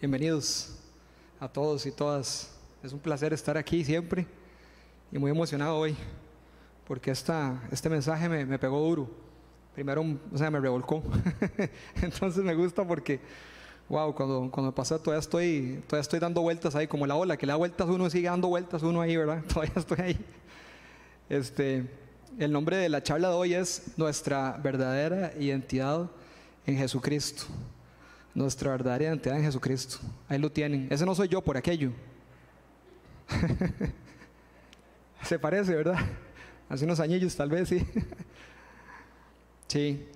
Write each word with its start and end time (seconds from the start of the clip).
Bienvenidos 0.00 0.76
a 1.40 1.48
todos 1.48 1.84
y 1.84 1.90
todas. 1.90 2.52
Es 2.84 2.92
un 2.92 3.00
placer 3.00 3.32
estar 3.32 3.56
aquí 3.58 3.84
siempre 3.84 4.28
y 5.10 5.18
muy 5.18 5.28
emocionado 5.28 5.76
hoy 5.76 5.96
porque 6.86 7.10
esta, 7.10 7.60
este 7.72 7.88
mensaje 7.88 8.28
me, 8.28 8.58
pegó 8.60 8.78
duro. 8.78 9.10
Primero, 9.74 10.04
o 10.32 10.38
sea, 10.38 10.52
me 10.52 10.60
revolcó. 10.60 11.02
Entonces 12.00 12.44
me 12.44 12.54
gusta 12.54 12.86
porque, 12.86 13.18
wow, 13.88 14.14
cuando, 14.14 14.48
cuando 14.52 14.72
pasa 14.72 15.02
todavía 15.02 15.18
estoy, 15.18 15.82
todavía 15.88 16.02
estoy 16.02 16.20
dando 16.20 16.42
vueltas 16.42 16.76
ahí, 16.76 16.86
como 16.86 17.04
la 17.04 17.16
ola, 17.16 17.36
que 17.36 17.46
le 17.46 17.50
da 17.50 17.56
vueltas 17.56 17.88
uno 17.88 18.08
sigue 18.08 18.28
dando 18.28 18.46
vueltas 18.46 18.84
uno 18.84 19.00
ahí, 19.00 19.16
¿verdad? 19.16 19.42
Todavía 19.52 19.74
estoy 19.74 19.98
ahí. 20.00 20.26
Este, 21.28 21.90
el 22.38 22.52
nombre 22.52 22.76
de 22.76 22.88
la 22.88 23.02
charla 23.02 23.30
de 23.30 23.34
hoy 23.34 23.54
es 23.54 23.94
Nuestra 23.96 24.60
verdadera 24.62 25.32
identidad 25.36 26.08
en 26.66 26.76
Jesucristo 26.76 27.46
nuestra 28.34 28.70
verdadera 28.70 29.04
identidad 29.04 29.36
en 29.38 29.44
Jesucristo. 29.44 29.98
Ahí 30.28 30.38
lo 30.38 30.50
tienen. 30.50 30.86
Ese 30.90 31.04
no 31.04 31.14
soy 31.14 31.28
yo 31.28 31.42
por 31.42 31.56
aquello. 31.56 31.92
Se 35.22 35.38
parece, 35.38 35.74
¿verdad? 35.74 35.98
Hace 36.68 36.84
unos 36.84 37.00
añillos 37.00 37.34
tal 37.34 37.50
vez, 37.50 37.68
sí. 37.68 37.84
sí. 39.68 40.06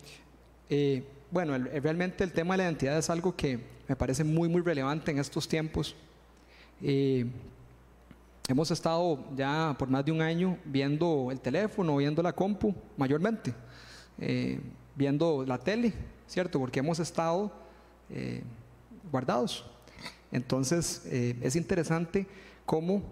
Eh, 0.70 1.04
bueno, 1.30 1.56
realmente 1.58 2.24
el 2.24 2.32
tema 2.32 2.54
de 2.54 2.58
la 2.58 2.64
identidad 2.64 2.98
es 2.98 3.10
algo 3.10 3.34
que 3.34 3.58
me 3.88 3.96
parece 3.96 4.24
muy, 4.24 4.48
muy 4.48 4.62
relevante 4.62 5.10
en 5.10 5.18
estos 5.18 5.48
tiempos. 5.48 5.94
Eh, 6.80 7.26
hemos 8.48 8.70
estado 8.70 9.18
ya 9.36 9.74
por 9.78 9.88
más 9.88 10.04
de 10.04 10.12
un 10.12 10.20
año 10.20 10.58
viendo 10.64 11.28
el 11.30 11.40
teléfono, 11.40 11.96
viendo 11.96 12.22
la 12.22 12.32
compu, 12.32 12.74
mayormente, 12.96 13.54
eh, 14.18 14.60
viendo 14.94 15.44
la 15.46 15.58
tele, 15.58 15.92
¿cierto? 16.26 16.58
Porque 16.58 16.80
hemos 16.80 16.98
estado 16.98 17.52
eh, 18.14 18.42
guardados. 19.10 19.64
Entonces 20.30 21.02
eh, 21.06 21.36
es 21.42 21.56
interesante 21.56 22.26
cómo 22.66 23.02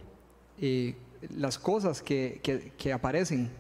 eh, 0.61 0.95
las 1.37 1.59
cosas 1.59 2.03
que, 2.03 2.41
que, 2.77 2.93
aparecen 2.93 3.51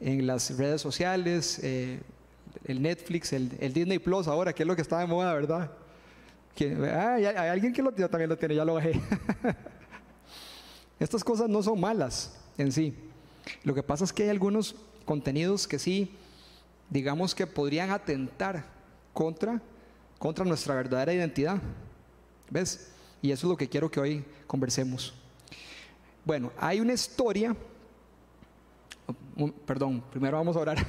en, 0.00 0.26
las 0.26 0.56
redes 0.56 0.80
sociales, 0.80 1.58
el 1.62 2.82
Netflix, 2.82 3.32
el, 3.32 3.72
Disney 3.72 3.98
Plus 3.98 4.28
ahora, 4.28 4.52
que 4.52 4.62
es 4.62 4.66
lo 4.66 4.76
que 4.76 4.82
está 4.82 4.98
de 4.98 5.06
moda, 5.06 5.32
¿verdad? 5.34 5.70
Que, 6.54 6.74
ah, 6.90 7.14
hay, 7.14 7.24
alguien 7.24 7.72
que 7.72 7.82
lo, 7.82 7.92
también 7.92 8.28
lo 8.28 8.36
tiene, 8.36 8.54
ya 8.54 8.64
lo 8.64 8.74
bajé. 8.74 9.00
Estas 11.00 11.22
cosas 11.22 11.48
no 11.48 11.62
son 11.62 11.80
malas 11.80 12.38
en 12.58 12.72
sí. 12.72 12.94
Lo 13.62 13.74
que 13.74 13.82
pasa 13.82 14.04
es 14.04 14.12
que 14.12 14.24
hay 14.24 14.28
algunos 14.30 14.74
contenidos 15.04 15.66
que 15.66 15.78
sí, 15.78 16.14
digamos 16.90 17.34
que 17.34 17.46
podrían 17.46 17.90
atentar 17.90 18.64
contra 19.12 19.62
contra 20.18 20.44
nuestra 20.44 20.74
verdadera 20.74 21.12
identidad. 21.12 21.60
¿Ves? 22.50 22.90
Y 23.20 23.30
eso 23.30 23.46
es 23.46 23.50
lo 23.50 23.56
que 23.56 23.68
quiero 23.68 23.90
que 23.90 24.00
hoy 24.00 24.24
conversemos. 24.46 25.14
Bueno, 26.24 26.52
hay 26.58 26.80
una 26.80 26.92
historia, 26.92 27.56
perdón, 29.66 30.02
primero 30.10 30.36
vamos 30.36 30.56
a 30.56 30.60
orar, 30.60 30.86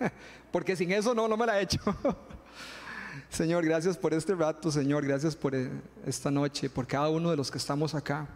porque 0.52 0.76
sin 0.76 0.92
eso 0.92 1.14
no, 1.14 1.26
no 1.26 1.36
me 1.36 1.46
la 1.46 1.58
he 1.58 1.62
hecho. 1.62 1.80
Señor, 3.30 3.64
gracias 3.64 3.96
por 3.96 4.12
este 4.12 4.34
rato, 4.34 4.70
Señor, 4.70 5.06
gracias 5.06 5.34
por 5.34 5.54
eh, 5.54 5.70
esta 6.04 6.30
noche, 6.30 6.68
por 6.68 6.86
cada 6.86 7.08
uno 7.08 7.30
de 7.30 7.36
los 7.36 7.50
que 7.50 7.58
estamos 7.58 7.94
acá. 7.94 8.28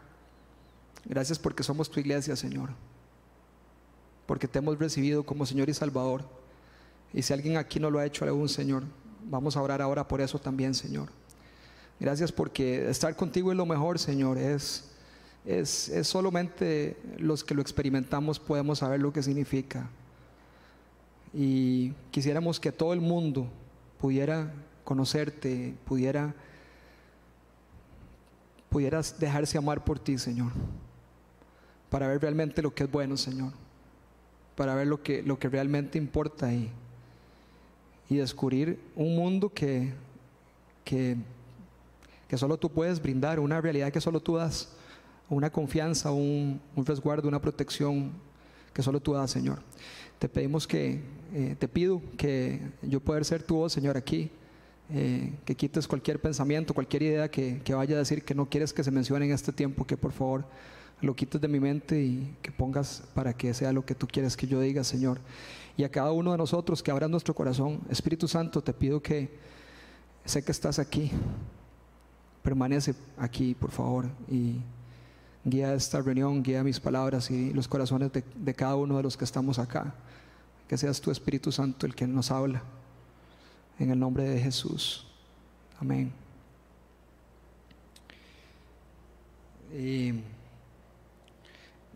Gracias 1.05 1.39
porque 1.39 1.63
somos 1.63 1.91
tu 1.91 2.01
iglesia, 2.01 2.35
Señor. 2.35 2.71
Porque 4.27 4.49
te 4.49 4.59
hemos 4.59 4.79
recibido 4.79 5.23
como 5.25 5.47
Señor 5.47 5.69
y 5.69 5.75
Salvador. 5.75 6.25
Y 7.13 7.23
si 7.23 7.33
alguien 7.33 7.57
aquí 7.57 7.79
no 7.79 7.91
lo 7.91 7.99
ha 7.99 8.07
hecho 8.07 8.25
aún, 8.25 8.49
Señor, 8.49 8.83
Vamos 9.29 9.57
a 9.57 9.63
orar 9.63 9.83
ahora 9.83 10.07
por 10.07 10.21
eso 10.21 10.39
también, 10.39 10.75
Señor. 10.75 11.09
Gracias 11.99 12.31
porque 12.31 12.89
estar 12.89 13.17
contigo 13.17 13.51
es 13.51 13.57
lo 13.57 13.67
mejor, 13.67 13.99
Señor. 13.99 14.39
Es, 14.39 14.85
es, 15.45 15.89
es 15.89 16.07
solamente 16.07 16.97
los 17.19 17.43
que 17.43 17.55
lo 17.55 17.61
experimentamos 17.63 18.39
podemos 18.39 18.79
saber 18.79 19.01
lo 19.01 19.13
que 19.13 19.23
significa. 19.23 19.89
Y 21.35 21.93
quisiéramos 22.13 22.61
que 22.61 22.71
todo 22.71 22.93
el 22.93 23.01
mundo 23.01 23.49
pudiera 23.99 24.53
conocerte, 24.85 25.75
pudiera 25.85 26.35
pudieras 28.69 29.19
dejarse 29.19 29.59
amar 29.59 29.85
por 29.85 29.99
ti, 29.99 30.19
Señor, 30.19 30.53
para 31.89 32.09
ver 32.09 32.21
realmente 32.21 32.63
lo 32.63 32.75
que 32.75 32.85
es 32.85 32.91
bueno, 32.91 33.17
Señor, 33.17 33.53
para 34.55 34.75
ver 34.75 34.87
lo 34.87 35.03
que, 35.03 35.23
lo 35.23 35.39
que 35.39 35.49
realmente 35.49 35.99
importa 35.99 36.53
y 36.53 36.71
y 38.09 38.17
descubrir 38.17 38.79
un 38.95 39.17
mundo 39.17 39.49
que, 39.49 39.93
que, 40.85 41.17
que 42.29 42.39
solo 42.39 42.57
tú 42.57 42.71
puedes 42.71 43.01
brindar, 43.01 43.41
una 43.41 43.61
realidad 43.61 43.93
que 43.93 44.01
solo 44.01 44.21
tú 44.21 44.37
das, 44.37 44.73
una 45.29 45.51
confianza, 45.51 46.13
un, 46.13 46.61
un 46.75 46.87
resguardo, 46.87 47.29
una 47.29 47.41
protección 47.41 48.13
que 48.73 48.83
solo 48.83 49.01
tú 49.01 49.15
das, 49.15 49.31
Señor. 49.31 49.61
Te 50.19 50.29
pedimos 50.29 50.67
que, 50.67 51.01
eh, 51.35 51.57
te 51.59 51.69
pido 51.69 52.01
que 52.17 52.61
yo 52.83 53.01
pueda 53.01 53.23
ser 53.25 53.43
tu 53.43 53.57
voz, 53.57 53.73
Señor, 53.73 53.97
aquí. 53.97 54.31
Eh, 54.89 55.33
que 55.45 55.57
quites 55.57 55.89
cualquier 55.89 56.21
pensamiento, 56.21 56.73
cualquier 56.73 57.03
idea 57.03 57.29
que, 57.29 57.61
que, 57.65 57.75
vaya 57.75 57.97
a 57.97 57.99
decir 57.99 58.23
que 58.23 58.37
no 58.37 58.49
quieres 58.49 58.73
que 58.73 58.85
se 58.85 58.93
mencione 58.93 59.27
en 59.27 59.33
este 59.33 59.53
tiempo, 59.53 59.85
que 59.85 59.97
por 59.97 60.13
favor 60.13 60.45
lo 61.01 61.15
quites 61.15 61.41
de 61.41 61.49
mi 61.49 61.61
mente 61.61 62.03
y 62.03 62.37
que 62.43 62.51
pongas 62.51 63.03
para 63.15 63.33
que 63.33 63.53
sea 63.55 63.73
lo 63.73 63.85
que 63.85 63.95
tú 63.95 64.07
quieres 64.07 64.37
que 64.37 64.47
yo 64.47 64.61
diga, 64.61 64.83
Señor 64.85 65.21
y 65.77 65.85
a 65.85 65.91
cada 65.91 66.11
uno 66.13 66.33
de 66.33 66.39
nosotros 66.39 66.83
que 66.83 66.91
abra 66.91 67.07
nuestro 67.07 67.35
corazón. 67.35 67.81
Espíritu 67.91 68.27
Santo, 68.27 68.63
te 68.63 68.73
pido 68.73 69.01
que 69.01 69.31
sé 70.25 70.43
que 70.43 70.53
estás 70.53 70.79
aquí, 70.79 71.11
permanece 72.43 72.95
aquí, 73.19 73.55
por 73.55 73.71
favor, 73.71 74.07
y 74.29 74.61
guía 75.45 75.75
esta 75.75 76.01
reunión, 76.01 76.43
guía 76.43 76.65
mis 76.65 76.81
palabras 76.81 77.31
y 77.31 77.53
los 77.53 77.69
corazones 77.69 78.11
de, 78.13 78.25
de 78.35 78.55
cada 78.55 78.77
uno 78.77 78.97
de 78.97 79.03
los 79.03 79.17
que 79.17 79.25
estamos 79.25 79.59
acá. 79.59 79.95
Que 80.67 80.77
seas 80.77 81.01
tu 81.01 81.11
Espíritu 81.11 81.53
Santo 81.53 81.87
el 81.87 81.95
que 81.95 82.07
nos 82.07 82.31
habla. 82.31 82.63
En 83.79 83.91
el 83.91 83.99
nombre 83.99 84.25
de 84.25 84.41
Jesús. 84.41 85.07
Amén. 85.79 86.11
Y 89.79 90.15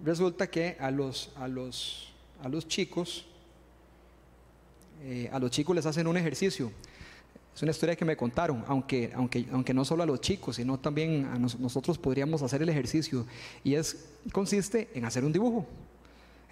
resulta 0.04 0.48
que 0.48 0.76
a 0.80 0.90
los, 0.90 1.30
a 1.36 1.48
los, 1.48 2.12
a 2.42 2.48
los 2.48 2.66
chicos 2.68 3.26
eh, 5.02 5.30
a 5.32 5.38
los 5.38 5.50
chicos 5.50 5.74
les 5.74 5.86
hacen 5.86 6.06
un 6.06 6.16
ejercicio. 6.16 6.70
Es 7.54 7.62
una 7.62 7.70
historia 7.70 7.96
que 7.96 8.04
me 8.04 8.16
contaron, 8.16 8.64
aunque, 8.68 9.10
aunque, 9.14 9.46
aunque 9.50 9.74
no 9.74 9.84
solo 9.84 10.02
a 10.02 10.06
los 10.06 10.20
chicos, 10.20 10.56
sino 10.56 10.78
también 10.78 11.24
a 11.26 11.38
nosotros 11.38 11.98
podríamos 11.98 12.42
hacer 12.42 12.62
el 12.62 12.68
ejercicio. 12.68 13.26
Y 13.64 13.74
es, 13.74 14.08
consiste 14.32 14.88
en 14.94 15.04
hacer 15.04 15.24
un 15.24 15.32
dibujo. 15.32 15.66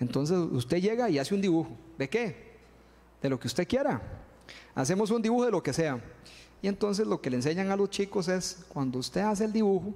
Entonces 0.00 0.36
usted 0.36 0.78
llega 0.78 1.08
y 1.10 1.18
hace 1.18 1.34
un 1.34 1.42
dibujo. 1.42 1.70
¿De 1.98 2.08
qué? 2.08 2.48
De 3.22 3.28
lo 3.28 3.38
que 3.38 3.46
usted 3.46 3.66
quiera. 3.68 4.00
Hacemos 4.74 5.10
un 5.10 5.22
dibujo 5.22 5.44
de 5.44 5.50
lo 5.50 5.62
que 5.62 5.72
sea. 5.72 6.00
Y 6.62 6.68
entonces 6.68 7.06
lo 7.06 7.20
que 7.20 7.30
le 7.30 7.36
enseñan 7.36 7.70
a 7.70 7.76
los 7.76 7.90
chicos 7.90 8.28
es, 8.28 8.64
cuando 8.68 8.98
usted 8.98 9.20
hace 9.20 9.44
el 9.44 9.52
dibujo, 9.52 9.92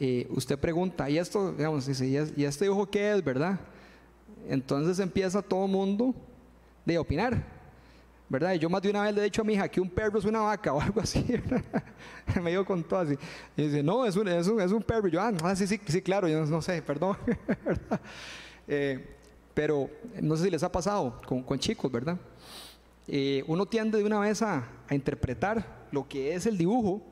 eh, 0.00 0.26
usted 0.30 0.58
pregunta, 0.58 1.10
¿y 1.10 1.18
esto, 1.18 1.52
digamos, 1.52 1.86
dice, 1.86 2.06
¿y 2.06 2.44
este 2.44 2.64
dibujo 2.64 2.88
qué 2.88 3.12
es, 3.12 3.24
verdad? 3.24 3.58
Entonces 4.48 4.98
empieza 5.00 5.42
todo 5.42 5.64
el 5.64 5.72
mundo 5.72 6.14
de 6.84 6.98
opinar. 6.98 7.58
¿Verdad? 8.30 8.52
Y 8.52 8.58
yo 8.58 8.68
más 8.68 8.82
de 8.82 8.90
una 8.90 9.04
vez 9.04 9.14
le 9.14 9.22
he 9.22 9.24
dicho 9.24 9.40
a 9.40 9.44
mi 9.44 9.54
hija 9.54 9.68
que 9.68 9.80
un 9.80 9.88
perro 9.88 10.18
es 10.18 10.24
una 10.26 10.40
vaca 10.40 10.72
o 10.74 10.80
algo 10.80 11.00
así. 11.00 11.24
me 12.42 12.50
dijo 12.50 12.64
con 12.64 12.84
todo 12.84 13.00
así. 13.00 13.18
Y 13.56 13.62
dice, 13.62 13.82
no, 13.82 14.04
es 14.04 14.16
un, 14.16 14.28
es 14.28 14.46
un, 14.46 14.82
perro. 14.82 15.08
Y 15.08 15.10
yo, 15.10 15.20
ah, 15.20 15.56
sí, 15.56 15.66
sí, 15.66 16.02
claro, 16.02 16.28
yo 16.28 16.44
no, 16.44 16.62
sé, 16.62 16.82
perdón. 16.82 17.16
Eh, 18.70 19.16
pero 19.54 19.88
no 20.20 20.36
sé 20.36 20.44
si 20.44 20.50
les 20.50 20.62
ha 20.62 20.70
pasado 20.70 21.22
con, 21.26 21.42
con 21.42 21.58
chicos, 21.58 21.90
¿verdad? 21.90 22.18
Eh, 23.06 23.42
uno 23.46 23.64
tiende 23.64 23.96
de 23.96 24.04
una 24.04 24.20
vez 24.20 24.42
a 24.42 24.68
interpretar 24.90 25.86
lo 25.90 26.06
que 26.06 26.34
es 26.34 26.44
el 26.44 26.58
dibujo 26.58 27.02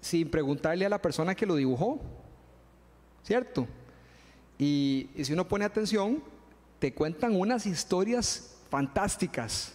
sin 0.00 0.30
preguntarle 0.30 0.86
a 0.86 0.88
la 0.88 1.00
persona 1.00 1.34
que 1.34 1.46
lo 1.46 1.56
dibujó. 1.56 1.98
¿Cierto? 3.22 3.66
Y, 4.58 5.08
si 5.22 5.32
uno 5.32 5.46
pone 5.46 5.64
atención, 5.64 6.22
te 6.78 6.92
cuentan 6.92 7.36
unas 7.36 7.66
historias 7.66 8.56
fantásticas. 8.70 9.74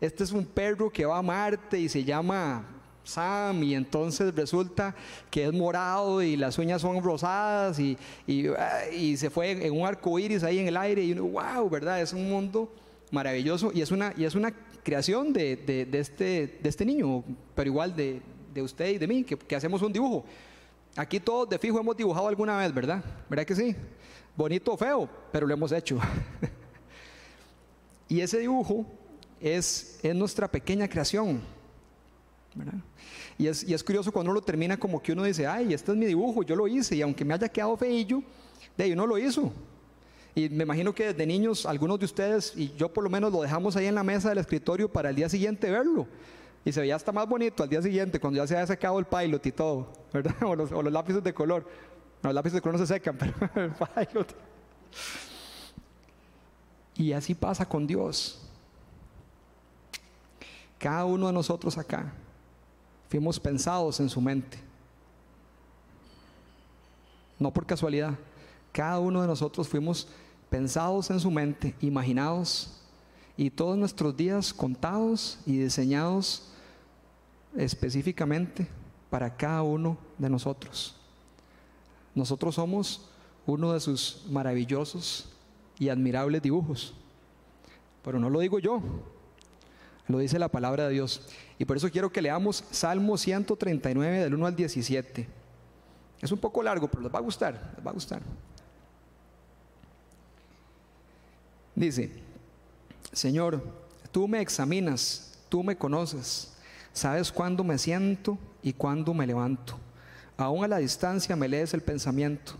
Este 0.00 0.24
es 0.24 0.32
un 0.32 0.44
perro 0.44 0.90
que 0.90 1.04
va 1.04 1.18
a 1.18 1.22
Marte 1.22 1.78
y 1.78 1.88
se 1.88 2.04
llama 2.04 2.64
Sam 3.04 3.62
y 3.62 3.74
entonces 3.74 4.34
resulta 4.34 4.94
que 5.30 5.44
es 5.44 5.52
morado 5.52 6.22
y 6.22 6.36
las 6.36 6.58
uñas 6.58 6.82
son 6.82 7.02
rosadas 7.02 7.78
y, 7.78 7.96
y, 8.26 9.16
se 9.16 9.30
fue 9.30 9.66
en 9.66 9.72
un 9.72 9.86
arco 9.86 10.18
iris 10.18 10.42
ahí 10.42 10.58
en 10.58 10.68
el 10.68 10.76
aire 10.76 11.04
y 11.04 11.12
uno, 11.12 11.24
wow, 11.24 11.70
¿verdad? 11.70 12.02
Es 12.02 12.12
un 12.12 12.28
mundo 12.28 12.70
maravilloso 13.10 13.70
y 13.72 13.80
es 13.80 13.90
una, 13.90 14.12
y 14.16 14.24
es 14.24 14.34
una 14.34 14.52
creación 14.82 15.32
de, 15.32 15.56
de, 15.56 15.98
este, 15.98 16.58
de 16.62 16.68
este 16.68 16.84
niño, 16.84 17.24
pero 17.54 17.68
igual 17.68 17.94
de, 17.94 18.20
de 18.56 18.62
usted 18.62 18.88
y 18.88 18.98
de 18.98 19.06
mí, 19.06 19.24
que, 19.24 19.56
hacemos 19.56 19.80
un 19.82 19.92
dibujo. 19.92 20.24
Aquí 20.96 21.20
todos 21.20 21.48
de 21.48 21.58
fijo 21.58 21.78
hemos 21.78 21.96
dibujado 21.96 22.26
alguna 22.26 22.56
vez, 22.56 22.72
¿verdad? 22.72 23.04
¿Verdad 23.28 23.44
que 23.44 23.54
sí? 23.54 23.76
Bonito 24.34 24.72
o 24.72 24.76
feo, 24.76 25.08
pero 25.30 25.46
lo 25.46 25.54
hemos 25.54 25.72
hecho. 25.72 25.98
Y 28.08 28.20
ese 28.20 28.38
dibujo 28.38 28.86
es, 29.40 29.98
es 30.00 30.14
nuestra 30.14 30.46
pequeña 30.46 30.88
creación, 30.88 31.40
Y 33.36 33.48
es, 33.48 33.64
y 33.64 33.74
es 33.74 33.82
curioso 33.82 34.12
cuando 34.12 34.30
uno 34.30 34.38
lo 34.40 34.44
termina 34.46 34.76
como 34.76 35.02
que 35.02 35.10
uno 35.10 35.24
dice, 35.24 35.44
ay, 35.44 35.74
este 35.74 35.90
es 35.90 35.98
mi 35.98 36.06
dibujo, 36.06 36.44
yo 36.44 36.54
lo 36.54 36.68
hice, 36.68 36.94
y 36.94 37.02
aunque 37.02 37.24
me 37.24 37.34
haya 37.34 37.48
quedado 37.48 37.76
feillo, 37.76 38.22
de 38.76 38.84
ahí 38.84 38.92
uno 38.92 39.08
lo 39.08 39.18
hizo. 39.18 39.52
Y 40.36 40.48
me 40.50 40.62
imagino 40.62 40.94
que 40.94 41.06
desde 41.06 41.26
niños, 41.26 41.66
algunos 41.66 41.98
de 41.98 42.04
ustedes, 42.04 42.52
y 42.54 42.72
yo 42.76 42.92
por 42.92 43.02
lo 43.02 43.10
menos 43.10 43.32
lo 43.32 43.42
dejamos 43.42 43.74
ahí 43.74 43.86
en 43.86 43.94
la 43.96 44.04
mesa 44.04 44.28
del 44.28 44.38
escritorio 44.38 44.88
para 44.88 45.10
el 45.10 45.16
día 45.16 45.28
siguiente 45.28 45.68
verlo. 45.68 46.06
Y 46.66 46.72
se 46.72 46.80
veía 46.80 46.96
hasta 46.96 47.12
más 47.12 47.28
bonito 47.28 47.62
al 47.62 47.68
día 47.68 47.80
siguiente, 47.80 48.18
cuando 48.18 48.38
ya 48.38 48.46
se 48.48 48.56
había 48.56 48.66
secado 48.66 48.98
el 48.98 49.04
pilot 49.04 49.46
y 49.46 49.52
todo, 49.52 49.86
¿verdad? 50.12 50.34
O 50.42 50.56
los, 50.56 50.92
lápices 50.92 51.22
de 51.22 51.32
color. 51.32 51.62
No, 52.24 52.30
los 52.30 52.34
lápices 52.34 52.54
de 52.54 52.60
color 52.60 52.80
no 52.80 52.84
se 52.84 52.92
secan, 52.92 53.16
pero 53.18 53.32
el 53.54 53.70
pilot. 53.70 54.34
Y 56.96 57.12
así 57.12 57.36
pasa 57.36 57.64
con 57.64 57.86
Dios. 57.86 58.42
Cada 60.76 61.04
uno 61.04 61.28
de 61.28 61.32
nosotros 61.32 61.78
acá 61.78 62.12
fuimos 63.08 63.38
pensados 63.38 64.00
en 64.00 64.08
su 64.08 64.20
mente. 64.20 64.58
No 67.38 67.52
por 67.52 67.64
casualidad. 67.64 68.14
Cada 68.72 68.98
uno 68.98 69.22
de 69.22 69.28
nosotros 69.28 69.68
fuimos 69.68 70.08
pensados 70.50 71.10
en 71.10 71.20
su 71.20 71.30
mente, 71.30 71.76
imaginados 71.80 72.82
y 73.36 73.50
todos 73.50 73.78
nuestros 73.78 74.16
días 74.16 74.52
contados 74.52 75.38
y 75.46 75.58
diseñados 75.58 76.54
específicamente 77.58 78.66
para 79.10 79.36
cada 79.36 79.62
uno 79.62 79.98
de 80.18 80.30
nosotros. 80.30 80.96
Nosotros 82.14 82.54
somos 82.54 83.08
uno 83.46 83.72
de 83.72 83.80
sus 83.80 84.24
maravillosos 84.30 85.28
y 85.78 85.88
admirables 85.88 86.42
dibujos. 86.42 86.94
Pero 88.02 88.18
no 88.18 88.30
lo 88.30 88.40
digo 88.40 88.58
yo, 88.58 88.80
lo 90.08 90.18
dice 90.18 90.38
la 90.38 90.48
palabra 90.48 90.86
de 90.86 90.94
Dios. 90.94 91.28
Y 91.58 91.64
por 91.64 91.76
eso 91.76 91.90
quiero 91.90 92.10
que 92.10 92.22
leamos 92.22 92.64
Salmo 92.70 93.16
139 93.16 94.18
del 94.20 94.34
1 94.34 94.46
al 94.46 94.56
17. 94.56 95.28
Es 96.20 96.32
un 96.32 96.38
poco 96.38 96.62
largo, 96.62 96.88
pero 96.88 97.02
les 97.02 97.12
va 97.12 97.18
a 97.18 97.22
gustar, 97.22 97.72
les 97.76 97.86
va 97.86 97.90
a 97.90 97.94
gustar. 97.94 98.22
Dice, 101.74 102.10
Señor, 103.12 103.62
tú 104.10 104.26
me 104.26 104.40
examinas, 104.40 105.38
tú 105.50 105.62
me 105.62 105.76
conoces, 105.76 106.55
sabes 106.96 107.30
cuándo 107.30 107.62
me 107.62 107.76
siento 107.76 108.38
y 108.62 108.72
cuándo 108.72 109.12
me 109.12 109.26
levanto. 109.26 109.78
Aún 110.38 110.64
a 110.64 110.68
la 110.68 110.78
distancia 110.78 111.36
me 111.36 111.46
lees 111.46 111.74
el 111.74 111.82
pensamiento, 111.82 112.52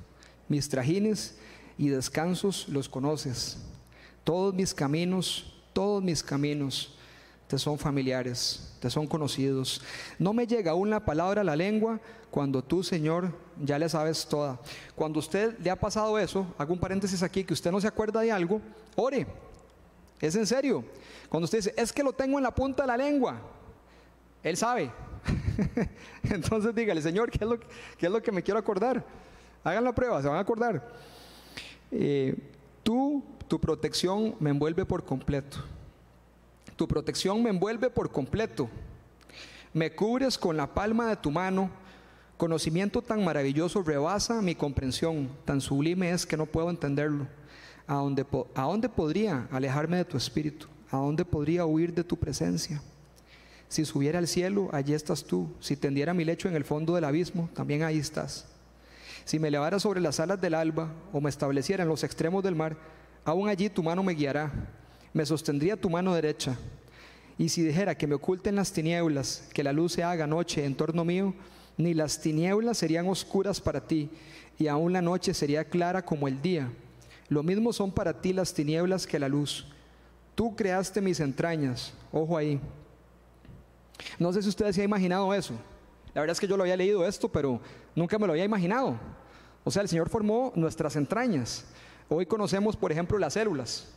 mis 0.47 0.69
trajines 0.69 1.38
y 1.79 1.88
descansos 1.88 2.69
los 2.69 2.87
conoces. 2.87 3.56
Todos 4.25 4.53
mis 4.55 4.75
caminos, 4.75 5.55
todos 5.73 6.03
mis 6.03 6.23
caminos 6.23 6.94
te 7.49 7.59
son 7.59 7.79
familiares, 7.79 8.77
te 8.79 8.91
son 8.91 9.06
conocidos. 9.06 9.81
No 10.19 10.35
me 10.35 10.47
llega 10.47 10.73
aún 10.73 10.91
la 10.91 11.05
palabra 11.05 11.41
a 11.41 11.44
la 11.44 11.56
lengua 11.56 11.99
cuando 12.31 12.62
tú, 12.62 12.82
Señor, 12.82 13.32
ya 13.62 13.79
le 13.79 13.89
sabes 13.89 14.27
toda. 14.27 14.61
Cuando 14.94 15.19
usted 15.19 15.59
le 15.61 15.71
ha 15.71 15.77
pasado 15.77 16.19
eso, 16.19 16.47
hago 16.59 16.75
un 16.75 16.81
paréntesis 16.81 17.23
aquí, 17.23 17.43
que 17.43 17.55
usted 17.55 17.71
no 17.71 17.81
se 17.81 17.89
acuerda 17.89 18.21
de 18.21 18.32
algo, 18.32 18.61
ore. 18.97 19.27
Es 20.21 20.35
en 20.35 20.47
serio. 20.47 20.85
Cuando 21.31 21.44
usted 21.44 21.59
dice, 21.59 21.75
es 21.75 21.91
que 21.91 22.03
lo 22.03 22.12
tengo 22.12 22.37
en 22.39 22.44
la 22.44 22.55
punta 22.55 22.82
de 22.82 22.89
la 22.89 22.97
lengua, 22.99 23.41
Él 24.46 24.56
sabe. 24.56 24.93
Entonces 26.22 26.72
dígale, 26.72 27.02
Señor, 27.02 27.32
¿qué 27.32 27.38
es, 27.43 27.50
lo, 27.50 27.58
¿qué 27.58 28.06
es 28.06 28.12
lo 28.12 28.22
que 28.22 28.31
me 28.31 28.44
quiero 28.44 28.60
acordar? 28.60 29.04
Hagan 29.64 29.82
la 29.82 29.93
prueba, 29.93 30.22
se 30.22 30.28
van 30.28 30.37
a 30.37 30.40
acordar. 30.40 30.88
Eh, 31.90 32.37
tú, 32.84 33.25
tu 33.48 33.60
protección 33.60 34.37
me 34.38 34.50
envuelve 34.50 34.84
por 34.84 35.04
completo. 35.04 35.58
Tu 36.76 36.87
protección 36.87 37.43
me 37.43 37.50
envuelve 37.50 37.90
por 37.90 38.12
completo. 38.12 38.70
Me 39.72 39.93
cubres 39.93 40.38
con 40.38 40.56
la 40.56 40.72
palma 40.72 41.08
de 41.08 41.16
tu 41.16 41.32
mano. 41.32 41.69
Conocimiento 42.37 43.02
tan 43.02 43.25
maravilloso 43.25 43.82
rebasa 43.82 44.40
mi 44.43 44.54
comprensión. 44.54 45.28
Tan 45.44 45.60
sublime 45.60 46.12
es 46.12 46.25
que 46.25 46.37
no 46.37 46.46
puedo 46.46 46.70
entenderlo. 46.70 47.26
¿A 47.88 47.94
dónde, 47.94 48.25
¿A 48.54 48.62
dónde 48.62 48.88
podría 48.88 49.48
alejarme 49.50 49.96
de 49.96 50.04
tu 50.04 50.16
espíritu? 50.16 50.69
¿A 50.93 50.98
dónde 50.98 51.25
podría 51.25 51.66
huir 51.66 51.93
de 51.93 52.04
tu 52.04 52.16
presencia? 52.16 52.81
Si 53.69 53.85
subiera 53.85 54.19
al 54.19 54.29
cielo, 54.29 54.69
allí 54.73 54.95
estás 54.95 55.25
tú. 55.25 55.49
Si 55.61 55.77
tendiera 55.77 56.15
mi 56.15 56.25
lecho 56.25 56.49
en 56.49 56.55
el 56.55 56.65
fondo 56.65 56.95
del 56.95 57.05
abismo, 57.05 57.49
también 57.55 57.83
ahí 57.83 57.99
estás. 57.99 58.47
Si 59.25 59.39
me 59.39 59.49
elevara 59.49 59.81
sobre 59.81 60.01
las 60.01 60.21
alas 60.21 60.41
del 60.41 60.55
alba 60.55 60.93
o 61.13 61.21
me 61.21 61.31
estableciera 61.31 61.83
en 61.83 61.89
los 61.89 62.05
extremos 62.05 62.45
del 62.45 62.55
mar, 62.55 62.77
aún 63.25 63.49
allí 63.49 63.69
tu 63.69 63.83
mano 63.83 64.03
me 64.03 64.15
guiará 64.15 64.53
me 65.17 65.25
sostendría 65.25 65.79
tu 65.79 65.89
mano 65.89 66.15
derecha. 66.15 66.59
Y 67.39 67.49
si 67.49 67.63
dijera 67.63 67.97
que 67.97 68.07
me 68.07 68.17
oculten 68.17 68.55
las 68.55 68.71
tinieblas, 68.71 69.49
que 69.55 69.65
la 69.65 69.73
luz 69.73 69.93
se 69.93 70.03
haga 70.03 70.27
noche 70.27 70.63
en 70.67 70.75
torno 70.75 71.07
mío, 71.07 71.33
ni 71.79 71.95
las 71.95 72.21
tinieblas 72.21 72.77
serían 72.77 73.09
oscuras 73.09 73.59
para 73.59 73.81
ti, 73.81 74.11
y 74.59 74.67
aún 74.67 74.93
la 74.93 75.01
noche 75.01 75.33
sería 75.33 75.65
clara 75.65 76.05
como 76.05 76.29
el 76.29 76.43
día. 76.43 76.71
Lo 77.31 77.43
mismo 77.43 77.73
son 77.73 77.93
para 77.93 78.21
ti 78.21 78.35
las 78.35 78.53
tinieblas 78.53 79.07
que 79.07 79.19
la 79.19 79.29
luz. 79.29 79.67
Tú 80.35 80.55
creaste 80.55 81.01
mis 81.01 81.19
entrañas, 81.21 81.95
ojo 82.13 82.37
ahí. 82.37 82.61
No 84.19 84.32
sé 84.32 84.43
si 84.43 84.48
ustedes 84.48 84.75
se 84.75 84.82
han 84.82 84.87
imaginado 84.87 85.32
eso. 85.34 85.54
La 86.14 86.20
verdad 86.20 86.32
es 86.32 86.40
que 86.40 86.46
yo 86.46 86.56
lo 86.56 86.62
había 86.62 86.76
leído 86.76 87.06
esto, 87.06 87.28
pero 87.28 87.60
nunca 87.94 88.19
me 88.19 88.26
lo 88.26 88.32
había 88.32 88.44
imaginado. 88.44 88.98
O 89.64 89.70
sea, 89.70 89.82
el 89.82 89.88
Señor 89.88 90.08
formó 90.08 90.52
nuestras 90.54 90.96
entrañas. 90.96 91.66
Hoy 92.08 92.25
conocemos, 92.26 92.76
por 92.76 92.93
ejemplo, 92.93 93.19
las 93.19 93.34
células. 93.34 93.93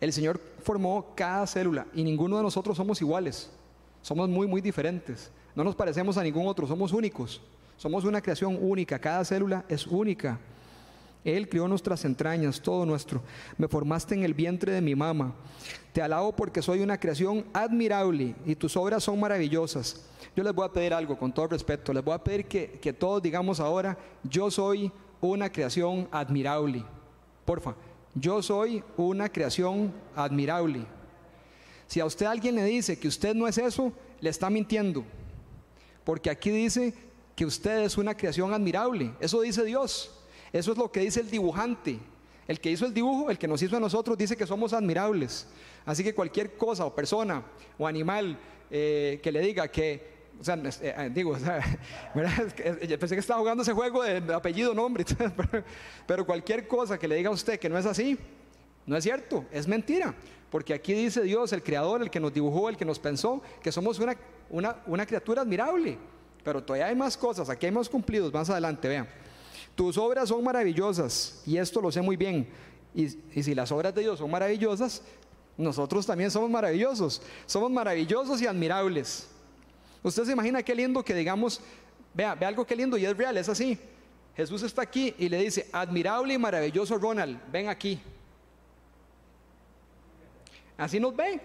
El 0.00 0.12
Señor 0.12 0.40
formó 0.62 1.12
cada 1.14 1.46
célula 1.46 1.86
y 1.94 2.02
ninguno 2.02 2.36
de 2.36 2.42
nosotros 2.42 2.76
somos 2.76 3.00
iguales. 3.00 3.50
Somos 4.02 4.28
muy, 4.28 4.46
muy 4.46 4.60
diferentes. 4.60 5.30
No 5.54 5.62
nos 5.62 5.76
parecemos 5.76 6.18
a 6.18 6.22
ningún 6.22 6.46
otro, 6.46 6.66
somos 6.66 6.92
únicos. 6.92 7.40
Somos 7.76 8.04
una 8.04 8.20
creación 8.20 8.58
única, 8.60 8.98
cada 8.98 9.24
célula 9.24 9.64
es 9.68 9.86
única. 9.86 10.38
Él 11.24 11.48
crió 11.48 11.68
nuestras 11.68 12.04
entrañas, 12.04 12.60
todo 12.60 12.84
nuestro. 12.84 13.22
Me 13.56 13.68
formaste 13.68 14.14
en 14.14 14.24
el 14.24 14.34
vientre 14.34 14.72
de 14.72 14.80
mi 14.80 14.94
mamá. 14.94 15.34
Te 15.92 16.02
alabo 16.02 16.34
porque 16.34 16.62
soy 16.62 16.80
una 16.80 16.98
creación 16.98 17.44
admirable 17.52 18.34
y 18.44 18.56
tus 18.56 18.76
obras 18.76 19.04
son 19.04 19.20
maravillosas. 19.20 20.04
Yo 20.34 20.42
les 20.42 20.52
voy 20.52 20.66
a 20.66 20.72
pedir 20.72 20.94
algo 20.94 21.16
con 21.16 21.32
todo 21.32 21.48
respeto. 21.48 21.92
Les 21.92 22.02
voy 22.02 22.14
a 22.14 22.24
pedir 22.24 22.46
que, 22.46 22.78
que 22.80 22.92
todos 22.92 23.22
digamos 23.22 23.60
ahora, 23.60 23.96
yo 24.24 24.50
soy 24.50 24.90
una 25.20 25.50
creación 25.50 26.08
admirable. 26.10 26.84
Porfa, 27.44 27.76
yo 28.14 28.42
soy 28.42 28.82
una 28.96 29.28
creación 29.28 29.92
admirable. 30.16 30.84
Si 31.86 32.00
a 32.00 32.06
usted 32.06 32.26
alguien 32.26 32.56
le 32.56 32.64
dice 32.64 32.98
que 32.98 33.06
usted 33.06 33.34
no 33.34 33.46
es 33.46 33.58
eso, 33.58 33.92
le 34.20 34.30
está 34.30 34.50
mintiendo. 34.50 35.04
Porque 36.04 36.30
aquí 36.30 36.50
dice 36.50 36.94
que 37.36 37.46
usted 37.46 37.82
es 37.82 37.96
una 37.96 38.16
creación 38.16 38.52
admirable. 38.52 39.14
Eso 39.20 39.40
dice 39.40 39.64
Dios. 39.64 40.21
Eso 40.52 40.72
es 40.72 40.78
lo 40.78 40.90
que 40.90 41.00
dice 41.00 41.20
el 41.20 41.30
dibujante. 41.30 41.98
El 42.48 42.60
que 42.60 42.70
hizo 42.70 42.84
el 42.84 42.92
dibujo, 42.92 43.30
el 43.30 43.38
que 43.38 43.48
nos 43.48 43.62
hizo 43.62 43.76
a 43.76 43.80
nosotros, 43.80 44.18
dice 44.18 44.36
que 44.36 44.46
somos 44.46 44.72
admirables. 44.72 45.46
Así 45.84 46.02
que 46.02 46.14
cualquier 46.14 46.56
cosa 46.56 46.84
o 46.84 46.94
persona 46.94 47.42
o 47.78 47.86
animal 47.86 48.38
eh, 48.70 49.20
que 49.22 49.32
le 49.32 49.40
diga 49.40 49.68
que 49.68 50.12
o 50.40 50.44
sea, 50.44 50.60
eh, 50.80 51.10
digo, 51.14 51.36
eh, 51.36 52.96
pensé 52.98 53.14
que 53.14 53.20
estaba 53.20 53.38
jugando 53.38 53.62
ese 53.62 53.72
juego 53.72 54.02
de 54.02 54.34
apellido, 54.34 54.74
nombre, 54.74 55.04
pero 56.06 56.26
cualquier 56.26 56.66
cosa 56.66 56.98
que 56.98 57.06
le 57.06 57.14
diga 57.14 57.30
a 57.30 57.32
usted 57.32 57.60
que 57.60 57.68
no 57.68 57.78
es 57.78 57.86
así, 57.86 58.18
no 58.84 58.96
es 58.96 59.04
cierto, 59.04 59.44
es 59.52 59.68
mentira. 59.68 60.14
Porque 60.50 60.74
aquí 60.74 60.92
dice 60.92 61.22
Dios, 61.22 61.52
el 61.52 61.62
creador, 61.62 62.02
el 62.02 62.10
que 62.10 62.20
nos 62.20 62.34
dibujó, 62.34 62.68
el 62.68 62.76
que 62.76 62.84
nos 62.84 62.98
pensó, 62.98 63.40
que 63.62 63.72
somos 63.72 63.98
una, 64.50 64.76
una, 64.86 65.06
criatura 65.06 65.42
admirable. 65.42 65.96
Pero 66.44 66.62
todavía 66.62 66.88
hay 66.88 66.96
más 66.96 67.16
cosas, 67.16 67.48
aquí 67.48 67.66
hay 67.66 67.72
más 67.72 67.88
cumplidos, 67.88 68.32
más 68.32 68.50
adelante, 68.50 68.88
vean. 68.88 69.08
Tus 69.74 69.96
obras 69.96 70.28
son 70.28 70.44
maravillosas, 70.44 71.42
y 71.46 71.56
esto 71.56 71.80
lo 71.80 71.90
sé 71.90 72.02
muy 72.02 72.16
bien. 72.16 72.48
Y, 72.94 73.08
si 73.08 73.54
las 73.54 73.72
obras 73.72 73.94
de 73.94 74.02
Dios 74.02 74.18
son 74.18 74.30
maravillosas, 74.30 75.02
nosotros 75.56 76.06
también 76.06 76.30
somos 76.30 76.50
maravillosos. 76.50 77.22
Somos 77.46 77.70
maravillosos 77.70 78.40
y 78.42 78.46
admirables. 78.46 79.28
Usted 80.02 80.24
se 80.24 80.32
imagina 80.32 80.62
qué 80.62 80.74
lindo 80.74 81.04
que 81.04 81.14
digamos, 81.14 81.60
vea, 82.12 82.34
ve 82.34 82.44
algo 82.44 82.66
qué 82.66 82.76
lindo 82.76 82.96
y 82.96 83.06
es 83.06 83.16
real, 83.16 83.36
es 83.36 83.48
así. 83.48 83.78
Jesús 84.36 84.62
está 84.62 84.82
aquí 84.82 85.14
y 85.18 85.28
le 85.28 85.38
dice, 85.38 85.68
admirable 85.72 86.34
y 86.34 86.38
maravilloso 86.38 86.98
Ronald, 86.98 87.38
ven 87.50 87.68
aquí. 87.68 88.00
Así 90.76 90.98
nos 90.98 91.14
ve. 91.14 91.40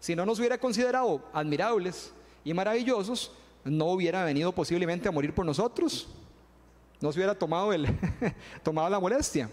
Si 0.00 0.14
no 0.14 0.24
nos 0.24 0.38
hubiera 0.38 0.58
considerado 0.58 1.22
admirables 1.32 2.12
y 2.44 2.54
maravillosos, 2.54 3.32
no 3.64 3.86
hubiera 3.86 4.24
venido 4.24 4.52
posiblemente 4.52 5.08
a 5.08 5.12
morir 5.12 5.34
por 5.34 5.44
nosotros. 5.44 6.08
No 7.00 7.12
se 7.12 7.18
hubiera 7.18 7.34
tomado, 7.34 7.72
el 7.72 7.86
tomado 8.62 8.88
la 8.88 9.00
molestia. 9.00 9.50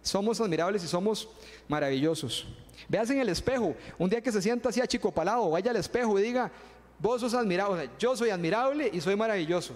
Somos 0.00 0.40
admirables 0.40 0.82
y 0.84 0.88
somos 0.88 1.28
maravillosos. 1.68 2.46
Veas 2.88 3.08
en 3.10 3.20
el 3.20 3.28
espejo, 3.28 3.74
un 3.98 4.10
día 4.10 4.20
que 4.20 4.32
se 4.32 4.42
sienta 4.42 4.68
así 4.68 4.80
achicopalado, 4.80 5.50
vaya 5.50 5.70
al 5.70 5.76
espejo 5.76 6.18
y 6.18 6.22
diga, 6.22 6.50
Vos 7.02 7.20
sos 7.20 7.34
admirable, 7.34 7.90
yo 7.98 8.16
soy 8.16 8.30
admirable 8.30 8.88
y 8.92 9.00
soy 9.00 9.16
maravilloso. 9.16 9.74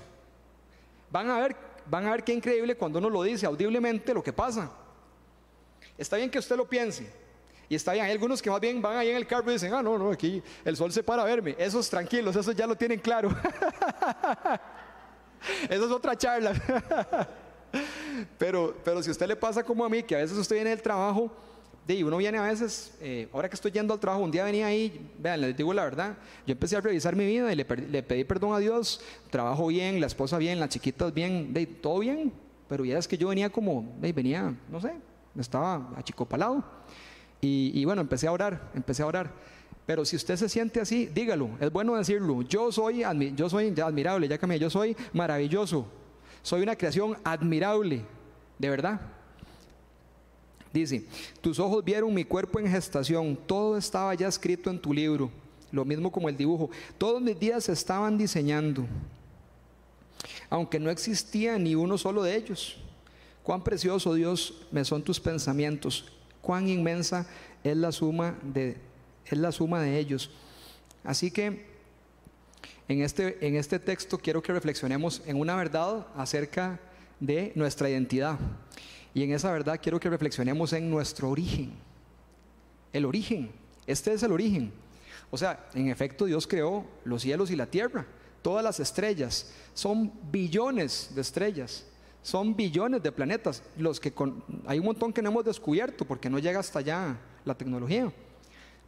Van 1.11 1.29
a 1.29 1.41
ver, 1.41 1.57
van 1.85 2.07
a 2.07 2.13
ver 2.13 2.23
qué 2.23 2.33
increíble 2.33 2.77
cuando 2.77 3.01
uno 3.01 3.11
lo 3.11 3.25
dice 3.25 3.47
audiblemente 3.47 4.15
lo 4.15 4.23
que 4.23 4.33
pasa. 4.33 4.71
Está 5.99 6.19
bien 6.19 6.31
que 6.31 6.39
usted 6.39 6.57
lo 6.57 6.69
piense. 6.69 7.11
Y 7.69 7.75
está 7.75 7.95
bien, 7.95 8.05
hay 8.05 8.13
algunos 8.13 8.41
que 8.41 8.49
más 8.49 8.61
bien 8.61 8.81
van 8.81 8.97
ahí 8.97 9.11
en 9.11 9.17
el 9.17 9.27
carro 9.27 9.51
y 9.51 9.55
dicen, 9.55 9.75
ah, 9.75 9.83
no, 9.83 9.99
no, 9.99 10.13
aquí 10.13 10.41
el 10.65 10.77
sol 10.77 10.93
se 10.93 11.03
para 11.03 11.23
a 11.23 11.25
verme. 11.25 11.57
Esos 11.59 11.91
tranquilos, 11.91 12.37
esos 12.37 12.55
ya 12.55 12.65
lo 12.65 12.77
tienen 12.77 13.01
claro. 13.01 13.29
Esa 15.65 15.85
es 15.85 15.91
otra 15.91 16.17
charla. 16.17 16.53
pero, 18.39 18.77
pero 18.85 19.03
si 19.03 19.11
usted 19.11 19.27
le 19.27 19.37
pasa 19.37 19.63
como 19.63 19.85
a 19.85 19.89
mí, 19.89 20.03
que 20.03 20.15
a 20.15 20.19
veces 20.19 20.37
usted 20.37 20.57
viene 20.57 20.71
del 20.71 20.83
trabajo, 20.83 21.31
y 21.89 22.03
uno 22.03 22.17
viene 22.17 22.39
a 22.39 22.43
veces, 22.43 22.93
eh, 23.01 23.29
ahora 23.33 23.49
que 23.49 23.55
estoy 23.55 23.71
yendo 23.71 23.95
al 23.95 24.01
trabajo, 24.01 24.25
un 24.25 24.31
día 24.31 24.45
venía 24.45 24.67
ahí, 24.67 25.09
vean, 25.19 25.41
les 25.41 25.57
digo 25.57 25.73
la 25.73 25.85
verdad, 25.85 26.17
yo 26.45 26.53
empecé 26.53 26.77
a 26.77 26.81
revisar 26.81 27.15
mi 27.15 27.25
vida 27.25 27.53
y 27.53 27.57
le, 27.57 27.65
pedí 27.65 28.25
perdón 28.25 28.55
a 28.55 28.59
Dios, 28.59 29.01
trabajo 29.31 29.69
bien, 29.69 30.01
la 30.01 30.09
esposa 30.09 30.37
bien, 30.39 30.59
las 30.59 30.71
chiquitas 30.71 31.15
bien, 31.15 31.53
de, 31.55 31.67
todo 31.67 32.01
bien, 32.01 32.33
pero 32.69 32.85
ya 32.85 32.99
es 32.99 33.07
que 33.07 33.17
yo 33.17 33.29
venía 33.29 33.51
como, 33.51 33.95
de, 34.01 34.13
venía, 34.13 34.53
no 34.69 34.81
sé, 34.81 34.95
estaba 35.39 35.93
achicopalado. 35.97 36.65
Y, 37.41 37.71
y 37.75 37.85
bueno, 37.85 38.01
empecé 38.01 38.27
a 38.27 38.33
orar, 38.33 38.71
empecé 38.75 39.03
a 39.03 39.07
orar. 39.07 39.31
Pero 39.87 40.05
si 40.05 40.17
usted 40.17 40.37
se 40.37 40.49
siente 40.49 40.81
así, 40.81 41.07
dígalo, 41.07 41.51
es 41.61 41.71
bueno 41.71 41.95
decirlo. 41.95 42.43
Yo 42.43 42.73
soy, 42.73 43.05
yo 43.37 43.49
soy 43.49 43.73
admirable, 43.81 44.27
ya 44.27 44.37
cambié, 44.37 44.59
yo 44.59 44.69
soy 44.69 44.97
maravilloso. 45.13 45.87
Soy 46.43 46.63
una 46.63 46.77
creación 46.77 47.17
admirable, 47.23 48.03
de 48.59 48.69
verdad. 48.69 49.01
Dice, 50.73 51.07
tus 51.41 51.59
ojos 51.59 51.85
vieron 51.85 52.13
mi 52.13 52.25
cuerpo 52.25 52.59
en 52.59 52.69
gestación, 52.69 53.39
todo 53.47 53.79
estaba 53.79 54.13
ya 54.15 54.29
escrito 54.29 54.69
en 54.71 54.79
tu 54.79 54.93
libro, 54.93 55.31
lo 55.71 55.85
mismo 55.85 56.13
como 56.13 56.29
el 56.29 56.37
dibujo. 56.37 56.69
Todos 56.99 57.23
mis 57.23 57.39
días 57.39 57.65
se 57.65 57.73
estaban 57.73 58.19
diseñando, 58.19 58.85
aunque 60.51 60.79
no 60.79 60.91
existía 60.91 61.59
ni 61.59 61.75
uno 61.75 61.97
solo 61.97 62.23
de 62.25 62.37
ellos. 62.37 62.77
Cuán 63.43 63.63
precioso, 63.63 64.13
Dios, 64.15 64.67
me 64.71 64.85
son 64.85 65.03
tus 65.03 65.19
pensamientos, 65.19 66.05
cuán 66.43 66.69
inmensa 66.69 67.27
es 67.65 67.77
la 67.77 67.91
suma 67.91 68.37
de 68.43 68.77
es 69.29 69.39
la 69.39 69.53
suma 69.53 69.81
de 69.81 69.99
ellos. 69.99 70.31
Así 71.05 71.31
que 71.31 71.67
en 72.89 73.03
este, 73.03 73.45
en 73.47 73.57
este 73.57 73.79
texto 73.79 74.19
quiero 74.19 74.43
que 74.43 74.53
reflexionemos 74.53 75.23
en 75.27 75.39
una 75.41 75.57
verdad 75.57 76.07
acerca 76.17 76.79
de 77.19 77.53
nuestra 77.55 77.91
identidad. 77.91 78.39
Y 79.15 79.23
en 79.23 79.33
esa 79.33 79.51
verdad 79.51 79.81
quiero 79.83 79.99
que 79.99 80.11
reflexionemos 80.11 80.73
en 80.73 80.91
nuestro 80.91 81.31
origen. 81.31 81.73
El 82.93 83.05
origen. 83.05 83.51
Este 83.87 84.13
es 84.13 84.23
el 84.23 84.33
origen. 84.33 84.73
O 85.31 85.39
sea, 85.39 85.69
en 85.75 85.89
efecto 85.89 86.27
Dios 86.27 86.47
creó 86.47 86.87
los 87.05 87.23
cielos 87.23 87.51
y 87.51 87.57
la 87.57 87.67
tierra, 87.67 88.07
todas 88.43 88.63
las 88.63 88.79
estrellas. 88.79 89.53
Son 89.75 90.13
billones 90.31 91.11
de 91.15 91.21
estrellas. 91.21 91.87
Son 92.23 92.55
billones 92.55 93.03
de 93.03 93.11
planetas. 93.11 93.63
Los 93.77 93.99
que 93.99 94.13
hay 94.67 94.79
un 94.79 94.85
montón 94.85 95.13
que 95.13 95.23
no 95.23 95.31
hemos 95.31 95.45
descubierto 95.45 96.05
porque 96.05 96.31
no 96.31 96.39
llega 96.39 96.61
hasta 96.61 96.79
allá 96.79 97.17
la 97.45 97.55
tecnología 97.57 98.13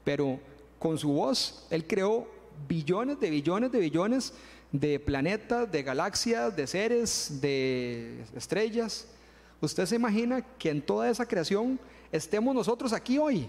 pero 0.04 0.40
con 0.78 0.98
su 0.98 1.12
voz 1.12 1.66
Él 1.70 1.86
creó 1.86 2.26
billones 2.66 3.20
de 3.20 3.30
billones 3.30 3.72
de 3.72 3.78
billones 3.80 4.32
de 4.72 5.00
planetas, 5.00 5.70
de 5.70 5.82
galaxias, 5.82 6.54
de 6.54 6.66
seres, 6.66 7.40
de 7.40 8.24
estrellas. 8.36 9.06
¿Usted 9.60 9.86
se 9.86 9.96
imagina 9.96 10.42
que 10.58 10.70
en 10.70 10.82
toda 10.82 11.08
esa 11.10 11.26
creación 11.26 11.80
estemos 12.12 12.54
nosotros 12.54 12.92
aquí 12.92 13.18
hoy? 13.18 13.46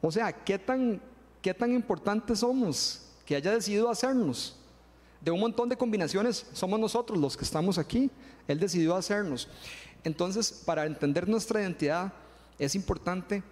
O 0.00 0.10
sea, 0.10 0.32
¿qué 0.32 0.58
tan, 0.58 1.00
qué 1.42 1.52
tan 1.52 1.72
importantes 1.72 2.40
somos 2.40 3.02
que 3.24 3.36
haya 3.36 3.52
decidido 3.52 3.90
hacernos? 3.90 4.56
De 5.20 5.30
un 5.30 5.40
montón 5.40 5.68
de 5.68 5.76
combinaciones 5.76 6.46
somos 6.52 6.78
nosotros 6.78 7.18
los 7.18 7.36
que 7.36 7.44
estamos 7.44 7.78
aquí. 7.78 8.10
Él 8.48 8.58
decidió 8.60 8.94
hacernos. 8.94 9.48
Entonces, 10.04 10.52
para 10.64 10.86
entender 10.86 11.28
nuestra 11.28 11.60
identidad 11.60 12.12
es 12.58 12.74
importante 12.74 13.42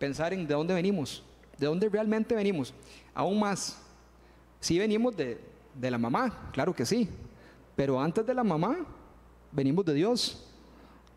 pensar 0.00 0.32
en 0.32 0.46
de 0.46 0.54
dónde 0.54 0.74
venimos, 0.74 1.22
de 1.58 1.66
dónde 1.66 1.88
realmente 1.88 2.34
venimos. 2.34 2.74
Aún 3.14 3.38
más, 3.38 3.78
si 4.58 4.78
venimos 4.78 5.14
de, 5.14 5.38
de 5.74 5.90
la 5.90 5.98
mamá, 5.98 6.50
claro 6.52 6.74
que 6.74 6.86
sí, 6.86 7.08
pero 7.76 8.00
antes 8.00 8.26
de 8.26 8.34
la 8.34 8.42
mamá 8.42 8.78
venimos 9.52 9.84
de 9.84 9.94
Dios, 9.94 10.46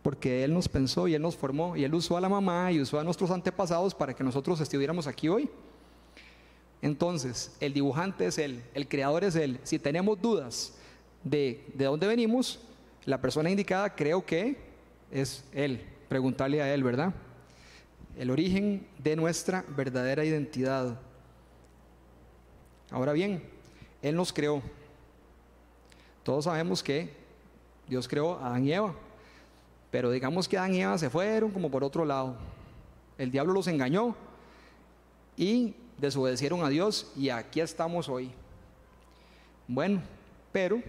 porque 0.03 0.43
Él 0.43 0.53
nos 0.53 0.67
pensó 0.67 1.07
y 1.07 1.15
Él 1.15 1.21
nos 1.21 1.37
formó 1.37 1.77
y 1.77 1.85
Él 1.85 1.95
usó 1.95 2.17
a 2.17 2.21
la 2.21 2.27
mamá 2.27 2.71
y 2.73 2.81
usó 2.81 2.99
a 2.99 3.05
nuestros 3.05 3.31
antepasados 3.31 3.95
para 3.95 4.13
que 4.13 4.23
nosotros 4.23 4.59
estuviéramos 4.59 5.07
aquí 5.07 5.29
hoy. 5.29 5.49
Entonces, 6.81 7.55
el 7.61 7.73
dibujante 7.73 8.25
es 8.25 8.37
Él, 8.37 8.61
el 8.73 8.89
creador 8.89 9.23
es 9.23 9.37
Él. 9.37 9.61
Si 9.63 9.79
tenemos 9.79 10.21
dudas 10.21 10.77
de, 11.23 11.65
de 11.73 11.85
dónde 11.85 12.05
venimos, 12.05 12.59
la 13.05 13.21
persona 13.21 13.49
indicada 13.49 13.95
creo 13.95 14.25
que 14.25 14.57
es 15.09 15.45
Él, 15.53 15.81
preguntarle 16.09 16.61
a 16.61 16.73
Él, 16.73 16.83
¿verdad? 16.83 17.13
El 18.17 18.29
origen 18.29 18.87
de 18.99 19.15
nuestra 19.15 19.65
verdadera 19.69 20.23
identidad. 20.23 20.99
Ahora 22.91 23.13
bien, 23.13 23.43
Él 24.01 24.15
nos 24.15 24.31
creó. 24.31 24.61
Todos 26.23 26.45
sabemos 26.45 26.83
que 26.83 27.13
Dios 27.87 28.07
creó 28.07 28.35
a 28.37 28.47
Adán 28.47 28.65
y 28.65 28.73
Eva, 28.73 28.93
pero 29.91 30.11
digamos 30.11 30.47
que 30.47 30.57
Adán 30.57 30.75
y 30.75 30.81
Eva 30.81 30.97
se 30.97 31.09
fueron 31.09 31.51
como 31.51 31.69
por 31.69 31.83
otro 31.83 32.05
lado. 32.05 32.35
El 33.17 33.31
diablo 33.31 33.53
los 33.53 33.67
engañó 33.67 34.15
y 35.35 35.75
desobedecieron 35.97 36.63
a 36.63 36.69
Dios 36.69 37.11
y 37.15 37.29
aquí 37.29 37.61
estamos 37.61 38.09
hoy. 38.09 38.31
Bueno, 39.67 40.01
pero 40.51 40.81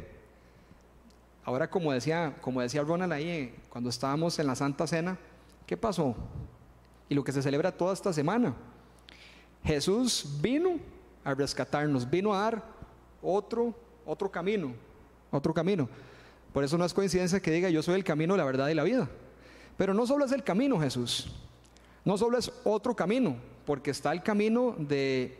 ahora 1.45 1.69
como 1.71 1.93
decía, 1.93 2.37
como 2.41 2.61
decía 2.61 2.83
Ronald 2.83 3.13
ahí 3.13 3.29
eh, 3.29 3.55
cuando 3.69 3.91
estábamos 3.91 4.39
en 4.39 4.47
la 4.47 4.55
Santa 4.55 4.87
Cena, 4.87 5.19
¿qué 5.67 5.77
pasó? 5.77 6.15
Y 7.09 7.15
lo 7.15 7.25
que 7.25 7.33
se 7.33 7.43
celebra 7.43 7.73
toda 7.73 7.93
esta 7.93 8.13
semana. 8.13 8.55
Jesús 9.65 10.39
vino 10.41 10.79
a 11.25 11.35
rescatarnos, 11.35 12.09
vino 12.09 12.35
a 12.35 12.41
dar 12.41 12.65
otro, 13.23 13.75
otro 14.05 14.31
camino, 14.31 14.75
otro 15.31 15.55
camino. 15.55 15.89
Por 16.53 16.63
eso 16.63 16.79
no 16.79 16.85
es 16.85 16.95
coincidencia 16.95 17.41
que 17.41 17.51
diga 17.51 17.71
yo 17.71 17.83
soy 17.83 17.95
el 17.95 18.05
camino, 18.05 18.37
la 18.37 18.45
verdad 18.45 18.69
y 18.69 18.75
la 18.75 18.85
vida. 18.85 19.09
Pero 19.77 19.95
no 19.95 20.07
solo 20.07 20.25
es 20.25 20.33
el 20.33 20.45
camino 20.45 20.79
Jesús, 20.79 21.29
no 22.05 22.17
solo 22.17 22.39
es 22.39 22.53
otro 22.63 22.95
camino, 22.95 23.37
porque 23.67 23.91
está 23.91 24.13
el 24.13 24.23
camino 24.23 24.77
de, 24.79 25.37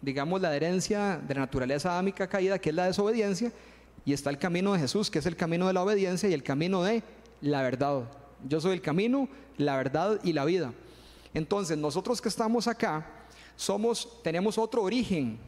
digamos, 0.00 0.40
la 0.40 0.54
herencia 0.56 1.18
de 1.18 1.34
la 1.34 1.42
naturaleza 1.42 1.92
adámica 1.92 2.26
caída, 2.26 2.58
que 2.58 2.70
es 2.70 2.74
la 2.74 2.86
desobediencia, 2.86 3.52
y 4.04 4.12
está 4.12 4.30
el 4.30 4.38
camino 4.38 4.72
de 4.72 4.80
Jesús, 4.80 5.10
que 5.10 5.18
es 5.18 5.26
el 5.26 5.36
camino 5.36 5.66
de 5.66 5.72
la 5.72 5.82
obediencia 5.82 6.28
y 6.28 6.32
el 6.32 6.42
camino 6.42 6.82
de 6.82 7.02
la 7.42 7.62
verdad. 7.62 8.04
Yo 8.46 8.60
soy 8.60 8.72
el 8.72 8.82
camino, 8.82 9.28
la 9.56 9.76
verdad 9.76 10.20
y 10.22 10.32
la 10.32 10.44
vida. 10.44 10.72
Entonces, 11.32 11.76
nosotros 11.76 12.20
que 12.20 12.28
estamos 12.28 12.68
acá, 12.68 13.06
somos, 13.56 14.20
tenemos 14.22 14.58
otro 14.58 14.82
origen. 14.82 15.38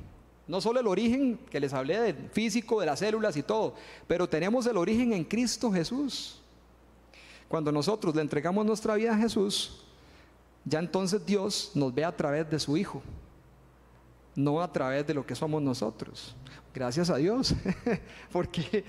No 0.49 0.61
solo 0.61 0.81
el 0.81 0.87
origen 0.87 1.39
que 1.51 1.61
les 1.61 1.73
hablé 1.73 2.01
del 2.01 2.31
físico, 2.31 2.81
de 2.81 2.87
las 2.87 3.01
células 3.01 3.37
y 3.37 3.43
todo, 3.43 3.75
pero 4.07 4.29
tenemos 4.29 4.67
el 4.67 4.77
origen 4.77 5.13
en 5.13 5.25
Cristo 5.25 5.73
Jesús. 5.73 6.41
Cuando 7.49 7.71
nosotros 7.71 8.15
le 8.15 8.23
entregamos 8.23 8.65
nuestra 8.65 8.95
vida 8.95 9.15
a 9.15 9.19
Jesús, 9.19 9.85
ya 10.65 10.79
entonces 10.79 11.25
Dios 11.25 11.73
nos 11.75 11.95
ve 11.95 12.05
a 12.05 12.17
través 12.17 12.49
de 12.51 12.59
su 12.59 12.77
Hijo, 12.77 13.03
no 14.35 14.61
a 14.61 14.71
través 14.71 15.07
de 15.07 15.15
lo 15.15 15.25
que 15.25 15.35
somos 15.35 15.63
nosotros. 15.63 16.35
Gracias 16.75 17.09
a 17.09 17.17
Dios, 17.17 17.55
porque, 18.33 18.85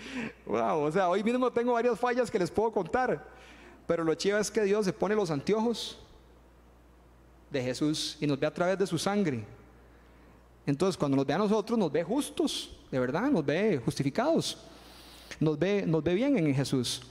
wow, 0.45 0.79
o 0.79 0.91
sea, 0.91 1.09
hoy 1.09 1.23
mismo 1.23 1.51
tengo 1.51 1.73
varias 1.73 1.99
fallas 1.99 2.29
que 2.29 2.39
les 2.39 2.51
puedo 2.51 2.71
contar. 2.71 3.25
Pero 3.87 4.03
lo 4.03 4.13
chido 4.15 4.37
es 4.37 4.51
que 4.51 4.61
Dios 4.63 4.85
se 4.85 4.93
pone 4.93 5.15
los 5.15 5.31
anteojos 5.31 5.97
de 7.49 7.63
Jesús 7.63 8.17
y 8.19 8.27
nos 8.27 8.39
ve 8.39 8.45
a 8.45 8.53
través 8.53 8.77
de 8.77 8.85
su 8.85 8.97
sangre. 8.97 9.45
Entonces, 10.65 10.97
cuando 10.97 11.15
nos 11.15 11.25
ve 11.25 11.33
a 11.33 11.37
nosotros, 11.37 11.79
nos 11.79 11.91
ve 11.91 12.03
justos, 12.03 12.75
de 12.91 12.99
verdad, 12.99 13.31
nos 13.31 13.45
ve 13.45 13.81
justificados. 13.83 14.57
Nos 15.39 15.57
ve, 15.57 15.85
nos 15.87 16.03
ve 16.03 16.13
bien 16.13 16.37
en 16.37 16.53
Jesús. 16.53 17.01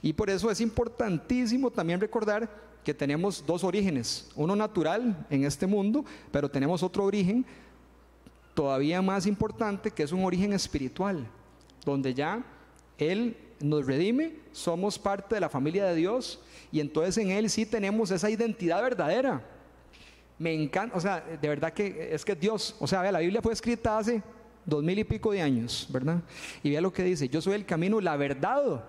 Y 0.00 0.14
por 0.14 0.30
eso 0.30 0.50
es 0.50 0.60
importantísimo 0.60 1.70
también 1.70 2.00
recordar 2.00 2.48
que 2.82 2.94
tenemos 2.94 3.44
dos 3.46 3.62
orígenes, 3.62 4.30
uno 4.34 4.56
natural 4.56 5.26
en 5.30 5.44
este 5.44 5.66
mundo, 5.66 6.04
pero 6.30 6.50
tenemos 6.50 6.82
otro 6.82 7.04
origen 7.04 7.44
todavía 8.54 9.00
más 9.02 9.26
importante, 9.26 9.90
que 9.90 10.02
es 10.02 10.12
un 10.12 10.24
origen 10.24 10.52
espiritual, 10.52 11.26
donde 11.84 12.14
ya 12.14 12.44
Él 12.98 13.36
nos 13.62 13.86
redime, 13.86 14.34
somos 14.52 14.98
parte 14.98 15.36
de 15.36 15.40
la 15.40 15.48
familia 15.48 15.84
de 15.86 15.94
Dios 15.94 16.40
y 16.70 16.80
entonces 16.80 17.16
en 17.18 17.30
Él 17.30 17.48
sí 17.48 17.64
tenemos 17.64 18.10
esa 18.10 18.28
identidad 18.28 18.82
verdadera. 18.82 19.42
Me 20.38 20.52
encanta, 20.52 20.96
o 20.96 21.00
sea, 21.00 21.20
de 21.20 21.48
verdad 21.48 21.72
que 21.72 22.12
es 22.12 22.24
que 22.24 22.34
Dios, 22.34 22.74
o 22.80 22.86
sea, 22.86 23.10
la 23.10 23.20
Biblia 23.20 23.40
fue 23.40 23.52
escrita 23.52 23.98
hace 23.98 24.22
dos 24.64 24.82
mil 24.82 24.98
y 24.98 25.04
pico 25.04 25.32
de 25.32 25.42
años, 25.42 25.86
¿verdad? 25.90 26.20
Y 26.62 26.70
vea 26.70 26.80
lo 26.80 26.92
que 26.92 27.02
dice, 27.02 27.28
yo 27.28 27.40
soy 27.40 27.54
el 27.54 27.66
camino, 27.66 28.00
la 28.00 28.16
verdad. 28.16 28.84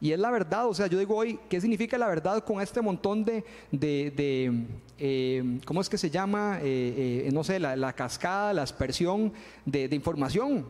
Y 0.00 0.12
es 0.12 0.18
la 0.18 0.30
verdad, 0.30 0.66
o 0.66 0.74
sea, 0.74 0.86
yo 0.86 0.98
digo 0.98 1.16
hoy, 1.16 1.38
¿qué 1.48 1.60
significa 1.60 1.96
la 1.96 2.08
verdad 2.08 2.44
con 2.44 2.60
este 2.60 2.80
montón 2.82 3.24
de, 3.24 3.44
de, 3.70 4.66
eh, 4.98 5.60
¿cómo 5.64 5.80
es 5.80 5.88
que 5.88 5.96
se 5.96 6.10
llama? 6.10 6.58
Eh, 6.62 7.24
eh, 7.26 7.30
no 7.32 7.42
sé, 7.42 7.58
la, 7.58 7.74
la, 7.74 7.92
cascada, 7.92 8.52
la 8.52 8.62
aspersión 8.62 9.32
de, 9.64 9.88
de 9.88 9.96
información. 9.96 10.66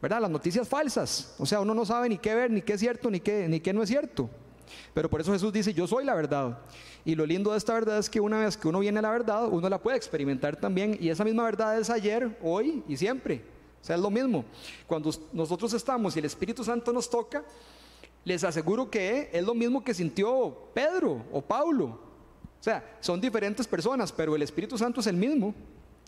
¿Verdad? 0.00 0.20
Las 0.20 0.30
noticias 0.30 0.68
falsas. 0.68 1.34
O 1.38 1.46
sea, 1.46 1.60
uno 1.60 1.74
no 1.74 1.84
sabe 1.84 2.08
ni 2.08 2.18
qué 2.18 2.34
ver, 2.34 2.50
ni 2.50 2.62
qué 2.62 2.74
es 2.74 2.80
cierto, 2.80 3.10
ni 3.10 3.20
qué, 3.20 3.48
ni 3.48 3.60
qué 3.60 3.72
no 3.72 3.82
es 3.82 3.88
cierto. 3.88 4.30
Pero 4.94 5.08
por 5.08 5.20
eso 5.20 5.32
Jesús 5.32 5.52
dice, 5.52 5.72
yo 5.72 5.86
soy 5.86 6.04
la 6.04 6.14
verdad. 6.14 6.58
Y 7.04 7.14
lo 7.14 7.24
lindo 7.24 7.52
de 7.52 7.58
esta 7.58 7.74
verdad 7.74 7.98
es 7.98 8.10
que 8.10 8.20
una 8.20 8.40
vez 8.40 8.56
que 8.56 8.68
uno 8.68 8.80
viene 8.80 8.98
a 8.98 9.02
la 9.02 9.10
verdad, 9.10 9.48
uno 9.48 9.68
la 9.68 9.80
puede 9.80 9.96
experimentar 9.96 10.56
también. 10.56 10.96
Y 11.00 11.08
esa 11.08 11.24
misma 11.24 11.44
verdad 11.44 11.78
es 11.78 11.90
ayer, 11.90 12.38
hoy 12.42 12.82
y 12.86 12.96
siempre. 12.96 13.42
O 13.80 13.84
sea, 13.84 13.96
es 13.96 14.02
lo 14.02 14.10
mismo. 14.10 14.44
Cuando 14.86 15.10
nosotros 15.32 15.72
estamos 15.72 16.16
y 16.16 16.18
el 16.18 16.24
Espíritu 16.24 16.64
Santo 16.64 16.92
nos 16.92 17.08
toca, 17.08 17.44
les 18.24 18.44
aseguro 18.44 18.90
que 18.90 19.30
es 19.32 19.44
lo 19.44 19.54
mismo 19.54 19.82
que 19.82 19.94
sintió 19.94 20.68
Pedro 20.74 21.24
o 21.32 21.40
Paulo. 21.40 21.86
O 22.60 22.62
sea, 22.62 22.98
son 23.00 23.20
diferentes 23.20 23.66
personas, 23.66 24.12
pero 24.12 24.34
el 24.34 24.42
Espíritu 24.42 24.76
Santo 24.76 25.00
es 25.00 25.06
el 25.06 25.16
mismo. 25.16 25.54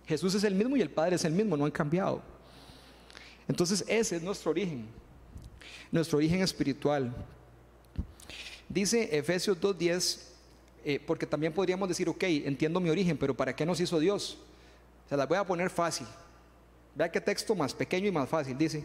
Jesús 0.04 0.34
es 0.34 0.44
el 0.44 0.54
mismo 0.54 0.76
y 0.76 0.82
el 0.82 0.90
Padre 0.90 1.16
es 1.16 1.24
el 1.24 1.32
mismo, 1.32 1.56
no 1.56 1.64
han 1.64 1.70
cambiado. 1.70 2.20
Entonces 3.48 3.84
ese 3.88 4.16
es 4.16 4.22
nuestro 4.22 4.50
origen, 4.50 4.86
nuestro 5.90 6.18
origen 6.18 6.40
espiritual. 6.42 7.12
Dice 8.68 9.16
Efesios 9.16 9.60
2.10, 9.60 10.20
eh, 10.84 11.00
porque 11.06 11.26
también 11.26 11.52
podríamos 11.52 11.88
decir, 11.88 12.08
ok, 12.08 12.22
entiendo 12.22 12.80
mi 12.80 12.90
origen, 12.90 13.18
pero 13.18 13.36
¿para 13.36 13.54
qué 13.54 13.66
nos 13.66 13.80
hizo 13.80 13.98
Dios? 13.98 14.38
Se 15.08 15.16
las 15.16 15.28
voy 15.28 15.38
a 15.38 15.44
poner 15.44 15.70
fácil. 15.70 16.06
Vea 16.94 17.10
qué 17.10 17.20
texto 17.20 17.54
más 17.54 17.74
pequeño 17.74 18.08
y 18.08 18.12
más 18.12 18.28
fácil. 18.28 18.56
Dice, 18.56 18.84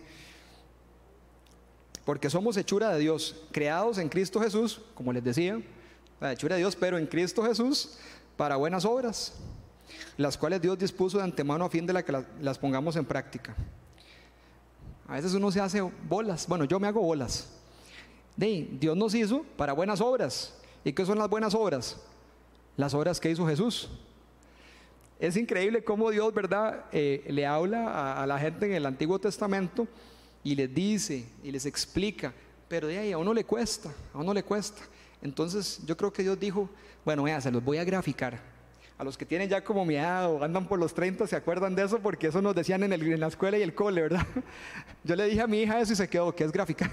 porque 2.05 2.29
somos 2.29 2.55
hechura 2.55 2.93
de 2.93 2.99
Dios, 2.99 3.35
creados 3.51 3.97
en 3.97 4.09
Cristo 4.09 4.39
Jesús, 4.39 4.79
como 4.93 5.11
les 5.11 5.23
decía, 5.23 5.59
la 6.21 6.33
hechura 6.33 6.55
de 6.55 6.61
Dios, 6.61 6.75
pero 6.75 6.97
en 6.97 7.07
Cristo 7.07 7.43
Jesús, 7.43 7.97
para 8.37 8.55
buenas 8.55 8.85
obras, 8.85 9.33
las 10.15 10.37
cuales 10.37 10.61
Dios 10.61 10.77
dispuso 10.77 11.17
de 11.17 11.23
antemano 11.23 11.65
a 11.65 11.69
fin 11.69 11.85
de 11.85 11.93
la 11.93 12.03
que 12.03 12.23
las, 12.41 12.59
pongamos 12.59 12.95
en 12.95 13.05
práctica. 13.05 13.55
A 15.07 15.13
veces 15.13 15.33
uno 15.33 15.51
se 15.51 15.59
hace 15.59 15.81
bolas, 15.81 16.47
bueno, 16.47 16.65
yo 16.65 16.79
me 16.79 16.87
hago 16.87 17.01
bolas. 17.01 17.51
Dios 18.35 18.97
nos 18.97 19.13
hizo 19.15 19.45
para 19.55 19.73
buenas 19.73 20.01
obras. 20.01 20.53
¿Y 20.83 20.93
qué 20.93 21.05
son 21.05 21.17
las 21.17 21.29
buenas 21.29 21.53
obras? 21.53 21.97
Las 22.75 22.93
obras 22.93 23.19
que 23.19 23.29
hizo 23.29 23.47
Jesús. 23.47 23.89
Es 25.19 25.37
increíble 25.37 25.83
cómo 25.83 26.11
Dios, 26.11 26.33
¿verdad?, 26.33 26.85
eh, 26.91 27.25
le 27.29 27.45
habla 27.45 28.21
a, 28.21 28.27
la 28.27 28.37
gente 28.37 28.65
en 28.65 28.73
el 28.73 28.85
Antiguo 28.85 29.17
Testamento 29.17 29.87
y 30.43 30.55
les 30.55 30.73
dice 30.73 31.25
y 31.41 31.51
les 31.51 31.65
explica, 31.65 32.33
pero 32.67 32.87
de 32.87 33.13
a 33.13 33.17
uno 33.17 33.33
le 33.33 33.45
cuesta, 33.45 33.93
a 34.13 34.17
uno 34.17 34.33
le 34.33 34.43
cuesta. 34.43 34.81
Entonces 35.21 35.79
yo 35.85 35.95
creo 35.95 36.11
que 36.11 36.23
Dios 36.23 36.37
dijo, 36.37 36.69
bueno, 37.05 37.23
vea, 37.23 37.39
se 37.39 37.49
los 37.49 37.63
voy 37.63 37.77
a 37.77 37.85
graficar. 37.85 38.54
A 38.97 39.03
los 39.03 39.17
que 39.17 39.25
tienen 39.25 39.49
ya 39.49 39.61
como 39.61 39.83
mi 39.83 39.95
edad 39.95 40.31
o 40.31 40.41
andan 40.41 40.65
por 40.67 40.79
los 40.79 40.93
30 40.93 41.27
se 41.27 41.35
acuerdan 41.35 41.75
de 41.75 41.83
eso 41.83 41.99
porque 41.99 42.27
eso 42.27 42.41
nos 42.41 42.55
decían 42.55 42.81
en, 42.81 43.19
la 43.19 43.27
escuela 43.27 43.57
y 43.57 43.61
el 43.61 43.75
cole, 43.75 44.03
¿verdad? 44.03 44.25
Yo 45.03 45.17
le 45.17 45.25
dije 45.25 45.41
a 45.41 45.47
mi 45.47 45.61
hija 45.61 45.81
eso 45.81 45.91
y 45.91 45.95
se 45.97 46.07
quedó, 46.07 46.33
¿qué 46.33 46.45
es 46.45 46.51
graficar? 46.51 46.89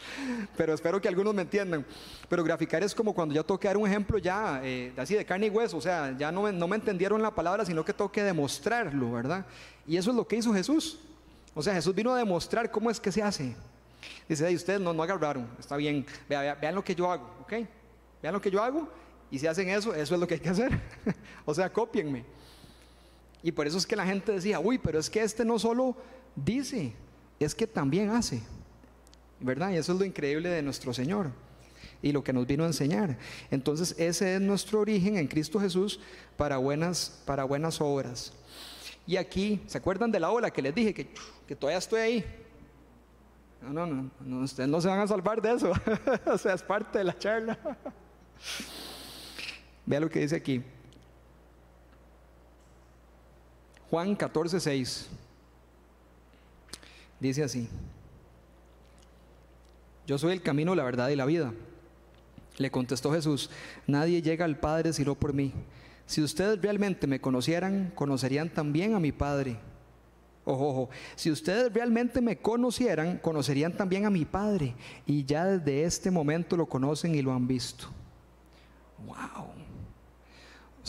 Pero 0.58 0.74
espero 0.74 1.00
que 1.00 1.08
algunos 1.08 1.32
me 1.32 1.42
entiendan. 1.42 1.86
Pero 2.28 2.44
graficar 2.44 2.82
es 2.82 2.94
como 2.94 3.14
cuando 3.14 3.34
yo 3.34 3.44
toque 3.44 3.66
dar 3.66 3.78
un 3.78 3.86
ejemplo 3.86 4.18
ya 4.18 4.60
eh, 4.62 4.92
así 4.96 5.14
de 5.14 5.24
carne 5.24 5.46
y 5.46 5.50
hueso, 5.50 5.78
o 5.78 5.80
sea, 5.80 6.14
ya 6.16 6.30
no 6.30 6.42
me, 6.42 6.52
no 6.52 6.72
entendieron 6.74 7.22
la 7.22 7.34
palabra, 7.34 7.64
sino 7.64 7.84
que 7.84 7.94
toque 7.94 8.22
demostrarlo, 8.22 9.12
¿verdad? 9.12 9.46
Y 9.86 9.96
eso 9.96 10.10
es 10.10 10.16
lo 10.16 10.26
que 10.26 10.36
hizo 10.36 10.52
Jesús. 10.52 10.98
O 11.54 11.62
sea, 11.62 11.74
Jesús 11.74 11.94
vino 11.94 12.12
a 12.12 12.18
demostrar 12.18 12.70
cómo 12.70 12.90
es 12.90 13.00
que 13.00 13.10
se 13.10 13.22
hace. 13.22 13.56
Dice, 14.28 14.54
ustedes 14.54 14.80
no, 14.80 14.92
no 14.92 15.02
agarraron, 15.02 15.48
está 15.58 15.76
bien, 15.76 16.04
vean, 16.28 16.56
vean 16.60 16.74
lo 16.74 16.84
que 16.84 16.94
yo 16.94 17.10
hago, 17.10 17.24
¿ok? 17.40 17.54
Vean 18.22 18.34
lo 18.34 18.40
que 18.40 18.50
yo 18.50 18.62
hago 18.62 18.88
y 19.30 19.38
si 19.38 19.46
hacen 19.46 19.68
eso, 19.68 19.94
eso 19.94 20.14
es 20.14 20.20
lo 20.20 20.26
que 20.26 20.34
hay 20.34 20.40
que 20.40 20.48
hacer. 20.48 20.80
o 21.44 21.54
sea, 21.54 21.72
copienme. 21.72 22.24
Y 23.42 23.52
por 23.52 23.66
eso 23.66 23.78
es 23.78 23.86
que 23.86 23.96
la 23.96 24.06
gente 24.06 24.32
decía, 24.32 24.58
uy, 24.58 24.78
pero 24.78 24.98
es 24.98 25.08
que 25.08 25.22
este 25.22 25.44
no 25.44 25.58
solo 25.58 25.96
dice, 26.34 26.92
es 27.38 27.54
que 27.54 27.66
también 27.66 28.10
hace. 28.10 28.42
¿Verdad? 29.40 29.70
Y 29.70 29.76
eso 29.76 29.92
es 29.92 29.98
lo 29.98 30.04
increíble 30.04 30.48
de 30.48 30.62
nuestro 30.62 30.92
Señor 30.92 31.30
y 32.02 32.12
lo 32.12 32.24
que 32.24 32.32
nos 32.32 32.46
vino 32.46 32.64
a 32.64 32.66
enseñar. 32.66 33.16
Entonces, 33.50 33.94
ese 33.98 34.34
es 34.34 34.40
nuestro 34.40 34.80
origen 34.80 35.16
en 35.16 35.28
Cristo 35.28 35.60
Jesús 35.60 36.00
para 36.36 36.56
buenas, 36.56 37.22
para 37.24 37.44
buenas 37.44 37.80
obras. 37.80 38.32
Y 39.06 39.16
aquí, 39.16 39.62
¿se 39.66 39.78
acuerdan 39.78 40.10
de 40.10 40.20
la 40.20 40.30
ola 40.30 40.50
que 40.50 40.62
les 40.62 40.74
dije 40.74 40.92
que, 40.94 41.56
todavía 41.56 41.78
estoy 41.78 42.00
ahí? 42.00 42.24
No, 43.62 43.70
no, 43.72 43.86
no, 43.86 44.10
no, 44.20 44.40
ustedes 44.40 44.68
no 44.68 44.80
se 44.80 44.88
van 44.88 45.00
a 45.00 45.06
salvar 45.06 45.40
de 45.40 45.52
eso. 45.52 45.72
o 46.26 46.38
sea, 46.38 46.54
es 46.54 46.62
parte 46.62 46.98
de 46.98 47.04
la 47.04 47.18
charla. 47.18 47.58
Vea 49.88 50.00
lo 50.00 50.10
que 50.10 50.20
dice 50.20 50.36
aquí. 50.36 50.62
Juan 53.88 54.14
14, 54.14 54.60
6. 54.60 55.08
Dice 57.18 57.42
así. 57.42 57.70
Yo 60.06 60.18
soy 60.18 60.34
el 60.34 60.42
camino, 60.42 60.74
la 60.74 60.84
verdad 60.84 61.08
y 61.08 61.16
la 61.16 61.24
vida. 61.24 61.54
Le 62.58 62.70
contestó 62.70 63.12
Jesús, 63.12 63.48
nadie 63.86 64.20
llega 64.20 64.44
al 64.44 64.58
Padre 64.58 64.92
sino 64.92 65.14
por 65.14 65.32
mí. 65.32 65.54
Si 66.04 66.20
ustedes 66.20 66.60
realmente 66.60 67.06
me 67.06 67.22
conocieran, 67.22 67.90
conocerían 67.94 68.50
también 68.50 68.94
a 68.94 69.00
mi 69.00 69.12
Padre. 69.12 69.56
Ojo, 70.44 70.68
ojo, 70.68 70.90
si 71.16 71.30
ustedes 71.30 71.72
realmente 71.72 72.20
me 72.20 72.36
conocieran, 72.36 73.16
conocerían 73.16 73.72
también 73.74 74.04
a 74.04 74.10
mi 74.10 74.26
Padre. 74.26 74.74
Y 75.06 75.24
ya 75.24 75.46
desde 75.46 75.84
este 75.84 76.10
momento 76.10 76.58
lo 76.58 76.66
conocen 76.66 77.14
y 77.14 77.22
lo 77.22 77.32
han 77.32 77.46
visto. 77.46 77.86
Wow. 79.06 79.48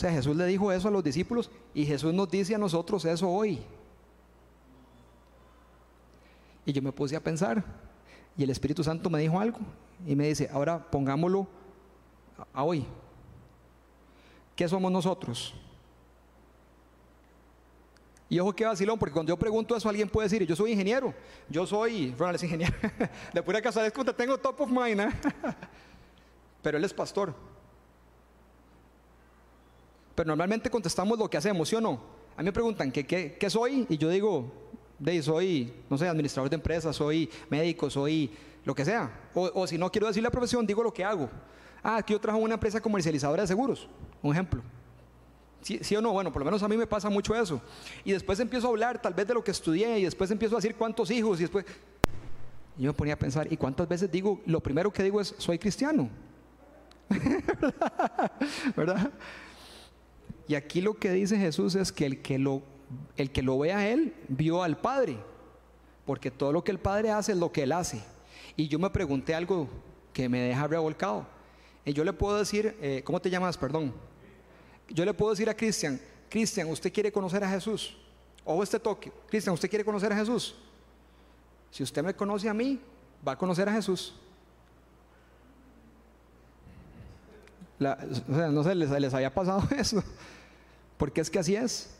O 0.00 0.02
sea, 0.02 0.12
Jesús 0.12 0.34
le 0.34 0.46
dijo 0.46 0.72
eso 0.72 0.88
a 0.88 0.90
los 0.90 1.04
discípulos 1.04 1.50
y 1.74 1.84
Jesús 1.84 2.14
nos 2.14 2.30
dice 2.30 2.54
a 2.54 2.58
nosotros 2.58 3.04
eso 3.04 3.28
hoy. 3.28 3.58
Y 6.64 6.72
yo 6.72 6.80
me 6.80 6.90
puse 6.90 7.16
a 7.16 7.20
pensar 7.20 7.62
y 8.34 8.42
el 8.42 8.48
Espíritu 8.48 8.82
Santo 8.82 9.10
me 9.10 9.18
dijo 9.18 9.38
algo 9.38 9.58
y 10.06 10.16
me 10.16 10.26
dice, 10.26 10.48
ahora 10.50 10.90
pongámoslo 10.90 11.46
a 12.54 12.64
hoy. 12.64 12.86
¿Qué 14.56 14.66
somos 14.66 14.90
nosotros? 14.90 15.52
Y 18.30 18.38
ojo 18.38 18.54
que 18.54 18.64
vacilón, 18.64 18.98
porque 18.98 19.12
cuando 19.12 19.28
yo 19.28 19.36
pregunto 19.36 19.76
eso, 19.76 19.86
alguien 19.86 20.08
puede 20.08 20.30
decir, 20.30 20.46
yo 20.46 20.56
soy 20.56 20.72
ingeniero, 20.72 21.12
yo 21.50 21.66
soy, 21.66 22.14
Ronald 22.16 22.36
es 22.36 22.44
ingeniero, 22.44 22.74
de 23.34 23.42
pura 23.42 23.60
casualidad 23.60 23.92
que 23.92 24.14
tengo 24.14 24.38
top 24.38 24.62
of 24.62 24.70
mind, 24.70 25.00
¿eh? 25.00 25.10
pero 26.62 26.78
él 26.78 26.84
es 26.84 26.94
pastor. 26.94 27.49
Pero 30.20 30.28
normalmente 30.28 30.68
contestamos 30.68 31.18
lo 31.18 31.30
que 31.30 31.38
hacemos, 31.38 31.66
¿sí 31.66 31.76
o 31.76 31.80
no? 31.80 31.98
A 32.36 32.42
mí 32.42 32.44
me 32.44 32.52
preguntan, 32.52 32.92
¿qué, 32.92 33.06
qué, 33.06 33.48
soy? 33.48 33.86
Y 33.88 33.96
yo 33.96 34.10
digo, 34.10 34.52
de, 34.98 35.22
soy, 35.22 35.72
no 35.88 35.96
sé, 35.96 36.06
administrador 36.08 36.50
de 36.50 36.56
empresas, 36.56 36.94
soy 36.94 37.30
médico, 37.48 37.88
soy 37.88 38.30
lo 38.66 38.74
que 38.74 38.84
sea. 38.84 39.10
O, 39.32 39.66
si 39.66 39.78
no 39.78 39.90
quiero 39.90 40.08
decir 40.08 40.22
la 40.22 40.30
profesión, 40.30 40.66
digo 40.66 40.82
lo 40.82 40.92
que 40.92 41.02
hago. 41.02 41.30
Ah, 41.82 41.96
aquí 41.96 42.12
yo 42.12 42.20
trabajo 42.20 42.38
en 42.40 42.44
una 42.44 42.54
empresa 42.56 42.82
comercializadora 42.82 43.44
de 43.44 43.46
seguros, 43.46 43.88
un 44.20 44.32
ejemplo. 44.34 44.60
¿Sí, 45.62 45.78
¿Sí, 45.80 45.96
o 45.96 46.02
no? 46.02 46.12
Bueno, 46.12 46.30
por 46.30 46.40
lo 46.40 46.44
menos 46.44 46.62
a 46.62 46.68
mí 46.68 46.76
me 46.76 46.86
pasa 46.86 47.08
mucho 47.08 47.34
eso. 47.34 47.58
Y 48.04 48.12
después 48.12 48.38
empiezo 48.40 48.66
a 48.66 48.70
hablar 48.72 49.00
tal 49.00 49.14
vez 49.14 49.26
de 49.26 49.32
lo 49.32 49.42
que 49.42 49.52
estudié 49.52 50.00
y 50.00 50.04
después 50.04 50.30
empiezo 50.30 50.54
a 50.54 50.58
decir 50.58 50.74
cuántos 50.74 51.10
hijos 51.10 51.40
y 51.40 51.44
después... 51.44 51.64
Y 52.76 52.82
yo 52.82 52.90
me 52.90 52.94
ponía 52.94 53.14
a 53.14 53.18
pensar, 53.18 53.50
¿y 53.50 53.56
cuántas 53.56 53.88
veces 53.88 54.10
digo, 54.10 54.42
lo 54.44 54.60
primero 54.60 54.92
que 54.92 55.02
digo 55.02 55.18
es, 55.18 55.34
soy 55.38 55.58
cristiano? 55.58 56.10
¿Verdad? 58.76 59.10
Y 60.50 60.56
aquí 60.56 60.80
lo 60.80 60.94
que 60.94 61.12
dice 61.12 61.38
Jesús 61.38 61.76
es 61.76 61.92
que 61.92 62.04
el 62.06 62.22
que 62.22 62.36
lo, 62.36 62.60
el 63.16 63.30
que 63.30 63.40
lo 63.40 63.56
ve 63.56 63.72
a 63.72 63.88
Él 63.88 64.12
vio 64.26 64.64
al 64.64 64.76
Padre, 64.76 65.16
porque 66.04 66.28
todo 66.28 66.50
lo 66.50 66.64
que 66.64 66.72
el 66.72 66.80
Padre 66.80 67.12
hace 67.12 67.30
es 67.30 67.38
lo 67.38 67.52
que 67.52 67.62
Él 67.62 67.70
hace. 67.70 68.02
Y 68.56 68.66
yo 68.66 68.80
me 68.80 68.90
pregunté 68.90 69.32
algo 69.32 69.68
que 70.12 70.28
me 70.28 70.40
deja 70.40 70.66
revolcado. 70.66 71.24
Y 71.84 71.92
yo 71.92 72.02
le 72.02 72.12
puedo 72.12 72.36
decir, 72.36 72.76
eh, 72.80 73.00
¿cómo 73.04 73.20
te 73.20 73.30
llamas? 73.30 73.56
Perdón. 73.56 73.94
Yo 74.88 75.04
le 75.04 75.14
puedo 75.14 75.30
decir 75.30 75.48
a 75.48 75.56
Cristian, 75.56 76.00
Cristian, 76.28 76.68
¿usted 76.68 76.92
quiere 76.92 77.12
conocer 77.12 77.44
a 77.44 77.48
Jesús? 77.48 77.96
Ojo 78.44 78.64
este 78.64 78.80
toque. 78.80 79.12
Cristian, 79.28 79.54
¿usted 79.54 79.70
quiere 79.70 79.84
conocer 79.84 80.12
a 80.12 80.16
Jesús? 80.16 80.56
Si 81.70 81.84
usted 81.84 82.02
me 82.02 82.12
conoce 82.12 82.48
a 82.48 82.54
mí, 82.54 82.80
va 83.24 83.32
a 83.32 83.38
conocer 83.38 83.68
a 83.68 83.72
Jesús. 83.72 84.16
O 87.80 88.34
sea, 88.34 88.48
no 88.48 88.62
sé, 88.62 88.74
les, 88.74 88.90
les 88.90 89.14
había 89.14 89.32
pasado 89.32 89.62
eso. 89.76 90.02
Porque 90.96 91.20
es 91.20 91.30
que 91.30 91.38
así 91.38 91.56
es. 91.56 91.90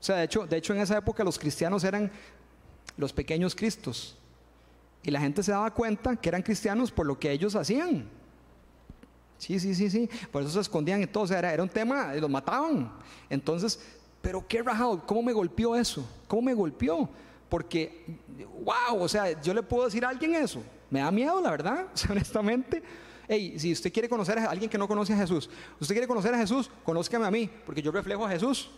O 0.00 0.04
sea, 0.04 0.16
de 0.16 0.24
hecho, 0.24 0.46
de 0.46 0.56
hecho 0.56 0.74
en 0.74 0.80
esa 0.80 0.98
época 0.98 1.24
los 1.24 1.38
cristianos 1.38 1.82
eran 1.82 2.10
los 2.96 3.12
pequeños 3.12 3.54
cristos. 3.54 4.16
Y 5.02 5.10
la 5.10 5.20
gente 5.20 5.42
se 5.42 5.52
daba 5.52 5.72
cuenta 5.72 6.16
que 6.16 6.28
eran 6.28 6.42
cristianos 6.42 6.90
por 6.90 7.06
lo 7.06 7.18
que 7.18 7.30
ellos 7.30 7.54
hacían. 7.56 8.08
Sí, 9.38 9.58
sí, 9.58 9.74
sí, 9.74 9.90
sí. 9.90 10.08
Por 10.30 10.42
eso 10.42 10.52
se 10.52 10.60
escondían 10.60 11.02
y 11.02 11.06
todo. 11.06 11.24
O 11.24 11.26
sea, 11.26 11.38
era, 11.38 11.52
era 11.52 11.62
un 11.62 11.68
tema, 11.68 12.14
y 12.16 12.20
los 12.20 12.30
mataban. 12.30 12.90
Entonces, 13.28 13.78
pero 14.22 14.46
qué 14.46 14.62
rajado, 14.62 15.04
¿cómo 15.06 15.22
me 15.22 15.32
golpeó 15.32 15.76
eso? 15.76 16.06
¿Cómo 16.26 16.42
me 16.42 16.54
golpeó? 16.54 17.08
Porque, 17.50 18.18
wow, 18.64 19.02
o 19.02 19.08
sea, 19.08 19.40
yo 19.42 19.52
le 19.52 19.62
puedo 19.62 19.84
decir 19.84 20.04
a 20.04 20.08
alguien 20.08 20.34
eso. 20.34 20.62
Me 20.88 21.00
da 21.00 21.10
miedo, 21.10 21.40
la 21.40 21.50
verdad, 21.50 21.86
honestamente. 22.10 22.82
Hey, 23.28 23.58
si 23.58 23.72
usted 23.72 23.92
quiere 23.92 24.08
conocer 24.08 24.38
a 24.38 24.50
alguien 24.50 24.68
que 24.68 24.78
no 24.78 24.86
conoce 24.86 25.12
a 25.12 25.16
Jesús, 25.16 25.48
usted 25.80 25.94
quiere 25.94 26.06
conocer 26.06 26.34
a 26.34 26.38
Jesús, 26.38 26.70
conózcame 26.84 27.26
a 27.26 27.30
mí, 27.30 27.50
porque 27.64 27.80
yo 27.80 27.90
reflejo 27.90 28.24
a 28.24 28.30
Jesús 28.30 28.70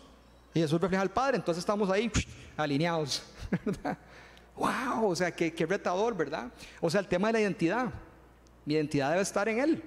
y 0.54 0.60
Jesús 0.60 0.80
refleja 0.80 1.02
al 1.02 1.10
Padre, 1.10 1.36
entonces 1.36 1.60
estamos 1.60 1.90
ahí 1.90 2.10
alineados. 2.56 3.22
¡Wow! 4.56 5.10
O 5.10 5.16
sea, 5.16 5.30
qué, 5.30 5.52
qué 5.52 5.66
retador, 5.66 6.16
¿verdad? 6.16 6.50
O 6.80 6.88
sea, 6.88 7.00
el 7.00 7.08
tema 7.08 7.28
de 7.28 7.34
la 7.34 7.40
identidad. 7.40 7.92
Mi 8.64 8.74
identidad 8.74 9.10
debe 9.10 9.22
estar 9.22 9.48
en 9.48 9.60
Él. 9.60 9.82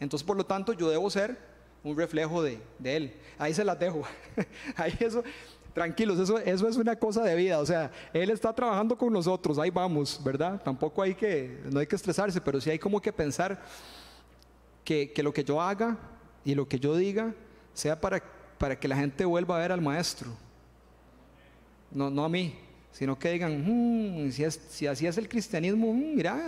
Entonces, 0.00 0.26
por 0.26 0.36
lo 0.36 0.44
tanto, 0.44 0.72
yo 0.72 0.88
debo 0.90 1.10
ser 1.10 1.38
un 1.84 1.96
reflejo 1.96 2.42
de, 2.42 2.60
Él. 2.82 3.14
Ahí 3.38 3.54
se 3.54 3.64
las 3.64 3.78
dejo. 3.78 4.02
Ahí 4.76 4.96
eso, 5.00 5.22
tranquilos, 5.76 6.18
eso, 6.18 6.38
eso 6.38 6.66
es 6.66 6.76
una 6.78 6.96
cosa 6.96 7.22
de 7.22 7.36
vida. 7.36 7.58
O 7.58 7.66
sea, 7.66 7.90
Él 8.14 8.30
está 8.30 8.50
trabajando 8.50 8.96
con 8.96 9.12
nosotros, 9.12 9.58
ahí 9.58 9.68
vamos, 9.68 10.18
¿verdad? 10.24 10.58
Tampoco 10.64 11.02
hay 11.02 11.14
que, 11.14 11.60
no 11.70 11.80
hay 11.80 11.86
que 11.86 11.96
estresarse, 11.96 12.40
pero 12.40 12.58
sí 12.62 12.70
hay 12.70 12.78
como 12.78 12.98
que 12.98 13.12
pensar 13.12 13.62
que, 14.82 15.12
lo 15.22 15.34
que 15.34 15.44
yo 15.44 15.60
haga 15.60 15.98
y 16.46 16.54
lo 16.54 16.66
que 16.66 16.80
yo 16.80 16.96
diga 16.96 17.34
sea 17.74 18.00
para, 18.00 18.22
para 18.56 18.80
que 18.80 18.88
la 18.88 18.96
gente 18.96 19.26
vuelva 19.26 19.56
a 19.56 19.60
ver 19.60 19.70
al 19.70 19.82
maestro. 19.82 20.30
No, 21.90 22.08
no 22.08 22.24
a 22.24 22.28
mí, 22.30 22.58
sino 22.90 23.18
que 23.18 23.32
digan, 23.32 23.62
hmm, 23.62 24.30
si, 24.30 24.50
si, 24.50 24.86
así 24.86 25.06
es 25.06 25.18
el 25.18 25.28
cristianismo, 25.28 25.92
hmm, 25.92 26.14
mira, 26.16 26.46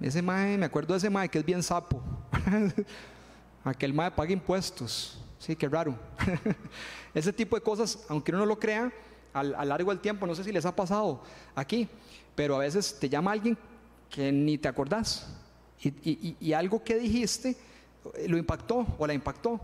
ese 0.00 0.22
mae, 0.22 0.56
me 0.56 0.64
acuerdo 0.64 0.94
de 0.94 0.98
ese 1.00 1.10
mae 1.10 1.28
que 1.28 1.38
es 1.38 1.44
bien 1.44 1.62
sapo. 1.62 2.02
Aquel 3.62 3.92
mae 3.92 4.10
paga 4.10 4.32
impuestos. 4.32 5.18
Sí, 5.40 5.56
qué 5.56 5.68
raro. 5.70 5.96
Ese 7.14 7.32
tipo 7.32 7.56
de 7.56 7.62
cosas, 7.62 8.04
aunque 8.10 8.30
uno 8.30 8.40
no 8.40 8.46
lo 8.46 8.58
crea, 8.58 8.92
a, 9.32 9.42
lo 9.42 9.64
largo 9.64 9.90
del 9.90 10.00
tiempo, 10.00 10.26
no 10.26 10.34
sé 10.34 10.44
si 10.44 10.52
les 10.52 10.66
ha 10.66 10.76
pasado 10.76 11.22
aquí, 11.54 11.88
pero 12.34 12.56
a 12.56 12.58
veces 12.58 12.98
te 13.00 13.08
llama 13.08 13.32
alguien 13.32 13.56
que 14.10 14.30
ni 14.30 14.58
te 14.58 14.68
acordás 14.68 15.34
y, 15.82 16.52
algo 16.52 16.84
que 16.84 16.96
dijiste 16.96 17.56
eh, 18.16 18.28
lo 18.28 18.36
impactó 18.36 18.86
o 18.98 19.06
la 19.06 19.14
impactó 19.14 19.60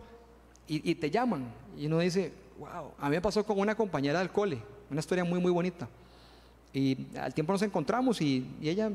y, 0.69 0.95
te 0.95 1.11
llaman 1.11 1.53
y 1.77 1.87
uno 1.87 1.99
dice, 1.99 2.33
wow, 2.59 2.93
a 2.99 3.09
mí 3.09 3.17
me 3.17 3.21
pasó 3.21 3.45
con 3.45 3.59
una 3.59 3.75
compañera 3.75 4.21
del 4.21 4.31
cole, 4.31 4.59
una 4.91 5.01
historia 5.01 5.25
muy, 5.25 5.41
muy 5.41 5.53
bonita. 5.53 5.89
Y 6.73 6.97
al 7.19 7.35
tiempo 7.35 7.53
nos 7.53 7.63
encontramos 7.63 8.21
y 8.23 8.47
ella 8.63 8.91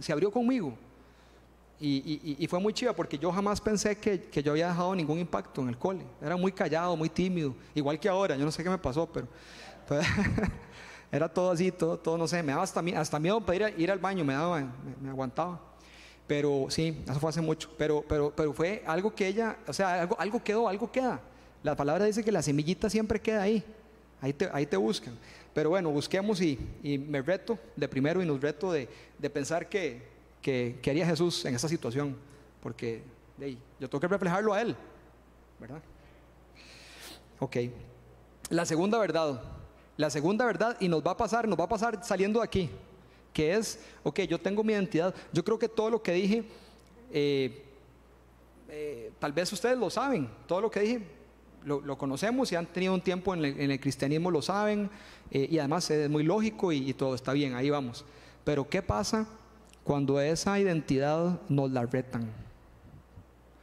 se 0.00 0.12
abrió 0.12 0.30
conmigo 0.30 0.72
y, 1.78 2.46
fue 2.48 2.58
muy 2.58 2.72
chiva 2.72 2.94
porque 2.94 3.18
yo 3.18 3.30
jamás 3.30 3.60
pensé 3.60 3.96
que, 3.98 4.42
yo 4.42 4.52
había 4.52 4.68
dejado 4.68 4.94
ningún 4.94 5.18
impacto 5.18 5.60
en 5.60 5.68
el 5.68 5.76
cole. 5.76 6.04
Era 6.22 6.36
muy 6.36 6.52
callado, 6.52 6.96
muy 6.96 7.08
tímido, 7.08 7.54
igual 7.74 8.00
que 8.00 8.08
ahora. 8.08 8.36
Yo 8.36 8.44
no 8.44 8.50
sé 8.50 8.62
qué 8.62 8.70
me 8.70 8.78
pasó, 8.78 9.06
pero, 9.06 9.28
era 11.12 11.28
todo 11.28 11.50
así, 11.50 11.70
todo, 11.70 11.98
todo, 11.98 12.16
no 12.16 12.26
sé. 12.26 12.42
Me 12.42 12.52
daba 12.52 12.64
hasta, 12.64 12.80
hasta 12.96 13.18
miedo 13.18 13.40
para 13.44 13.70
ir, 13.70 13.90
al 13.90 13.98
baño, 13.98 14.24
me 14.24 14.32
daba, 14.32 14.66
me, 15.00 15.10
aguantaba. 15.10 15.60
Pero 16.26 16.66
sí, 16.70 17.02
eso 17.04 17.20
fue 17.20 17.28
hace 17.28 17.42
mucho. 17.42 17.70
Pero, 17.76 18.02
pero, 18.08 18.32
pero 18.34 18.52
fue 18.54 18.82
algo 18.86 19.14
que 19.14 19.26
ella, 19.26 19.58
o 19.66 19.72
sea, 19.72 20.02
algo, 20.02 20.16
algo 20.18 20.42
quedó, 20.42 20.68
algo 20.68 20.90
queda. 20.90 21.20
La 21.62 21.76
palabra 21.76 22.06
dice 22.06 22.24
que 22.24 22.32
la 22.32 22.42
semillita 22.42 22.88
siempre 22.88 23.20
queda 23.20 23.42
ahí. 23.42 23.62
Ahí 24.22 24.32
te, 24.32 24.48
ahí 24.50 24.64
te 24.64 24.78
buscan. 24.78 25.14
Pero 25.52 25.70
bueno, 25.70 25.90
busquemos 25.90 26.40
y, 26.40 26.58
me 27.06 27.20
reto 27.20 27.58
de 27.76 27.86
primero 27.86 28.22
y 28.22 28.26
nos 28.26 28.40
reto 28.40 28.72
de 28.72 28.88
pensar 29.30 29.68
que, 29.68 30.15
que, 30.46 30.90
haría 30.90 31.04
Jesús 31.04 31.44
en 31.44 31.56
esa 31.56 31.68
situación, 31.68 32.16
porque 32.62 33.02
yo 33.80 33.90
tengo 33.90 34.00
que 34.00 34.06
reflejarlo 34.06 34.54
a 34.54 34.62
Él, 34.62 34.76
¿verdad? 35.58 35.82
Ok. 37.40 37.56
La 38.50 38.64
segunda 38.64 38.96
verdad, 38.98 39.42
la 39.96 40.08
segunda 40.08 40.46
verdad, 40.46 40.76
y 40.78 40.86
nos 40.88 41.04
va 41.04 41.10
a 41.10 41.16
pasar, 41.16 41.48
nos 41.48 41.58
va 41.58 41.64
a 41.64 41.68
pasar 41.68 41.98
saliendo 42.04 42.38
de 42.38 42.44
aquí, 42.44 42.70
que 43.32 43.56
es, 43.56 43.80
ok, 44.04 44.20
yo 44.20 44.38
tengo 44.38 44.62
mi 44.62 44.72
identidad. 44.72 45.12
Yo 45.32 45.42
creo 45.42 45.58
que 45.58 45.68
todo 45.68 45.90
lo 45.90 46.00
que 46.00 46.12
dije, 46.12 46.44
eh, 47.10 47.64
eh, 48.68 49.10
tal 49.18 49.32
vez 49.32 49.52
ustedes 49.52 49.76
lo 49.76 49.90
saben, 49.90 50.30
todo 50.46 50.60
lo 50.60 50.70
que 50.70 50.80
dije 50.80 51.02
lo, 51.64 51.98
conocemos 51.98 52.52
y 52.52 52.54
han 52.54 52.66
tenido 52.66 52.94
un 52.94 53.00
tiempo 53.00 53.34
en 53.34 53.44
el, 53.44 53.80
cristianismo, 53.80 54.30
lo 54.30 54.40
saben, 54.40 54.88
eh, 55.32 55.48
y 55.50 55.58
además 55.58 55.90
es 55.90 56.08
muy 56.08 56.22
lógico 56.22 56.70
y 56.70 56.94
todo 56.94 57.16
está 57.16 57.32
bien, 57.32 57.56
ahí 57.56 57.68
vamos. 57.68 58.04
Pero 58.44 58.68
¿qué 58.68 58.80
pasa 58.80 59.26
cuando 59.86 60.20
esa 60.20 60.58
identidad 60.58 61.40
nos 61.48 61.70
la 61.70 61.86
retan. 61.86 62.28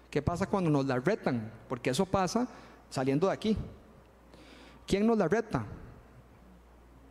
¿Qué 0.09 0.21
pasa 0.21 0.47
cuando 0.47 0.69
nos 0.69 0.85
la 0.85 0.97
retan? 0.97 1.51
Porque 1.67 1.89
eso 1.89 2.05
pasa 2.05 2.47
saliendo 2.89 3.27
de 3.27 3.33
aquí. 3.33 3.57
¿Quién 4.87 5.05
nos 5.05 5.17
la 5.17 5.27
reta? 5.27 5.65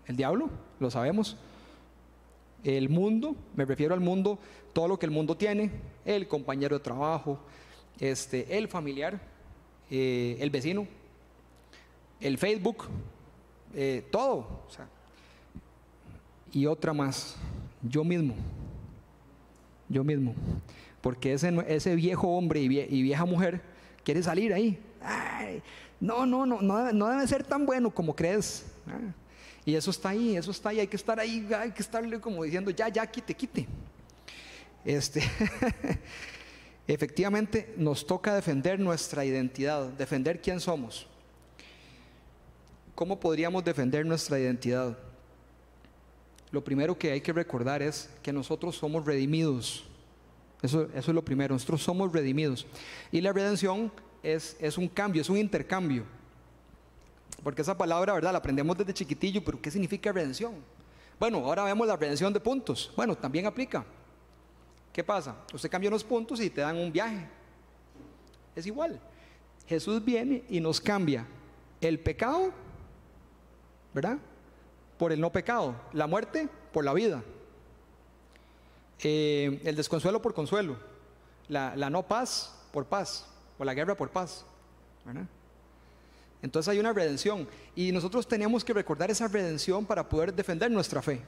El 0.06 0.16
diablo, 0.16 0.48
lo 0.80 0.90
sabemos. 0.90 1.36
El 2.64 2.88
mundo, 2.88 3.36
me 3.54 3.66
refiero 3.66 3.92
al 3.92 4.00
mundo, 4.00 4.38
todo 4.72 4.88
lo 4.88 4.98
que 4.98 5.04
el 5.04 5.12
mundo 5.12 5.36
tiene, 5.36 5.70
el 6.06 6.26
compañero 6.26 6.78
de 6.78 6.82
trabajo, 6.82 7.38
este, 8.00 8.56
el 8.56 8.66
familiar, 8.66 9.20
eh, 9.90 10.38
el 10.40 10.48
vecino, 10.48 10.86
el 12.18 12.38
Facebook, 12.38 12.84
eh, 13.74 14.08
todo. 14.10 14.62
y 16.50 16.64
otra 16.64 16.94
más, 16.94 17.36
yo 17.82 18.04
mismo 18.04 18.34
yo 19.92 20.02
mismo. 20.02 20.34
Porque 21.00 21.34
ese, 21.34 21.52
ese 21.68 21.94
viejo 21.94 22.28
hombre 22.28 22.60
y, 22.60 22.68
vieja 22.68 23.24
mujer 23.24 23.60
quiere 24.04 24.22
salir 24.22 24.52
ahí. 24.52 24.78
no, 26.00 26.26
no, 26.26 26.46
no, 26.46 26.60
no 26.62 27.08
debe, 27.08 27.26
ser 27.26 27.44
tan 27.44 27.66
bueno 27.66 27.90
como 27.90 28.16
crees. 28.16 28.64
Ah, 28.86 29.12
y 29.64 29.74
eso 29.74 29.90
está 29.90 30.08
ahí, 30.08 30.36
eso 30.36 30.50
está 30.50 30.70
ahí, 30.70 30.80
hay 30.80 30.86
que 30.88 30.96
estar 30.96 31.20
ahí, 31.20 31.48
hay 31.56 31.70
que 31.70 31.82
estarle 31.82 32.20
como 32.20 32.42
diciendo, 32.42 32.70
ya, 32.70 32.88
ya, 32.88 33.06
quite, 33.06 33.34
quite. 33.34 33.68
Este, 34.84 35.22
efectivamente 36.88 37.72
nos 37.76 38.04
toca 38.04 38.34
defender 38.34 38.80
nuestra 38.80 39.24
identidad, 39.24 39.86
defender 39.90 40.40
quién 40.40 40.58
somos. 40.58 41.06
¿Cómo 42.94 43.20
podríamos 43.20 43.64
defender 43.64 44.04
nuestra 44.04 44.38
identidad? 44.38 44.98
Lo 46.52 46.62
primero 46.62 46.96
que 46.96 47.10
hay 47.12 47.20
que 47.20 47.32
recordar 47.32 47.82
es 47.82 48.10
que 48.22 48.32
nosotros 48.32 48.76
somos 48.76 49.04
redimidos. 49.04 49.84
Eso, 50.60 50.86
es 50.94 51.08
lo 51.08 51.24
primero, 51.24 51.54
nosotros 51.54 51.82
somos 51.82 52.12
redimidos. 52.12 52.66
Y 53.10 53.20
la 53.22 53.32
redención 53.32 53.90
es, 54.22 54.56
es 54.60 54.78
un 54.78 54.86
cambio, 54.86 55.22
es 55.22 55.30
un 55.30 55.38
intercambio. 55.38 56.04
Porque 57.42 57.62
esa 57.62 57.76
palabra, 57.76 58.12
¿verdad? 58.12 58.32
La 58.32 58.38
aprendemos 58.38 58.76
desde 58.76 58.94
chiquitillo, 58.94 59.42
pero 59.42 59.60
¿qué 59.60 59.70
significa 59.70 60.12
redención? 60.12 60.54
Bueno, 61.18 61.38
ahora 61.38 61.64
vemos 61.64 61.86
la 61.88 61.96
redención 61.96 62.32
de 62.32 62.38
puntos. 62.38 62.92
Bueno, 62.94 63.16
también 63.16 63.46
aplica. 63.46 63.84
¿Qué 64.92 65.02
pasa? 65.02 65.34
Usted 65.52 65.70
cambia 65.70 65.88
unos 65.88 66.04
puntos 66.04 66.38
y 66.38 66.50
te 66.50 66.60
dan 66.60 66.76
un 66.76 66.92
viaje. 66.92 67.26
Es 68.54 68.66
igual. 68.66 69.00
Jesús 69.66 70.04
viene 70.04 70.44
y 70.50 70.60
nos 70.60 70.80
cambia 70.80 71.26
el 71.80 71.98
pecado, 71.98 72.52
¿verdad? 73.94 74.18
Por 75.02 75.10
el 75.10 75.20
no 75.20 75.32
pecado, 75.32 75.74
la 75.92 76.06
muerte 76.06 76.48
por 76.72 76.84
la 76.84 76.94
vida, 76.94 77.24
eh, 79.02 79.60
el 79.64 79.74
desconsuelo 79.74 80.22
por 80.22 80.32
consuelo, 80.32 80.76
la, 81.48 81.74
no 81.90 82.06
paz 82.06 82.54
por 82.70 82.86
paz, 82.86 83.26
o 83.58 83.64
la 83.64 83.74
guerra 83.74 83.96
por 83.96 84.10
paz. 84.10 84.44
Entonces 86.40 86.68
hay 86.70 86.78
una 86.78 86.92
redención 86.92 87.48
y 87.74 87.90
nosotros 87.90 88.28
tenemos 88.28 88.64
que 88.64 88.72
recordar 88.72 89.10
esa 89.10 89.26
redención 89.26 89.84
para 89.84 90.08
poder 90.08 90.32
defender 90.32 90.70
nuestra 90.70 91.02
fe. 91.02 91.20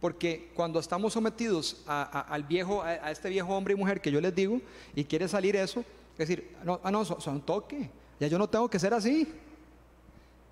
Porque 0.00 0.52
cuando 0.54 0.78
estamos 0.78 1.14
sometidos 1.14 1.82
a, 1.88 2.20
al 2.20 2.44
viejo, 2.44 2.84
a, 2.84 3.10
este 3.10 3.30
viejo 3.30 3.52
hombre 3.52 3.74
y 3.74 3.78
mujer 3.78 4.00
que 4.00 4.12
yo 4.12 4.20
les 4.20 4.32
digo, 4.32 4.60
y 4.94 5.02
quiere 5.02 5.26
salir 5.26 5.56
eso, 5.56 5.80
es 6.12 6.18
decir, 6.18 6.56
no, 6.62 6.78
ah, 6.84 6.92
no, 6.92 7.04
son 7.04 7.42
toque, 7.42 7.90
ya 8.20 8.28
yo 8.28 8.38
no 8.38 8.48
tengo 8.48 8.70
que 8.70 8.78
ser 8.78 8.94
así, 8.94 9.26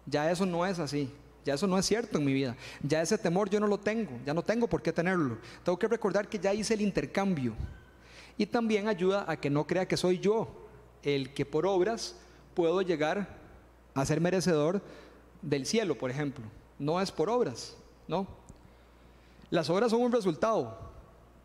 ya 0.04 0.28
eso 0.32 0.44
no 0.44 0.66
es 0.66 0.80
así. 0.80 1.08
Ya 1.44 1.54
eso 1.54 1.66
no 1.66 1.78
es 1.78 1.86
cierto 1.86 2.18
en 2.18 2.24
mi 2.24 2.32
vida. 2.32 2.56
Ya 2.82 3.00
ese 3.00 3.16
temor 3.16 3.48
yo 3.48 3.60
no 3.60 3.66
lo 3.66 3.78
tengo, 3.78 4.10
ya 4.26 4.34
no 4.34 4.42
tengo 4.42 4.68
por 4.68 4.82
qué 4.82 4.92
tenerlo. 4.92 5.38
Tengo 5.64 5.78
que 5.78 5.88
recordar 5.88 6.28
que 6.28 6.38
ya 6.38 6.52
hice 6.52 6.74
el 6.74 6.82
intercambio. 6.82 7.54
Y 8.36 8.46
también 8.46 8.88
ayuda 8.88 9.24
a 9.26 9.36
que 9.36 9.50
no 9.50 9.66
crea 9.66 9.88
que 9.88 9.96
soy 9.96 10.18
yo 10.18 10.48
el 11.02 11.32
que 11.34 11.46
por 11.46 11.66
obras 11.66 12.16
puedo 12.54 12.82
llegar 12.82 13.36
a 13.94 14.04
ser 14.04 14.20
merecedor 14.20 14.82
del 15.42 15.66
cielo, 15.66 15.96
por 15.96 16.10
ejemplo. 16.10 16.44
No 16.78 17.00
es 17.00 17.10
por 17.10 17.30
obras, 17.30 17.76
¿no? 18.06 18.26
Las 19.50 19.70
obras 19.70 19.90
son 19.90 20.02
un 20.02 20.12
resultado, 20.12 20.78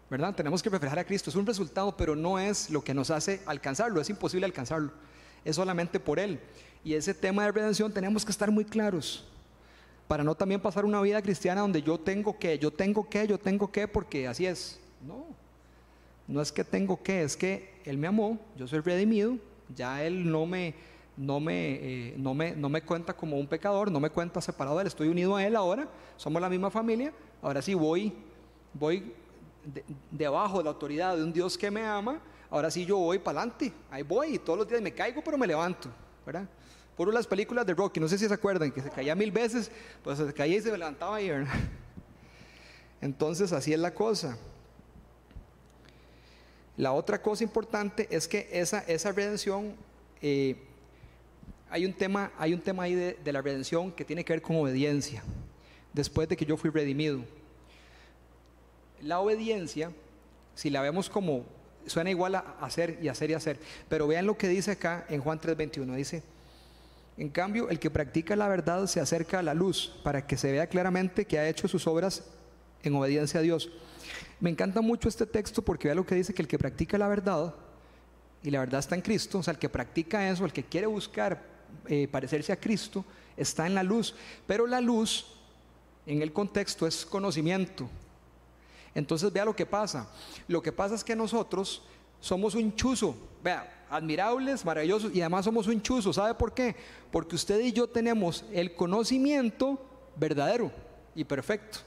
¿verdad? 0.09 0.35
Tenemos 0.35 0.61
que 0.61 0.69
reflejar 0.69 0.99
a 0.99 1.05
Cristo, 1.05 1.29
es 1.29 1.35
un 1.35 1.45
resultado, 1.45 1.95
pero 1.95 2.15
no 2.15 2.37
es 2.37 2.69
lo 2.69 2.83
que 2.83 2.93
nos 2.93 3.09
hace 3.09 3.41
alcanzarlo, 3.45 4.01
es 4.01 4.09
imposible 4.09 4.45
alcanzarlo, 4.45 4.91
es 5.45 5.55
solamente 5.55 5.99
por 5.99 6.19
Él. 6.19 6.39
Y 6.83 6.93
ese 6.93 7.13
tema 7.13 7.45
de 7.45 7.53
redención 7.53 7.91
tenemos 7.91 8.25
que 8.25 8.31
estar 8.31 8.51
muy 8.51 8.65
claros 8.65 9.25
para 10.13 10.23
no 10.23 10.35
también 10.35 10.61
pasar 10.61 10.85
una 10.85 11.01
vida 11.01 11.19
cristiana 11.23 11.61
donde 11.61 11.81
yo 11.81 11.99
tengo 11.99 12.37
que, 12.37 12.59
yo 12.59 12.69
tengo 12.69 13.09
que, 13.09 13.25
yo 13.25 13.39
tengo 13.39 13.71
que, 13.71 13.87
porque 13.87 14.27
así 14.27 14.45
es. 14.45 14.79
No, 15.07 15.25
no 16.27 16.39
es 16.39 16.51
que 16.51 16.63
tengo 16.63 17.01
que, 17.01 17.23
es 17.23 17.35
que 17.35 17.81
Él 17.83 17.97
me 17.97 18.05
amó, 18.05 18.37
yo 18.55 18.67
soy 18.67 18.81
redimido, 18.81 19.39
ya 19.75 20.03
Él 20.03 20.29
no 20.29 20.45
me, 20.45 20.75
no 21.17 21.39
me, 21.39 21.79
eh, 21.81 22.15
no 22.15 22.35
me, 22.35 22.55
no 22.55 22.69
me 22.69 22.83
cuenta 22.83 23.15
como 23.15 23.39
un 23.39 23.47
pecador, 23.47 23.89
no 23.89 23.99
me 23.99 24.11
cuenta 24.11 24.39
separado 24.39 24.77
de 24.77 24.83
Él, 24.83 24.87
estoy 24.87 25.07
unido 25.07 25.35
a 25.35 25.43
Él 25.43 25.55
ahora, 25.55 25.89
somos 26.15 26.39
la 26.39 26.47
misma 26.47 26.69
familia, 26.69 27.11
ahora 27.41 27.63
sí 27.63 27.73
voy, 27.73 28.13
voy 28.71 29.13
debajo 30.11 30.59
de 30.59 30.65
la 30.65 30.69
autoridad 30.69 31.17
de 31.17 31.23
un 31.23 31.33
Dios 31.33 31.57
que 31.57 31.71
me 31.71 31.83
ama, 31.83 32.21
ahora 32.51 32.69
sí 32.69 32.85
yo 32.85 32.99
voy 32.99 33.17
para 33.17 33.39
adelante, 33.39 33.73
ahí 33.89 34.03
voy 34.03 34.35
y 34.35 34.37
todos 34.37 34.59
los 34.59 34.67
días 34.67 34.79
me 34.79 34.93
caigo 34.93 35.23
pero 35.25 35.39
me 35.39 35.47
levanto, 35.47 35.89
¿verdad? 36.23 36.47
Por 36.95 37.11
las 37.11 37.25
películas 37.25 37.65
de 37.65 37.73
Rocky, 37.73 37.99
no 37.99 38.07
sé 38.07 38.17
si 38.17 38.27
se 38.27 38.33
acuerdan, 38.33 38.71
que 38.71 38.81
se 38.81 38.89
caía 38.89 39.15
mil 39.15 39.31
veces, 39.31 39.71
pues 40.03 40.19
se 40.19 40.33
caía 40.33 40.57
y 40.57 40.61
se 40.61 40.77
levantaba 40.77 41.15
ahí, 41.15 41.29
Entonces 43.01 43.51
así 43.51 43.73
es 43.73 43.79
la 43.79 43.93
cosa. 43.93 44.37
La 46.77 46.93
otra 46.93 47.21
cosa 47.21 47.43
importante 47.43 48.07
es 48.09 48.27
que 48.27 48.47
esa, 48.51 48.79
esa 48.79 49.11
redención, 49.11 49.75
eh, 50.21 50.55
hay, 51.69 51.85
un 51.85 51.93
tema, 51.93 52.31
hay 52.37 52.53
un 52.53 52.61
tema 52.61 52.83
ahí 52.83 52.95
de, 52.95 53.17
de 53.23 53.33
la 53.33 53.41
redención 53.41 53.91
que 53.91 54.05
tiene 54.05 54.23
que 54.23 54.33
ver 54.33 54.41
con 54.41 54.55
obediencia, 54.55 55.23
después 55.93 56.29
de 56.29 56.37
que 56.37 56.45
yo 56.45 56.57
fui 56.57 56.69
redimido. 56.69 57.23
La 59.01 59.19
obediencia, 59.19 59.91
si 60.55 60.69
la 60.69 60.81
vemos 60.81 61.09
como, 61.09 61.45
suena 61.85 62.09
igual 62.09 62.35
a 62.35 62.55
hacer 62.61 62.99
y 63.01 63.07
hacer 63.07 63.31
y 63.31 63.33
hacer, 63.33 63.59
pero 63.89 64.07
vean 64.07 64.25
lo 64.25 64.37
que 64.37 64.47
dice 64.47 64.71
acá 64.71 65.05
en 65.09 65.21
Juan 65.21 65.39
3:21, 65.39 65.95
dice, 65.95 66.23
en 67.17 67.29
cambio, 67.29 67.69
el 67.69 67.79
que 67.79 67.91
practica 67.91 68.35
la 68.35 68.47
verdad 68.47 68.87
se 68.87 68.99
acerca 68.99 69.39
a 69.39 69.43
la 69.43 69.53
luz 69.53 69.93
para 70.03 70.25
que 70.25 70.37
se 70.37 70.51
vea 70.51 70.67
claramente 70.67 71.25
que 71.25 71.37
ha 71.37 71.47
hecho 71.47 71.67
sus 71.67 71.85
obras 71.85 72.23
en 72.81 72.95
obediencia 72.95 73.39
a 73.39 73.43
Dios. 73.43 73.69
Me 74.39 74.49
encanta 74.49 74.81
mucho 74.81 75.07
este 75.07 75.25
texto 75.25 75.61
porque 75.61 75.87
vea 75.87 75.95
lo 75.95 76.05
que 76.05 76.15
dice 76.15 76.33
que 76.33 76.41
el 76.41 76.47
que 76.47 76.57
practica 76.57 76.97
la 76.97 77.07
verdad, 77.07 77.53
y 78.41 78.51
la 78.51 78.59
verdad 78.59 78.79
está 78.79 78.95
en 78.95 79.01
Cristo, 79.01 79.39
o 79.39 79.43
sea, 79.43 79.53
el 79.53 79.59
que 79.59 79.69
practica 79.69 80.29
eso, 80.29 80.43
el 80.43 80.51
que 80.51 80.63
quiere 80.63 80.87
buscar 80.87 81.41
eh, 81.87 82.07
parecerse 82.11 82.51
a 82.51 82.59
Cristo, 82.59 83.05
está 83.37 83.65
en 83.67 83.75
la 83.75 83.83
luz. 83.83 84.15
Pero 84.45 84.67
la 84.67 84.81
luz, 84.81 85.25
en 86.05 86.21
el 86.21 86.33
contexto, 86.33 86.85
es 86.85 87.05
conocimiento. 87.05 87.89
Entonces 88.93 89.31
vea 89.31 89.45
lo 89.45 89.55
que 89.55 89.65
pasa. 89.65 90.09
Lo 90.47 90.61
que 90.61 90.71
pasa 90.71 90.95
es 90.95 91.03
que 91.03 91.15
nosotros 91.15 91.83
somos 92.19 92.55
un 92.55 92.75
chuzo, 92.75 93.15
vea, 93.43 93.82
admirables, 93.93 94.65
maravillosos, 94.65 95.13
y 95.13 95.21
además 95.21 95.45
somos 95.45 95.67
un 95.67 95.81
chuzo. 95.81 96.11
¿Sabe 96.11 96.33
por 96.33 96.53
qué? 96.53 96.75
Porque 97.11 97.35
usted 97.35 97.59
y 97.59 97.71
yo 97.71 97.87
tenemos 97.87 98.43
el 98.51 98.75
conocimiento 98.75 99.79
verdadero 100.15 100.71
y 101.15 101.23
perfecto. 101.23 101.79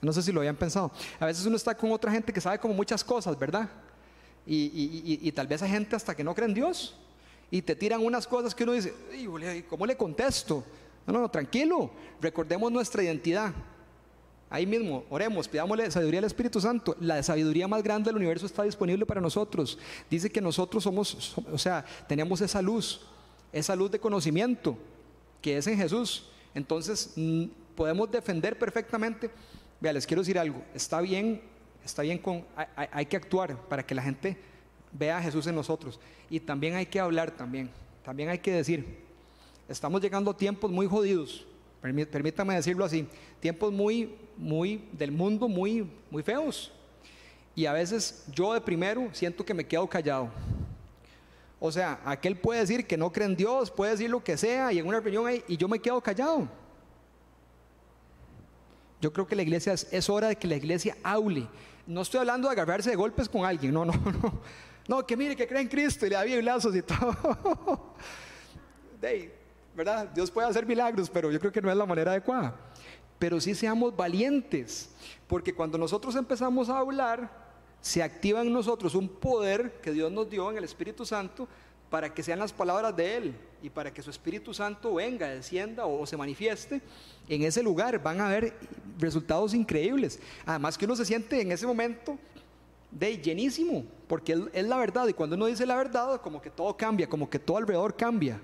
No 0.00 0.12
sé 0.12 0.22
si 0.22 0.30
lo 0.30 0.40
habían 0.40 0.56
pensado. 0.56 0.92
A 1.18 1.26
veces 1.26 1.44
uno 1.46 1.56
está 1.56 1.74
con 1.74 1.90
otra 1.90 2.12
gente 2.12 2.32
que 2.32 2.40
sabe 2.40 2.58
como 2.58 2.74
muchas 2.74 3.02
cosas, 3.02 3.38
¿verdad? 3.38 3.68
Y, 4.46 5.30
tal 5.32 5.46
vez 5.46 5.62
hay 5.62 5.70
gente 5.70 5.96
hasta 5.96 6.14
que 6.14 6.24
no 6.24 6.34
cree 6.34 6.48
en 6.48 6.54
Dios. 6.54 6.96
Y 7.50 7.62
te 7.62 7.74
tiran 7.74 8.04
unas 8.04 8.26
cosas 8.26 8.54
que 8.54 8.64
uno 8.64 8.72
dice, 8.72 8.94
¿cómo 9.68 9.86
le 9.86 9.96
contesto? 9.96 10.62
No, 11.06 11.12
no, 11.14 11.20
no, 11.20 11.30
tranquilo. 11.30 11.90
Recordemos 12.20 12.70
nuestra 12.70 13.02
identidad. 13.02 13.52
Ahí 14.50 14.66
mismo, 14.66 15.04
oremos, 15.10 15.46
pidámosle 15.46 15.90
sabiduría 15.90 16.20
al 16.20 16.24
Espíritu 16.24 16.60
Santo. 16.60 16.96
La 17.00 17.22
sabiduría 17.22 17.68
más 17.68 17.82
grande 17.82 18.08
del 18.08 18.16
universo 18.16 18.46
está 18.46 18.62
disponible 18.62 19.04
para 19.04 19.20
nosotros. 19.20 19.78
Dice 20.10 20.30
que 20.30 20.40
nosotros 20.40 20.82
somos, 20.84 21.36
o 21.52 21.58
sea, 21.58 21.84
tenemos 22.06 22.40
esa 22.40 22.62
luz, 22.62 23.02
esa 23.52 23.76
luz 23.76 23.90
de 23.90 23.98
conocimiento 23.98 24.76
que 25.42 25.58
es 25.58 25.66
en 25.66 25.76
Jesús. 25.76 26.30
Entonces, 26.54 27.14
podemos 27.76 28.10
defender 28.10 28.58
perfectamente 28.58 29.30
Vea, 29.80 29.92
les 29.92 30.06
quiero 30.06 30.22
decir 30.22 30.38
algo. 30.38 30.62
Está 30.74 31.00
bien, 31.00 31.40
está 31.84 32.02
bien 32.02 32.18
con, 32.18 32.44
hay, 32.74 33.06
que 33.06 33.16
actuar 33.16 33.56
para 33.68 33.86
que 33.86 33.94
la 33.94 34.02
gente 34.02 34.36
vea 34.92 35.18
a 35.18 35.22
Jesús 35.22 35.46
en 35.46 35.54
nosotros. 35.54 36.00
Y 36.28 36.40
también 36.40 36.74
hay 36.74 36.86
que 36.86 36.98
hablar 36.98 37.30
también. 37.30 37.70
También 38.04 38.28
hay 38.28 38.38
que 38.38 38.52
decir, 38.52 38.98
estamos 39.68 40.00
llegando 40.00 40.30
a 40.32 40.36
tiempos 40.36 40.70
muy 40.70 40.86
jodidos. 40.86 41.46
Permítame 41.80 42.56
decirlo 42.56 42.84
así, 42.84 43.06
tiempos 43.38 43.72
muy, 43.72 44.16
muy 44.38 44.88
del 44.92 45.12
mundo, 45.12 45.48
muy, 45.48 45.90
muy 46.10 46.22
feos. 46.22 46.72
Y 47.54 47.66
a 47.66 47.72
veces 47.72 48.24
yo 48.32 48.54
de 48.54 48.60
primero 48.60 49.08
siento 49.12 49.44
que 49.44 49.52
me 49.52 49.66
quedo 49.66 49.86
callado. 49.86 50.30
O 51.60 51.72
sea, 51.72 52.00
aquel 52.04 52.36
puede 52.36 52.60
decir 52.60 52.86
que 52.86 52.96
no 52.96 53.12
cree 53.12 53.26
en 53.26 53.36
Dios, 53.36 53.70
puede 53.70 53.90
decir 53.92 54.08
lo 54.08 54.22
que 54.22 54.36
sea, 54.36 54.72
y 54.72 54.78
en 54.78 54.86
una 54.86 55.00
reunión 55.00 55.42
y 55.48 55.56
yo 55.56 55.66
me 55.66 55.80
quedo 55.80 56.00
callado. 56.00 56.48
Yo 59.00 59.12
creo 59.12 59.26
que 59.26 59.34
la 59.36 59.42
iglesia 59.42 59.72
es, 59.72 60.08
hora 60.08 60.28
de 60.28 60.36
que 60.36 60.46
la 60.46 60.56
iglesia 60.56 60.96
hable. 61.02 61.48
No 61.86 62.02
estoy 62.02 62.20
hablando 62.20 62.48
de 62.48 62.52
agarrarse 62.52 62.90
de 62.90 62.96
golpes 62.96 63.28
con 63.28 63.44
alguien, 63.44 63.74
no, 63.74 63.84
no, 63.84 63.92
no. 64.22 64.40
No, 64.86 65.06
que 65.06 65.16
mire, 65.16 65.36
que 65.36 65.46
cree 65.46 65.60
en 65.60 65.68
Cristo 65.68 66.06
y 66.06 66.10
le 66.10 66.14
da 66.14 66.24
biblazos 66.24 66.74
y 66.74 66.82
todo. 66.82 67.94
¿verdad? 69.76 70.08
Dios 70.14 70.30
puede 70.30 70.48
hacer 70.48 70.64
milagros, 70.64 71.10
pero 71.10 71.30
yo 71.30 71.38
creo 71.38 71.52
que 71.52 71.60
no 71.60 71.70
es 71.70 71.76
la 71.76 71.86
manera 71.86 72.12
adecuada. 72.12 72.54
Pero 73.18 73.40
sí 73.40 73.54
seamos 73.54 73.96
valientes, 73.96 74.90
porque 75.26 75.54
cuando 75.54 75.76
nosotros 75.78 76.14
empezamos 76.14 76.68
a 76.68 76.78
hablar, 76.78 77.30
se 77.80 78.02
activa 78.02 78.42
en 78.42 78.52
nosotros 78.52 78.94
un 78.94 79.08
poder 79.08 79.80
que 79.80 79.92
Dios 79.92 80.10
nos 80.10 80.28
dio 80.28 80.50
en 80.50 80.58
el 80.58 80.64
Espíritu 80.64 81.04
Santo 81.04 81.48
para 81.90 82.12
que 82.12 82.22
sean 82.22 82.38
las 82.38 82.52
palabras 82.52 82.94
de 82.96 83.16
Él 83.16 83.34
y 83.62 83.70
para 83.70 83.92
que 83.92 84.02
su 84.02 84.10
Espíritu 84.10 84.52
Santo 84.52 84.94
venga, 84.94 85.28
descienda 85.28 85.86
o 85.86 86.06
se 86.06 86.16
manifieste 86.16 86.82
en 87.28 87.42
ese 87.42 87.62
lugar. 87.62 88.02
Van 88.02 88.20
a 88.20 88.26
haber 88.26 88.54
resultados 88.98 89.54
increíbles. 89.54 90.20
Además 90.44 90.76
que 90.76 90.84
uno 90.84 90.96
se 90.96 91.04
siente 91.04 91.40
en 91.40 91.50
ese 91.50 91.66
momento 91.66 92.18
de 92.90 93.18
llenísimo, 93.18 93.84
porque 94.06 94.38
es 94.52 94.66
la 94.66 94.76
verdad. 94.76 95.08
Y 95.08 95.12
cuando 95.12 95.36
uno 95.36 95.46
dice 95.46 95.66
la 95.66 95.76
verdad, 95.76 96.20
como 96.20 96.42
que 96.42 96.50
todo 96.50 96.76
cambia, 96.76 97.08
como 97.08 97.28
que 97.28 97.38
todo 97.38 97.56
alrededor 97.56 97.96
cambia. 97.96 98.40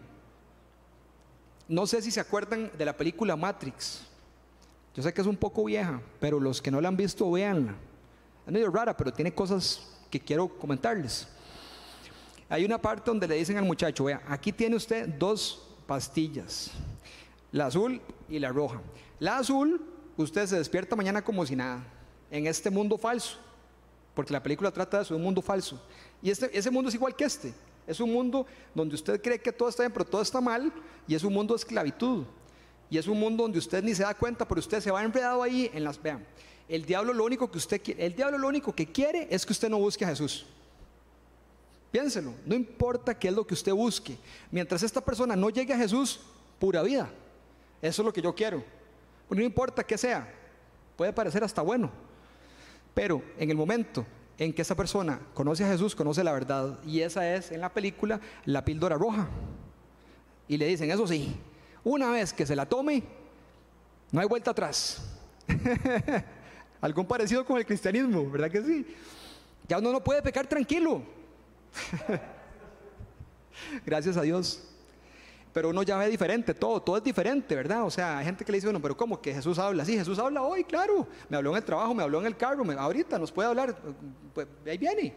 No 1.68 1.86
sé 1.86 2.02
si 2.02 2.10
se 2.10 2.20
acuerdan 2.20 2.70
de 2.76 2.84
la 2.84 2.96
película 2.96 3.36
Matrix. 3.36 4.06
Yo 4.94 5.02
sé 5.02 5.12
que 5.12 5.20
es 5.20 5.26
un 5.26 5.36
poco 5.36 5.64
vieja, 5.64 6.00
pero 6.20 6.38
los 6.38 6.62
que 6.62 6.70
no 6.70 6.80
la 6.80 6.88
han 6.88 6.96
visto, 6.96 7.30
véanla. 7.30 7.74
Es 8.46 8.52
medio 8.52 8.70
rara, 8.70 8.96
pero 8.96 9.12
tiene 9.12 9.34
cosas 9.34 9.90
que 10.10 10.20
quiero 10.20 10.48
comentarles. 10.48 11.26
Hay 12.48 12.64
una 12.64 12.78
parte 12.78 13.10
donde 13.10 13.26
le 13.26 13.34
dicen 13.36 13.56
al 13.56 13.64
muchacho, 13.64 14.04
vea, 14.04 14.22
aquí 14.28 14.52
tiene 14.52 14.76
usted 14.76 15.08
dos 15.08 15.66
pastillas, 15.86 16.70
la 17.50 17.66
azul 17.66 18.00
y 18.28 18.38
la 18.38 18.50
roja. 18.50 18.80
La 19.18 19.38
azul, 19.38 19.84
usted 20.16 20.46
se 20.46 20.58
despierta 20.58 20.94
mañana 20.94 21.24
como 21.24 21.44
si 21.44 21.56
nada, 21.56 21.82
en 22.30 22.46
este 22.46 22.70
mundo 22.70 22.96
falso, 22.96 23.38
porque 24.14 24.32
la 24.32 24.42
película 24.42 24.70
trata 24.70 24.98
de 24.98 25.02
eso, 25.02 25.16
un 25.16 25.22
mundo 25.22 25.42
falso. 25.42 25.82
Y 26.22 26.30
este, 26.30 26.56
ese 26.56 26.70
mundo 26.70 26.88
es 26.90 26.94
igual 26.94 27.16
que 27.16 27.24
este, 27.24 27.52
es 27.86 27.98
un 27.98 28.12
mundo 28.12 28.46
donde 28.74 28.94
usted 28.94 29.20
cree 29.20 29.40
que 29.40 29.52
todo 29.52 29.68
está 29.68 29.82
bien, 29.82 29.92
pero 29.92 30.04
todo 30.04 30.22
está 30.22 30.40
mal, 30.40 30.72
y 31.08 31.14
es 31.14 31.24
un 31.24 31.32
mundo 31.32 31.54
de 31.54 31.58
esclavitud. 31.58 32.24
Y 32.90 32.98
es 32.98 33.06
un 33.06 33.18
mundo 33.18 33.44
donde 33.44 33.58
usted 33.58 33.82
ni 33.82 33.94
se 33.94 34.02
da 34.02 34.14
cuenta, 34.14 34.46
pero 34.46 34.58
usted 34.58 34.80
se 34.80 34.90
va 34.90 35.02
enredado 35.02 35.42
ahí 35.42 35.70
en 35.72 35.84
las... 35.84 36.00
Vean, 36.00 36.24
el 36.68 36.84
diablo 36.84 37.12
lo 37.12 37.24
único 37.24 37.50
que 37.50 37.58
usted 37.58 37.80
el 37.98 38.14
diablo 38.14 38.38
lo 38.38 38.48
único 38.48 38.74
que 38.74 38.86
quiere 38.86 39.28
es 39.30 39.44
que 39.44 39.52
usted 39.52 39.68
no 39.68 39.78
busque 39.78 40.04
a 40.04 40.08
Jesús. 40.08 40.46
Piénselo, 41.90 42.34
no 42.44 42.54
importa 42.54 43.16
qué 43.16 43.28
es 43.28 43.34
lo 43.34 43.46
que 43.46 43.54
usted 43.54 43.72
busque. 43.72 44.16
Mientras 44.50 44.82
esta 44.82 45.00
persona 45.00 45.36
no 45.36 45.50
llegue 45.50 45.72
a 45.74 45.78
Jesús, 45.78 46.20
pura 46.58 46.82
vida. 46.82 47.08
Eso 47.80 48.02
es 48.02 48.06
lo 48.06 48.12
que 48.12 48.22
yo 48.22 48.34
quiero. 48.34 48.64
no 49.28 49.42
importa 49.42 49.84
qué 49.84 49.98
sea, 49.98 50.32
puede 50.96 51.12
parecer 51.12 51.44
hasta 51.44 51.62
bueno. 51.62 51.90
Pero 52.94 53.22
en 53.38 53.50
el 53.50 53.56
momento 53.56 54.06
en 54.38 54.52
que 54.52 54.62
esa 54.62 54.74
persona 54.74 55.20
conoce 55.34 55.64
a 55.64 55.68
Jesús, 55.68 55.94
conoce 55.94 56.24
la 56.24 56.32
verdad. 56.32 56.78
Y 56.84 57.00
esa 57.00 57.32
es 57.34 57.52
en 57.52 57.60
la 57.60 57.72
película 57.72 58.20
la 58.44 58.64
píldora 58.64 58.96
roja. 58.96 59.28
Y 60.48 60.56
le 60.56 60.66
dicen, 60.66 60.90
eso 60.90 61.06
sí, 61.06 61.36
una 61.84 62.10
vez 62.10 62.32
que 62.32 62.46
se 62.46 62.56
la 62.56 62.66
tome, 62.66 63.02
no 64.10 64.20
hay 64.20 64.26
vuelta 64.26 64.50
atrás. 64.50 65.02
Algo 66.80 67.06
parecido 67.06 67.44
con 67.44 67.58
el 67.58 67.66
cristianismo, 67.66 68.30
¿verdad 68.30 68.50
que 68.50 68.62
sí? 68.62 68.86
Ya 69.68 69.78
uno 69.78 69.92
no 69.92 70.02
puede 70.02 70.22
pecar 70.22 70.46
tranquilo. 70.46 71.02
Gracias 73.86 74.16
a 74.16 74.22
Dios. 74.22 74.68
Pero 75.52 75.68
uno 75.68 75.84
ya 75.84 75.96
ve 75.96 76.08
diferente, 76.08 76.52
todo, 76.52 76.82
todo 76.82 76.96
es 76.96 77.04
diferente, 77.04 77.54
¿verdad? 77.54 77.84
O 77.84 77.90
sea, 77.90 78.18
hay 78.18 78.24
gente 78.24 78.44
que 78.44 78.50
le 78.50 78.56
dice, 78.56 78.66
bueno, 78.66 78.82
pero 78.82 78.96
¿cómo 78.96 79.22
que 79.22 79.32
Jesús 79.32 79.56
habla? 79.58 79.84
Sí, 79.84 79.96
Jesús 79.96 80.18
habla 80.18 80.42
hoy, 80.42 80.64
claro. 80.64 81.06
Me 81.28 81.36
habló 81.36 81.50
en 81.52 81.58
el 81.58 81.64
trabajo, 81.64 81.94
me 81.94 82.02
habló 82.02 82.20
en 82.20 82.26
el 82.26 82.36
carro, 82.36 82.64
ahorita 82.76 83.20
nos 83.20 83.30
puede 83.30 83.48
hablar, 83.50 83.76
pues 84.34 84.48
ahí 84.66 84.76
viene. 84.76 85.14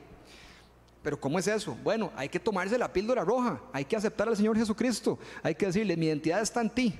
Pero 1.07 1.17
¿cómo 1.17 1.39
es 1.39 1.47
eso? 1.47 1.73
Bueno, 1.85 2.11
hay 2.17 2.27
que 2.27 2.37
tomarse 2.37 2.77
la 2.77 2.91
píldora 2.91 3.23
roja, 3.23 3.61
hay 3.71 3.85
que 3.85 3.95
aceptar 3.95 4.27
al 4.27 4.35
Señor 4.35 4.57
Jesucristo, 4.57 5.17
hay 5.41 5.55
que 5.55 5.67
decirle, 5.67 5.95
mi 5.95 6.07
identidad 6.07 6.41
está 6.41 6.59
en 6.59 6.69
ti, 6.69 6.93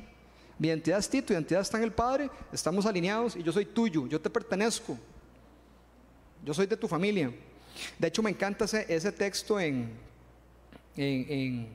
mi 0.57 0.69
identidad 0.69 0.99
es 0.99 1.09
ti, 1.09 1.21
tu 1.21 1.33
identidad 1.33 1.59
está 1.59 1.77
en 1.77 1.83
el 1.83 1.91
Padre, 1.91 2.29
estamos 2.53 2.85
alineados 2.85 3.35
y 3.35 3.43
yo 3.43 3.51
soy 3.51 3.65
tuyo, 3.65 4.07
yo 4.07 4.21
te 4.21 4.29
pertenezco, 4.29 4.97
yo 6.41 6.53
soy 6.53 6.67
de 6.67 6.77
tu 6.77 6.87
familia. 6.87 7.33
De 7.99 8.07
hecho, 8.07 8.23
me 8.23 8.29
encanta 8.29 8.63
ese, 8.63 9.11
texto 9.11 9.59
en, 9.59 9.91
en, 10.95 11.67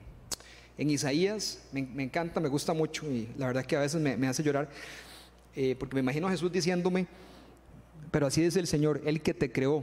Isaías, 0.78 1.62
me, 1.70 2.02
encanta, 2.02 2.40
me 2.40 2.48
gusta 2.48 2.72
mucho 2.72 3.04
y 3.10 3.28
la 3.36 3.48
verdad 3.48 3.66
que 3.66 3.76
a 3.76 3.80
veces 3.80 4.00
me, 4.00 4.26
hace 4.26 4.42
llorar, 4.42 4.70
eh, 5.54 5.76
porque 5.78 5.96
me 5.96 6.00
imagino 6.00 6.28
a 6.28 6.30
Jesús 6.30 6.50
diciéndome, 6.50 7.06
pero 8.10 8.26
así 8.26 8.40
dice 8.40 8.58
el 8.58 8.66
Señor, 8.66 9.02
el 9.04 9.20
que 9.20 9.34
te 9.34 9.52
creó, 9.52 9.82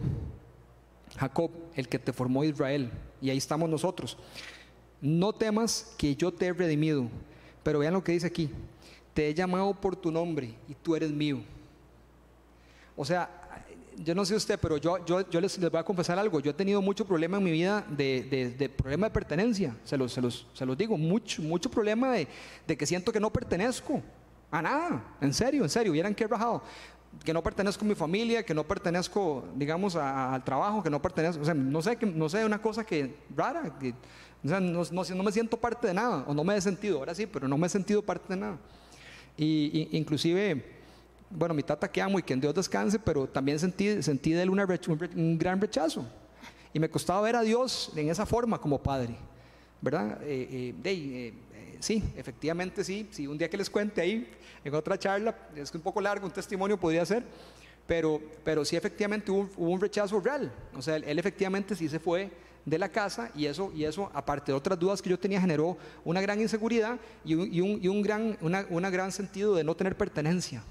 Jacob, 1.17 1.51
el 1.75 1.87
que 1.87 1.99
te 1.99 2.13
formó 2.13 2.43
Israel, 2.43 2.91
y 3.21 3.29
ahí 3.29 3.37
estamos 3.37 3.69
nosotros. 3.69 4.17
No 5.01 5.33
temas 5.33 5.93
que 5.97 6.15
yo 6.15 6.31
te 6.31 6.47
he 6.47 6.53
redimido, 6.53 7.07
pero 7.63 7.79
vean 7.79 7.93
lo 7.93 8.03
que 8.03 8.11
dice 8.11 8.27
aquí, 8.27 8.49
te 9.13 9.27
he 9.27 9.33
llamado 9.33 9.73
por 9.73 9.95
tu 9.95 10.11
nombre 10.11 10.53
y 10.67 10.73
tú 10.73 10.95
eres 10.95 11.11
mío. 11.11 11.39
O 12.95 13.05
sea, 13.05 13.39
yo 14.03 14.15
no 14.15 14.25
sé 14.25 14.35
usted, 14.35 14.59
pero 14.59 14.77
yo, 14.77 15.03
yo, 15.05 15.29
yo 15.29 15.41
les, 15.41 15.57
les, 15.57 15.71
voy 15.71 15.79
a 15.79 15.83
confesar 15.83 16.17
algo. 16.17 16.39
Yo 16.39 16.51
he 16.51 16.53
tenido 16.53 16.81
mucho 16.81 17.05
problema 17.05 17.37
en 17.37 17.43
mi 17.43 17.51
vida 17.51 17.85
de, 17.89 18.55
de, 18.57 18.69
problema 18.69 19.07
de 19.07 19.13
pertenencia. 19.13 19.75
Se 19.83 19.97
los, 19.97 20.13
se 20.13 20.21
los, 20.21 20.47
se 20.53 20.65
los 20.65 20.77
digo, 20.77 20.97
mucho, 20.97 21.41
mucho 21.41 21.69
problema 21.69 22.11
de, 22.13 22.27
de, 22.65 22.77
que 22.77 22.85
siento 22.85 23.11
que 23.11 23.19
no 23.19 23.31
pertenezco 23.31 24.01
a 24.51 24.61
nada. 24.61 25.15
En 25.21 25.33
serio, 25.33 25.63
en 25.63 25.69
serio, 25.69 25.91
vieran 25.91 26.15
que 26.15 26.23
he 26.23 26.27
bajado. 26.27 26.63
Que 27.23 27.33
no 27.33 27.43
pertenezco 27.43 27.85
a 27.85 27.87
mi 27.87 27.95
familia, 27.95 28.43
que 28.43 28.53
no 28.53 28.63
pertenezco, 28.63 29.43
digamos, 29.55 29.95
al 29.95 30.43
trabajo, 30.43 30.81
que 30.81 30.89
no 30.89 31.01
pertenezco, 31.01 31.41
o 31.41 31.45
sea, 31.45 31.53
no 31.53 31.81
sé, 31.81 31.97
que, 31.97 32.05
no 32.05 32.29
sé, 32.29 32.45
una 32.45 32.61
cosa 32.61 32.83
que 32.83 33.15
rara, 33.35 33.77
que, 33.79 33.93
o 34.43 34.47
sea, 34.47 34.59
no, 34.59 34.83
no, 34.83 35.23
me 35.23 35.31
siento 35.31 35.57
parte 35.57 35.87
de 35.87 35.93
nada, 35.93 36.23
o 36.27 36.33
no 36.33 36.43
me 36.43 36.55
he 36.55 36.61
sentido, 36.61 36.99
ahora 36.99 37.13
sí, 37.13 37.25
pero 37.25 37.47
no 37.47 37.57
me 37.57 37.67
he 37.67 37.69
sentido 37.69 38.01
parte 38.01 38.33
de 38.33 38.39
nada. 38.39 38.57
Y, 39.35 39.89
inclusive, 39.91 40.63
bueno, 41.29 41.53
mi 41.53 41.63
tata 41.63 41.91
que 41.91 42.01
amo 42.01 42.19
y 42.19 42.23
que 42.23 42.33
en 42.33 42.41
Dios 42.41 42.53
descanse, 42.53 42.99
pero 42.99 43.27
también 43.27 43.59
sentí, 43.59 44.01
sentí 44.01 44.31
de 44.31 44.43
él 44.43 44.49
un, 44.49 45.37
gran 45.37 45.59
rechazo. 45.59 46.05
Y 46.73 46.79
me 46.79 46.89
costaba 46.89 47.21
ver 47.21 47.35
a 47.35 47.41
Dios 47.41 47.91
en 47.95 48.09
esa 48.09 48.25
forma 48.25 48.59
como 48.59 48.81
padre, 48.81 49.15
¿verdad? 49.81 50.19
Eh, 50.23 50.73
eh, 50.73 50.75
eh, 50.83 51.33
sí, 51.79 52.03
efectivamente 52.15 52.83
sí, 52.83 53.07
sí, 53.11 53.27
un 53.27 53.37
día 53.37 53.49
que 53.49 53.57
les 53.57 53.69
cuente 53.69 54.01
ahí, 54.01 54.29
en 54.63 54.75
otra 54.75 54.97
charla, 54.97 55.35
es 55.55 55.73
un 55.73 55.81
poco 55.81 56.01
largo, 56.01 56.25
un 56.25 56.33
testimonio 56.33 56.79
podría 56.79 57.05
ser, 57.05 57.23
pero, 57.87 58.21
pero 58.43 58.63
sí 58.63 58.75
efectivamente 58.75 59.31
hubo, 59.31 59.49
un 59.57 59.79
rechazo 59.79 60.19
real, 60.19 60.51
o 60.75 60.81
sea, 60.81 60.97
él, 60.97 61.19
efectivamente 61.19 61.75
sí 61.75 61.89
se 61.89 61.99
fue 61.99 62.29
de 62.65 62.77
la 62.77 62.89
casa 62.89 63.31
y 63.35 63.45
eso, 63.45 63.71
y 63.73 63.85
eso, 63.85 64.11
aparte 64.13 64.51
de 64.51 64.57
otras 64.57 64.77
dudas 64.77 65.01
que 65.01 65.09
yo 65.09 65.17
tenía, 65.17 65.41
generó 65.41 65.77
una 66.03 66.21
gran 66.21 66.39
inseguridad 66.39 66.99
y 67.23 67.33
un, 67.33 67.79
y 67.81 67.87
un, 67.87 68.01
gran, 68.01 68.37
una, 68.41 68.65
una 68.69 68.89
gran 68.89 69.11
sentido 69.11 69.55
de 69.55 69.63
no 69.63 69.75
tener 69.75 69.97
pertenencia. 69.97 70.63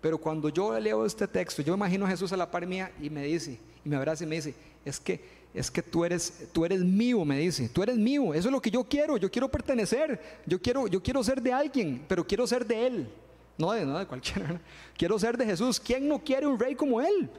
Pero 0.00 0.18
cuando 0.18 0.48
yo 0.48 0.78
leo 0.78 1.04
este 1.04 1.26
texto, 1.26 1.62
yo 1.62 1.74
imagino 1.74 2.06
a 2.06 2.08
Jesús 2.08 2.32
a 2.32 2.36
la 2.36 2.50
par 2.50 2.66
mía 2.66 2.92
y 3.00 3.10
me 3.10 3.24
dice, 3.24 3.58
y 3.84 3.88
me 3.88 3.96
abraza 3.96 4.24
y 4.24 4.26
me 4.26 4.36
dice, 4.36 4.54
es 4.84 5.00
que 5.00 5.20
es 5.56 5.70
que 5.70 5.82
tú 5.82 6.04
eres, 6.04 6.48
tú 6.52 6.66
eres 6.66 6.80
mío, 6.80 7.24
me 7.24 7.38
dice, 7.38 7.66
tú 7.70 7.82
eres 7.82 7.96
mío, 7.96 8.34
eso 8.34 8.48
es 8.48 8.52
lo 8.52 8.60
que 8.60 8.70
yo 8.70 8.84
quiero, 8.84 9.16
yo 9.16 9.30
quiero 9.30 9.50
pertenecer, 9.50 10.20
yo 10.44 10.60
quiero, 10.60 10.86
yo 10.86 11.02
quiero 11.02 11.24
ser 11.24 11.40
de 11.40 11.50
alguien, 11.50 12.04
pero 12.06 12.26
quiero 12.26 12.46
ser 12.46 12.66
de 12.66 12.86
Él, 12.86 13.08
no 13.56 13.72
de, 13.72 13.86
no 13.86 13.98
de 13.98 14.06
cualquiera, 14.06 14.60
quiero 14.98 15.18
ser 15.18 15.38
de 15.38 15.46
Jesús. 15.46 15.80
¿Quién 15.80 16.06
no 16.06 16.22
quiere 16.22 16.46
un 16.46 16.58
rey 16.58 16.74
como 16.74 17.00
Él? 17.00 17.30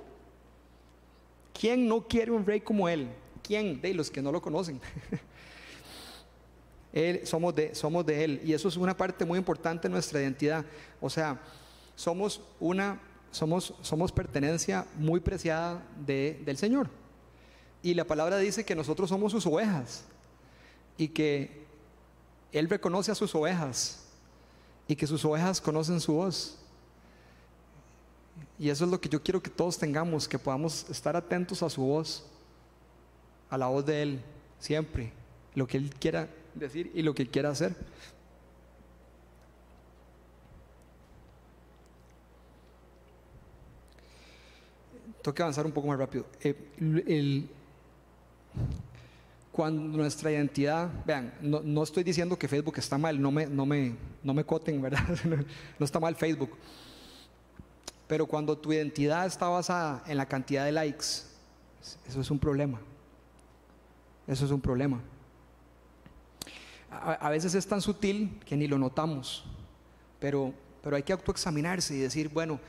¿Quién 1.53 1.87
no 1.87 2.07
quiere 2.07 2.31
un 2.31 2.43
rey 2.43 2.59
como 2.59 2.89
Él? 2.89 3.07
¿Quién? 3.43 3.79
De 3.79 3.93
los 3.93 4.09
que 4.09 4.21
no 4.21 4.31
lo 4.31 4.41
conocen. 4.41 4.81
él, 6.91 7.21
somos, 7.23 7.53
de, 7.53 7.75
somos 7.75 8.03
de 8.03 8.23
Él 8.23 8.41
y 8.43 8.53
eso 8.53 8.67
es 8.67 8.77
una 8.77 8.97
parte 8.97 9.25
muy 9.25 9.37
importante 9.37 9.87
de 9.87 9.91
nuestra 9.91 10.19
identidad. 10.19 10.65
O 10.99 11.09
sea, 11.09 11.39
somos 11.95 12.41
una, 12.59 12.99
somos, 13.29 13.75
somos 13.81 14.11
pertenencia 14.11 14.87
muy 14.95 15.19
preciada 15.19 15.85
de, 16.03 16.41
del 16.43 16.57
Señor. 16.57 16.89
Y 17.87 17.93
la 17.93 18.03
palabra 18.03 18.37
dice 18.37 18.65
que 18.65 18.75
nosotros 18.75 19.07
somos 19.07 19.31
sus 19.31 19.45
ovejas 19.45 20.03
y 20.97 21.07
que 21.07 21.63
Él 22.51 22.67
reconoce 22.69 23.13
a 23.13 23.15
sus 23.15 23.33
ovejas 23.33 24.03
y 24.89 24.95
que 24.97 25.07
sus 25.07 25.23
ovejas 25.23 25.61
conocen 25.61 26.01
su 26.01 26.11
voz. 26.11 26.57
Y 28.59 28.69
eso 28.69 28.83
es 28.83 28.91
lo 28.91 28.99
que 28.99 29.07
yo 29.07 29.23
quiero 29.23 29.41
que 29.41 29.49
todos 29.49 29.77
tengamos, 29.77 30.27
que 30.27 30.37
podamos 30.37 30.85
estar 30.89 31.15
atentos 31.15 31.63
a 31.63 31.69
su 31.69 31.81
voz, 31.81 32.25
a 33.49 33.57
la 33.57 33.67
voz 33.67 33.85
de 33.85 34.01
Él, 34.01 34.21
siempre, 34.59 35.13
lo 35.55 35.65
que 35.65 35.77
Él 35.77 35.89
quiera 35.97 36.27
decir 36.55 36.91
y 36.93 37.01
lo 37.03 37.15
que 37.15 37.25
quiera 37.25 37.51
hacer. 37.51 37.73
Tengo 45.21 45.33
que 45.33 45.41
avanzar 45.41 45.65
un 45.65 45.71
poco 45.71 45.87
más 45.87 45.97
rápido. 45.97 46.25
Eh, 46.43 47.47
cuando 49.51 49.97
nuestra 49.97 50.31
identidad, 50.31 50.89
vean, 51.05 51.33
no, 51.41 51.81
estoy 51.81 52.03
diciendo 52.03 52.37
que 52.37 52.47
Facebook 52.47 52.77
está 52.77 52.97
mal, 52.97 53.19
no 53.19 53.31
me, 53.31 53.47
no 53.47 53.65
me, 53.65 53.95
no 54.21 54.33
me 54.33 54.43
coten, 54.43 54.79
¿verdad? 54.81 55.03
no 55.79 55.85
está 55.85 55.99
mal 55.99 56.15
Facebook. 56.15 56.51
Pero 58.07 58.25
cuando 58.25 58.57
tu 58.57 58.71
identidad 58.71 59.25
está 59.25 59.47
basada 59.47 60.03
en 60.07 60.17
la 60.17 60.27
cantidad 60.27 60.63
de 60.63 60.71
likes, 60.71 61.05
eso 62.07 62.21
es 62.21 62.31
un 62.31 62.39
problema. 62.39 62.79
Eso 64.27 64.45
es 64.45 64.51
un 64.51 64.61
problema. 64.61 65.01
A, 66.89 67.29
veces 67.29 67.53
es 67.55 67.67
tan 67.67 67.81
sutil 67.81 68.39
que 68.45 68.55
ni 68.55 68.67
lo 68.67 68.77
notamos, 68.77 69.43
pero, 70.19 70.53
pero 70.81 70.95
hay 70.95 71.03
que 71.03 71.13
autoexaminarse 71.13 71.95
y 71.95 71.99
decir, 71.99 72.29
bueno, 72.29 72.59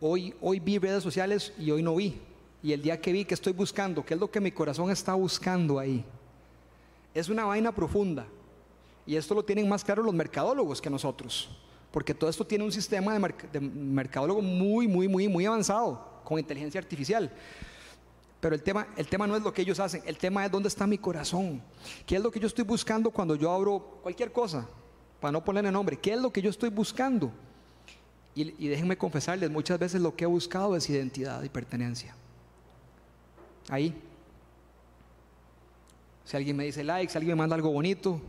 hoy, 0.00 0.34
hoy 0.40 0.58
vi 0.58 0.78
redes 0.78 1.02
sociales 1.02 1.52
y 1.58 1.70
hoy 1.70 1.82
no 1.82 1.94
vi. 1.94 2.20
Y 2.62 2.72
el 2.72 2.82
día 2.82 3.00
que 3.00 3.12
vi 3.12 3.24
que 3.24 3.34
estoy 3.34 3.52
buscando, 3.52 4.04
¿qué 4.04 4.14
es 4.14 4.20
lo 4.20 4.30
que 4.30 4.40
mi 4.40 4.52
corazón 4.52 4.90
está 4.90 5.14
buscando 5.14 5.78
ahí? 5.78 6.04
Es 7.14 7.28
una 7.28 7.44
vaina 7.44 7.72
profunda. 7.72 8.26
Y 9.06 9.16
esto 9.16 9.34
lo 9.34 9.44
tienen 9.44 9.68
más 9.68 9.82
claro 9.82 10.02
los 10.02 10.14
mercadólogos 10.14 10.80
que 10.80 10.90
nosotros. 10.90 11.48
Porque 11.90 12.14
todo 12.14 12.28
esto 12.28 12.46
tiene 12.46 12.64
un 12.64 12.70
sistema 12.70 13.18
de, 13.18 13.60
mercadólogo 13.60 14.42
muy, 14.42 14.86
muy, 14.86 15.08
muy, 15.08 15.26
muy 15.26 15.46
avanzado, 15.46 16.20
con 16.22 16.38
inteligencia 16.38 16.80
artificial. 16.80 17.32
Pero 18.40 18.54
el 18.54 18.62
tema, 18.62 18.86
el 18.96 19.06
tema 19.06 19.26
no 19.26 19.36
es 19.36 19.42
lo 19.42 19.52
que 19.52 19.62
ellos 19.62 19.80
hacen, 19.80 20.02
el 20.06 20.16
tema 20.16 20.44
es 20.44 20.52
dónde 20.52 20.68
está 20.68 20.86
mi 20.86 20.98
corazón. 20.98 21.62
¿Qué 22.06 22.16
es 22.16 22.22
lo 22.22 22.30
que 22.30 22.40
yo 22.40 22.46
estoy 22.46 22.64
buscando 22.64 23.10
cuando 23.10 23.34
yo 23.34 23.50
abro 23.50 23.98
cualquier 24.02 24.32
cosa? 24.32 24.66
Para 25.18 25.32
no 25.32 25.44
ponerle 25.44 25.72
nombre. 25.72 25.98
¿Qué 25.98 26.12
es 26.12 26.20
lo 26.20 26.30
que 26.30 26.42
yo 26.42 26.50
estoy 26.50 26.68
buscando? 26.68 27.32
y 28.32 28.68
déjenme 28.68 28.96
confesarles, 28.96 29.50
muchas 29.50 29.78
veces 29.78 30.00
lo 30.00 30.14
que 30.14 30.24
he 30.24 30.26
buscado 30.26 30.74
es 30.74 30.88
identidad 30.88 31.42
y 31.42 31.50
pertenencia. 31.50 32.14
Ahí. 33.70 33.94
Si 36.24 36.36
alguien 36.36 36.56
me 36.56 36.64
dice 36.64 36.82
like, 36.84 37.10
si 37.10 37.16
alguien 37.16 37.36
me 37.36 37.42
manda 37.42 37.54
algo 37.54 37.70
bonito, 37.70 38.20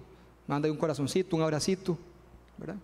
manda 0.47 0.69
un 0.71 0.77
corazoncito, 0.77 1.35
un 1.35 1.41
abracito, 1.41 1.97
¿verdad? 2.57 2.77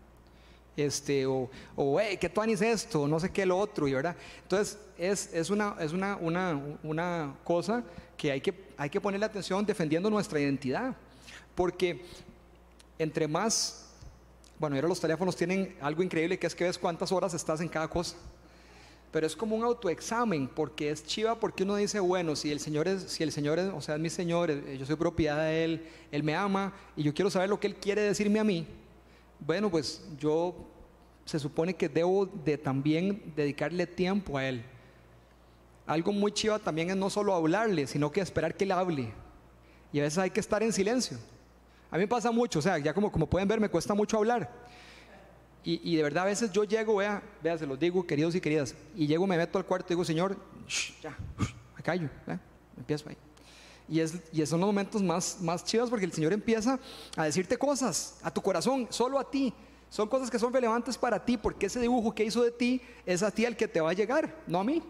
Este, 0.75 1.25
o, 1.25 1.49
o 1.75 1.99
hey, 1.99 2.17
¿qué 2.19 2.29
tú 2.29 2.41
es 2.43 2.61
esto? 2.61 3.07
No 3.07 3.19
sé 3.19 3.31
qué 3.31 3.45
lo 3.45 3.57
otro, 3.57 3.85
¿verdad? 3.85 4.15
Entonces, 4.43 4.77
es, 4.97 5.33
es, 5.33 5.49
una, 5.49 5.75
es 5.79 5.93
una, 5.93 6.17
una, 6.17 6.61
una 6.83 7.35
cosa 7.43 7.83
que 8.15 8.31
hay, 8.31 8.41
que 8.41 8.53
hay 8.75 8.89
que 8.89 9.01
ponerle 9.01 9.25
atención 9.25 9.65
defendiendo 9.65 10.09
nuestra 10.09 10.39
identidad. 10.39 10.95
Porque 11.55 12.03
entre 12.99 13.27
más, 13.27 13.87
bueno, 14.59 14.75
ahora 14.75 14.87
los 14.87 14.99
teléfonos 14.99 15.35
tienen 15.35 15.75
algo 15.81 16.03
increíble 16.03 16.37
que 16.37 16.47
es 16.47 16.55
que 16.55 16.63
ves 16.63 16.77
cuántas 16.77 17.11
horas 17.11 17.33
estás 17.33 17.61
en 17.61 17.69
cada 17.69 17.87
cosa 17.87 18.15
pero 19.11 19.25
es 19.25 19.35
como 19.35 19.55
un 19.55 19.63
autoexamen, 19.63 20.47
porque 20.47 20.91
es 20.91 21.03
chiva, 21.05 21.39
porque 21.39 21.63
uno 21.63 21.75
dice, 21.75 21.99
bueno, 21.99 22.35
si 22.35 22.51
el 22.51 22.59
Señor 22.59 22.87
es, 22.87 23.03
si 23.03 23.23
el 23.23 23.31
Señor 23.31 23.59
es, 23.59 23.71
o 23.73 23.81
sea, 23.81 23.95
es 23.95 24.01
mi 24.01 24.09
Señor, 24.09 24.51
eh, 24.51 24.77
yo 24.77 24.85
soy 24.85 24.95
propiedad 24.95 25.37
de 25.37 25.63
Él, 25.63 25.87
Él 26.11 26.23
me 26.23 26.35
ama, 26.35 26.73
y 26.95 27.03
yo 27.03 27.13
quiero 27.13 27.29
saber 27.29 27.49
lo 27.49 27.59
que 27.59 27.67
Él 27.67 27.75
quiere 27.75 28.01
decirme 28.01 28.39
a 28.39 28.43
mí, 28.43 28.67
bueno, 29.39 29.69
pues 29.69 30.03
yo 30.19 30.55
se 31.25 31.39
supone 31.39 31.75
que 31.75 31.89
debo 31.89 32.25
de 32.25 32.57
también 32.57 33.33
dedicarle 33.35 33.85
tiempo 33.85 34.37
a 34.37 34.45
Él. 34.47 34.63
Algo 35.85 36.11
muy 36.11 36.31
chiva 36.31 36.59
también 36.59 36.89
es 36.89 36.95
no 36.95 37.09
solo 37.09 37.33
hablarle, 37.33 37.87
sino 37.87 38.11
que 38.11 38.21
esperar 38.21 38.55
que 38.55 38.65
Él 38.65 38.71
hable. 38.71 39.13
Y 39.93 39.99
a 39.99 40.03
veces 40.03 40.19
hay 40.19 40.29
que 40.29 40.39
estar 40.39 40.61
en 40.63 40.73
silencio. 40.73 41.17
A 41.89 41.95
mí 41.95 42.03
me 42.03 42.07
pasa 42.07 42.31
mucho, 42.31 42.59
o 42.59 42.61
sea, 42.61 42.77
ya 42.77 42.93
como, 42.93 43.11
como 43.11 43.27
pueden 43.27 43.47
ver, 43.47 43.59
me 43.59 43.69
cuesta 43.69 43.93
mucho 43.93 44.17
hablar. 44.17 44.51
Y, 45.69 45.97
de 45.97 46.03
verdad 46.03 46.23
a 46.23 46.27
veces 46.27 46.49
yo 46.53 46.63
llego, 46.63 46.95
vea, 46.95 47.21
vea, 47.43 47.57
se 47.57 47.67
los 47.67 47.77
digo, 47.77 48.07
queridos 48.07 48.33
y 48.35 48.39
queridas, 48.39 48.73
y 48.95 49.05
llego, 49.05 49.27
me 49.27 49.35
meto 49.35 49.57
al 49.57 49.65
cuarto 49.65 49.87
y 49.89 49.95
digo, 49.95 50.05
Señor, 50.05 50.37
ya, 51.01 51.17
me 51.75 51.83
callo, 51.83 52.09
empiezo 52.77 53.09
ahí. 53.09 53.17
Y, 53.89 53.99
es, 53.99 54.13
y 54.31 54.45
son 54.45 54.61
los 54.61 54.67
momentos 54.67 55.03
más, 55.03 55.39
más 55.41 55.65
chivos 55.65 55.89
porque 55.89 56.05
el 56.05 56.13
Señor 56.13 56.31
empieza 56.31 56.79
a 57.17 57.25
decirte 57.25 57.57
cosas 57.57 58.17
a 58.23 58.33
tu 58.33 58.41
corazón, 58.41 58.87
solo 58.89 59.19
a 59.19 59.29
ti. 59.29 59.53
Son 59.89 60.07
cosas 60.07 60.31
que 60.31 60.39
son 60.39 60.53
relevantes 60.53 60.97
para 60.97 61.25
ti 61.25 61.35
porque 61.35 61.65
ese 61.65 61.81
dibujo 61.81 62.15
que 62.15 62.23
hizo 62.23 62.43
de 62.43 62.51
ti 62.51 62.81
es 63.05 63.21
a 63.21 63.29
ti 63.29 63.43
el 63.43 63.57
que 63.57 63.67
te 63.67 63.81
va 63.81 63.89
a 63.89 63.93
llegar, 63.93 64.41
no 64.47 64.61
a 64.61 64.63
mí. 64.63 64.81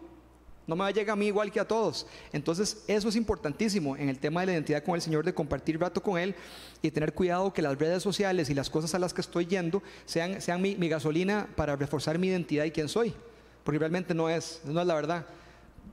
No 0.68 0.76
me 0.76 0.82
va 0.82 0.88
a 0.88 0.92
llegar 0.92 1.14
a 1.14 1.16
mí 1.16 1.28
igual 1.28 1.50
que 1.50 1.62
a 1.62 1.68
todos. 1.68 2.06
Entonces, 2.34 2.84
eso 2.88 3.08
es 3.08 3.16
importantísimo 3.16 3.96
en 3.96 4.10
el 4.10 4.20
tema 4.20 4.42
de 4.42 4.48
la 4.48 4.54
identidad 4.54 4.84
con 4.84 4.96
el 4.96 5.02
Señor, 5.02 5.24
de 5.24 5.34
compartir 5.34 5.80
rato 5.80 6.04
con 6.04 6.20
Él 6.20 6.36
y 6.82 6.92
tener 6.92 7.14
cuidado 7.14 7.54
que 7.54 7.62
las 7.62 7.80
redes 7.80 8.04
sociales 8.04 8.50
y 8.50 8.54
las 8.54 8.70
cosas 8.70 8.94
a 8.94 9.00
las 9.00 9.14
que 9.14 9.22
estoy 9.22 9.46
yendo 9.46 9.82
sean, 10.06 10.42
sean 10.42 10.62
mi, 10.62 10.76
gasolina 10.90 11.48
para 11.56 11.78
reforzar 11.78 12.20
mi 12.20 12.28
identidad 12.28 12.66
y 12.66 12.72
quién 12.72 12.90
soy. 12.90 13.14
Porque 13.64 13.80
realmente 13.80 14.14
no 14.14 14.30
es, 14.30 14.62
no 14.66 14.82
es 14.82 14.88
la 14.88 14.94
verdad. 14.94 15.26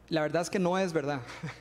La 0.08 0.22
verdad 0.22 0.42
es 0.42 0.50
que 0.50 0.58
no 0.58 0.76
es 0.76 0.92
verdad. 0.92 1.20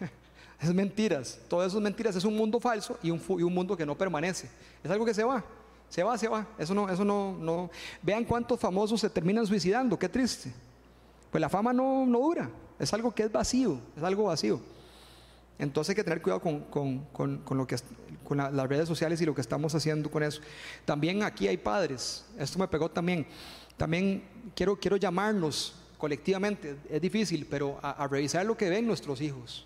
es 0.59 0.73
mentiras. 0.73 1.39
Todo 1.47 1.63
eso 1.63 1.77
es 1.77 1.83
mentiras. 1.83 2.15
Es 2.15 2.25
un 2.25 2.35
mundo 2.35 2.59
falso 2.59 2.97
y 3.03 3.11
un, 3.11 3.21
y 3.37 3.43
un 3.43 3.53
mundo 3.53 3.77
que 3.77 3.85
no 3.85 3.95
permanece. 3.95 4.49
Es 4.83 4.89
algo 4.89 5.05
que 5.05 5.13
se 5.13 5.23
va. 5.23 5.43
Se 5.87 6.01
va, 6.01 6.17
se 6.17 6.27
va. 6.27 6.47
Eso 6.57 6.73
no, 6.73 6.89
eso 6.89 7.05
no, 7.05 7.37
no. 7.39 7.69
Vean 8.01 8.25
cuántos 8.25 8.59
famosos 8.59 8.99
se 8.99 9.09
terminan 9.11 9.45
suicidando. 9.45 9.99
Qué 9.99 10.09
triste. 10.09 10.51
Pues 11.29 11.39
la 11.39 11.49
fama 11.49 11.71
no, 11.71 12.07
no 12.07 12.17
dura. 12.17 12.49
Es 12.79 12.93
algo 12.93 13.13
que 13.13 13.23
es 13.23 13.31
vacío, 13.31 13.79
es 13.95 14.03
algo 14.03 14.25
vacío. 14.25 14.59
Entonces 15.59 15.91
hay 15.91 15.95
que 15.95 16.03
tener 16.03 16.21
cuidado 16.21 16.41
con, 16.41 17.07
lo 17.57 17.67
que, 17.67 17.77
con 18.23 18.37
las 18.37 18.67
redes 18.67 18.87
sociales 18.87 19.21
y 19.21 19.25
lo 19.25 19.35
que 19.35 19.41
estamos 19.41 19.73
haciendo 19.75 20.09
con 20.09 20.23
eso. 20.23 20.41
También 20.83 21.23
aquí 21.23 21.47
hay 21.47 21.57
padres, 21.57 22.25
esto 22.37 22.59
me 22.59 22.67
pegó 22.67 22.89
también. 22.89 23.25
También 23.77 24.23
quiero, 24.55 24.75
quiero 24.77 24.97
llamarnos 24.97 25.75
colectivamente, 25.97 26.75
es 26.89 27.01
difícil, 27.01 27.47
pero 27.49 27.79
a, 27.81 28.07
revisar 28.07 28.45
lo 28.45 28.57
que 28.57 28.69
ven 28.69 28.85
nuestros 28.85 29.21
hijos 29.21 29.65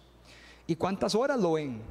y 0.68 0.76
cuántas 0.76 1.16
horas 1.16 1.40
lo 1.40 1.54
ven. 1.54 1.82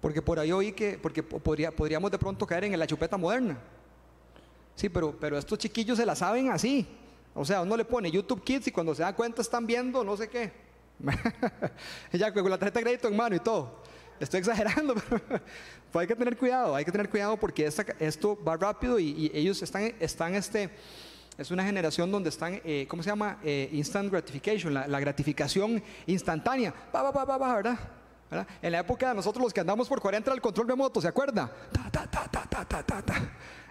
Porque 0.00 0.22
por 0.22 0.38
ahí 0.38 0.52
oí 0.52 0.72
que, 0.72 0.96
porque 0.96 1.22
podría, 1.22 1.70
podríamos 1.70 2.10
de 2.10 2.18
pronto 2.18 2.46
caer 2.46 2.64
en 2.64 2.78
la 2.78 2.86
chupeta 2.86 3.16
moderna. 3.16 3.58
Sí, 4.76 4.88
pero, 4.88 5.14
pero 5.20 5.36
estos 5.36 5.58
chiquillos 5.58 5.98
se 5.98 6.06
la 6.06 6.14
saben 6.14 6.50
así. 6.50 6.86
O 7.38 7.44
sea, 7.44 7.62
uno 7.62 7.76
le 7.76 7.84
pone 7.84 8.10
YouTube 8.10 8.42
Kids 8.42 8.66
y 8.66 8.72
cuando 8.72 8.92
se 8.96 9.02
da 9.02 9.14
cuenta 9.14 9.42
están 9.42 9.64
viendo 9.64 10.02
no 10.02 10.16
sé 10.16 10.28
qué. 10.28 10.50
ya 12.12 12.32
con 12.32 12.50
la 12.50 12.58
tarjeta 12.58 12.80
de 12.80 12.84
crédito 12.84 13.06
en 13.06 13.16
mano 13.16 13.36
y 13.36 13.38
todo. 13.38 13.80
Estoy 14.18 14.40
exagerando, 14.40 14.94
pero 15.08 15.22
pues 15.92 16.02
hay 16.02 16.06
que 16.08 16.16
tener 16.16 16.36
cuidado, 16.36 16.74
hay 16.74 16.84
que 16.84 16.90
tener 16.90 17.08
cuidado 17.08 17.36
porque 17.36 17.70
esto 18.00 18.36
va 18.42 18.56
rápido 18.56 18.98
y, 18.98 19.30
ellos 19.32 19.62
están, 19.62 19.94
están 20.00 20.34
este, 20.34 20.68
es 21.38 21.52
una 21.52 21.62
generación 21.62 22.10
donde 22.10 22.28
están, 22.28 22.60
eh, 22.64 22.86
¿cómo 22.90 23.04
se 23.04 23.10
llama? 23.10 23.38
Eh, 23.44 23.68
instant 23.70 24.10
gratification, 24.10 24.74
la, 24.74 24.98
gratificación 24.98 25.80
instantánea. 26.06 26.74
Va, 26.92 27.08
va, 27.08 27.24
va, 27.24 27.38
va, 27.38 27.54
¿verdad? 27.54 27.78
En 28.60 28.72
la 28.72 28.80
época 28.80 29.10
de 29.10 29.14
nosotros 29.14 29.44
los 29.44 29.54
que 29.54 29.60
andamos 29.60 29.88
por 29.88 30.00
40 30.00 30.32
al 30.32 30.40
control 30.40 30.66
remoto, 30.66 31.00
¿se 31.00 31.06
acuerda? 31.06 31.52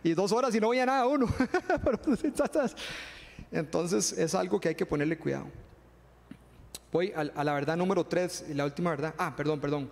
y 0.04 0.14
dos 0.14 0.32
horas 0.32 0.56
y 0.56 0.62
no 0.62 0.70
veía 0.70 0.86
nada 0.86 1.06
uno. 1.06 1.28
Entonces 3.52 4.14
es 4.14 4.36
algo 4.36 4.60
que 4.60 4.70
hay 4.70 4.76
que 4.76 4.86
ponerle 4.86 5.18
cuidado. 5.18 5.46
Voy 6.92 7.12
a, 7.16 7.24
la 7.24 7.54
verdad 7.54 7.76
número 7.76 8.06
tres, 8.06 8.46
la 8.50 8.66
última 8.66 8.92
verdad. 8.92 9.14
Ah, 9.18 9.36
perdón, 9.36 9.60
perdón. 9.60 9.90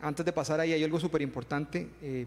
Antes 0.00 0.24
de 0.24 0.32
pasar 0.32 0.60
ahí 0.60 0.72
hay 0.72 0.84
algo 0.84 1.00
súper 1.00 1.22
importante, 1.22 1.90
eh, 2.00 2.26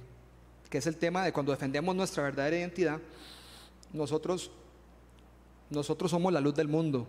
que 0.69 0.77
es 0.77 0.87
el 0.87 0.97
tema 0.97 1.23
de 1.23 1.31
cuando 1.31 1.51
defendemos 1.51 1.95
nuestra 1.95 2.23
verdadera 2.23 2.57
identidad, 2.57 2.99
nosotros, 3.93 4.51
nosotros 5.69 6.11
somos 6.11 6.31
la 6.33 6.41
luz 6.41 6.55
del 6.55 6.67
mundo. 6.67 7.07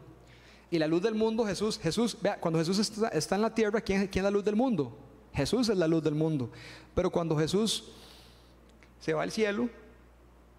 Y 0.71 0.79
la 0.79 0.87
luz 0.87 1.03
del 1.03 1.15
mundo, 1.15 1.45
Jesús, 1.45 1.79
Jesús, 1.79 2.17
vea, 2.21 2.39
cuando 2.39 2.59
Jesús 2.59 2.79
está, 2.79 3.35
en 3.35 3.43
la 3.43 3.55
tierra, 3.55 3.81
¿quién, 3.81 4.07
¿quién, 4.07 4.25
es 4.25 4.31
la 4.31 4.31
luz 4.31 4.45
del 4.45 4.57
mundo? 4.57 4.97
Jesús 5.35 5.69
es 5.69 5.77
la 5.77 5.89
luz 5.89 6.03
del 6.03 6.15
mundo. 6.15 6.51
Pero 6.95 7.11
cuando 7.11 7.37
Jesús 7.37 7.91
se 9.01 9.13
va 9.13 9.25
al 9.25 9.33
cielo, 9.33 9.69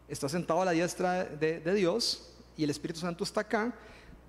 está 0.07 0.27
sentado 0.27 0.61
a 0.61 0.65
la 0.65 0.71
diestra 0.71 1.23
de 1.23 1.73
Dios 1.73 2.32
y 2.57 2.63
el 2.63 2.69
Espíritu 2.69 2.99
Santo 2.99 3.23
está 3.23 3.41
acá, 3.41 3.73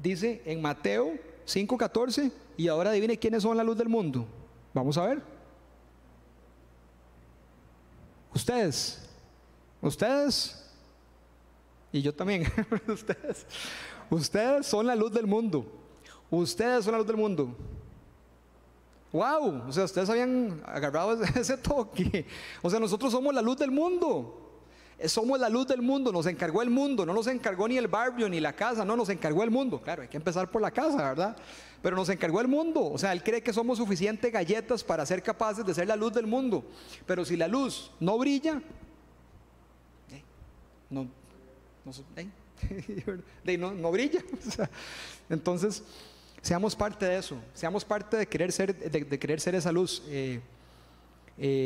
dice 0.00 0.42
en 0.44 0.60
Mateo 0.62 1.14
5:14, 1.46 2.32
y 2.56 2.68
ahora 2.68 2.90
adivine 2.90 3.18
quiénes 3.18 3.42
son 3.42 3.56
la 3.56 3.64
luz 3.64 3.76
del 3.76 3.88
mundo. 3.88 4.26
Vamos 4.72 4.96
a 4.98 5.06
ver. 5.06 5.22
Ustedes, 8.34 9.08
ustedes, 9.80 10.64
y 11.92 12.02
yo 12.02 12.12
también, 12.12 12.44
ustedes, 12.88 13.46
ustedes 14.10 14.66
son 14.66 14.86
la 14.86 14.96
luz 14.96 15.12
del 15.12 15.26
mundo. 15.26 15.64
Ustedes 16.30 16.84
son 16.84 16.92
la 16.92 16.98
luz 16.98 17.06
del 17.06 17.16
mundo. 17.16 17.56
Wow, 19.12 19.68
o 19.68 19.72
sea, 19.72 19.84
ustedes 19.84 20.10
habían 20.10 20.60
agarrado 20.66 21.22
ese 21.36 21.56
toque. 21.56 22.26
O 22.60 22.68
sea, 22.68 22.80
nosotros 22.80 23.12
somos 23.12 23.32
la 23.32 23.40
luz 23.40 23.56
del 23.56 23.70
mundo. 23.70 24.43
Eh, 24.98 25.08
somos 25.08 25.40
la 25.40 25.48
luz 25.48 25.66
del 25.66 25.82
mundo, 25.82 26.12
nos 26.12 26.26
encargó 26.26 26.62
el 26.62 26.70
mundo, 26.70 27.04
no 27.04 27.12
nos 27.12 27.26
encargó 27.26 27.66
ni 27.66 27.76
el 27.76 27.88
barrio 27.88 28.28
ni 28.28 28.40
la 28.40 28.52
casa, 28.52 28.84
no, 28.84 28.96
nos 28.96 29.08
encargó 29.08 29.42
el 29.42 29.50
mundo. 29.50 29.80
Claro, 29.80 30.02
hay 30.02 30.08
que 30.08 30.16
empezar 30.16 30.50
por 30.50 30.62
la 30.62 30.70
casa, 30.70 30.96
¿verdad? 30.96 31.36
Pero 31.82 31.96
nos 31.96 32.08
encargó 32.08 32.40
el 32.40 32.48
mundo, 32.48 32.84
o 32.84 32.98
sea, 32.98 33.12
Él 33.12 33.22
cree 33.22 33.42
que 33.42 33.52
somos 33.52 33.78
suficientes 33.78 34.32
galletas 34.32 34.84
para 34.84 35.04
ser 35.04 35.22
capaces 35.22 35.66
de 35.66 35.74
ser 35.74 35.88
la 35.88 35.96
luz 35.96 36.12
del 36.12 36.26
mundo. 36.26 36.64
Pero 37.06 37.24
si 37.24 37.36
la 37.36 37.48
luz 37.48 37.90
no 38.00 38.16
brilla, 38.18 38.62
eh, 40.10 40.22
no, 40.90 41.08
eh, 42.16 43.58
no, 43.58 43.90
brilla. 43.90 44.22
entonces, 45.28 45.82
seamos 46.40 46.76
parte 46.76 47.04
de 47.04 47.18
eso, 47.18 47.36
seamos 47.52 47.84
parte 47.84 48.16
de 48.16 48.26
querer 48.26 48.52
ser, 48.52 48.90
de, 48.90 49.18
querer 49.18 49.40
ser 49.40 49.56
esa 49.56 49.72
luz. 49.72 50.02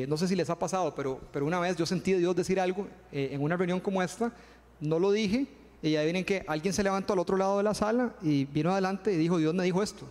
No 0.08 0.16
sé 0.16 0.28
si 0.28 0.34
les 0.34 0.48
ha 0.50 0.58
pasado, 0.58 0.94
pero, 0.94 1.20
una 1.44 1.60
vez 1.60 1.76
yo 1.76 1.86
sentí 1.86 2.12
de 2.12 2.18
Dios 2.18 2.34
decir 2.34 2.58
algo 2.58 2.86
eh, 3.12 3.30
en 3.32 3.42
una 3.42 3.56
reunión 3.56 3.80
como 3.80 4.02
esta, 4.02 4.32
no 4.80 4.98
lo 4.98 5.12
dije, 5.12 5.46
y 5.82 5.92
ya 5.92 6.02
vienen 6.02 6.24
que 6.24 6.44
alguien 6.48 6.72
se 6.72 6.82
levantó 6.82 7.12
al 7.12 7.18
otro 7.18 7.36
lado 7.36 7.58
de 7.58 7.62
la 7.62 7.74
sala 7.74 8.14
y 8.22 8.46
vino 8.46 8.72
adelante 8.72 9.12
y 9.12 9.16
dijo, 9.16 9.38
Dios 9.38 9.54
me 9.54 9.64
dijo 9.64 9.82
esto. 9.82 10.06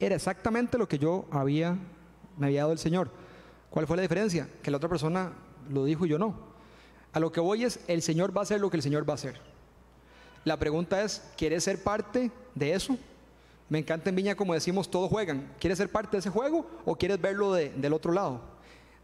Era 0.00 0.16
exactamente 0.16 0.78
lo 0.78 0.86
que 0.88 0.98
yo 0.98 1.26
había, 1.30 1.76
me 2.36 2.46
había 2.46 2.60
dado 2.60 2.72
el 2.72 2.78
Señor. 2.78 3.10
¿Cuál 3.70 3.86
fue 3.86 3.96
la 3.96 4.02
diferencia? 4.02 4.48
Que 4.62 4.70
la 4.70 4.76
otra 4.76 4.88
persona 4.88 5.32
lo 5.70 5.84
dijo 5.84 6.04
y 6.04 6.10
yo 6.10 6.18
no. 6.18 6.34
A 7.12 7.20
lo 7.20 7.32
que 7.32 7.40
voy 7.40 7.64
es, 7.64 7.80
el 7.88 8.02
Señor 8.02 8.36
va 8.36 8.42
a 8.42 8.44
hacer 8.44 8.60
lo 8.60 8.70
que 8.70 8.76
el 8.76 8.82
Señor 8.82 9.08
va 9.08 9.14
a 9.14 9.14
hacer. 9.14 9.40
La 10.44 10.58
pregunta 10.58 11.02
es, 11.02 11.22
¿quieres 11.36 11.64
ser 11.64 11.82
parte 11.82 12.30
de 12.54 12.72
eso? 12.72 12.96
Me 13.68 13.78
encanta 13.78 14.08
en 14.10 14.16
Viña 14.16 14.34
como 14.34 14.54
decimos, 14.54 14.90
todos 14.90 15.10
juegan. 15.10 15.52
¿Quieres 15.58 15.78
ser 15.78 15.90
parte 15.90 16.12
de 16.12 16.18
ese 16.18 16.30
juego 16.30 16.66
o 16.84 16.96
quieres 16.96 17.20
verlo 17.20 17.52
del 17.52 17.92
otro 17.92 18.12
lado? 18.12 18.40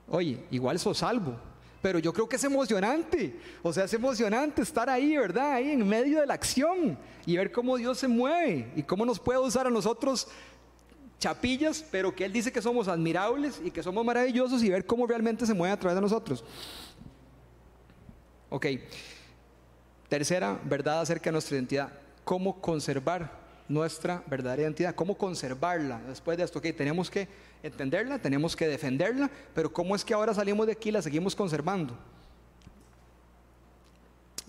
Oye, 0.09 0.45
igual 0.51 0.79
sos 0.79 0.99
salvo, 0.99 1.35
pero 1.81 1.99
yo 1.99 2.13
creo 2.13 2.29
que 2.29 2.37
es 2.37 2.45
emocionante. 2.45 3.39
O 3.63 3.73
sea, 3.73 3.85
es 3.85 3.95
emocionante 3.95 4.63
estar 4.63 4.89
ahí, 4.89 5.17
¿verdad? 5.17 5.53
Ahí 5.53 5.71
en 5.71 5.87
medio 5.87 6.21
de 6.21 6.27
la 6.27 6.35
acción 6.35 6.99
y 7.27 7.37
ver 7.37 7.51
cómo 7.53 7.77
Dios 7.77 7.99
se 7.99 8.09
mueve 8.09 8.71
y 8.77 8.83
cómo 8.83 9.05
nos 9.05 9.19
puede 9.19 9.39
usar 9.39 9.67
a 9.67 9.71
nosotros 9.71 10.29
chapillas, 11.19 11.85
pero 11.91 12.15
que 12.15 12.25
Él 12.25 12.33
dice 12.33 12.53
que 12.53 12.61
somos 12.61 12.89
admirables 12.89 13.61
y 13.65 13.71
que 13.71 13.83
somos 13.83 14.05
maravillosos 14.05 14.63
y 14.63 14.69
ver 14.69 14.85
cómo 14.85 15.07
realmente 15.07 15.47
se 15.47 15.55
mueve 15.55 15.73
a 15.73 15.79
través 15.79 15.95
de 15.95 16.03
nosotros. 16.03 16.45
Ok, 18.51 18.67
tercera 20.09 20.61
verdad 20.65 21.01
acerca 21.01 21.25
de 21.25 21.33
nuestra 21.33 21.57
identidad, 21.57 21.93
cómo 22.25 22.61
conservar 22.61 23.44
nuestra 23.69 24.23
verdadera 24.27 24.63
identidad, 24.63 24.95
cómo 24.95 25.17
conservarla 25.17 26.01
después 26.07 26.37
de 26.37 26.45
esto. 26.45 26.59
Ok, 26.59 26.67
tenemos 26.77 27.11
que 27.11 27.29
entenderla, 27.63 28.19
tenemos 28.19 28.55
que 28.55 28.69
defenderla, 28.69 29.31
pero 29.55 29.73
¿cómo 29.73 29.97
es 29.97 30.05
que 30.05 30.15
ahora 30.15 30.35
salimos 30.35 30.67
de 30.67 30.73
aquí 30.73 30.91
y 30.91 30.93
la 30.93 31.03
seguimos 31.03 31.35
conservando? 31.35 31.97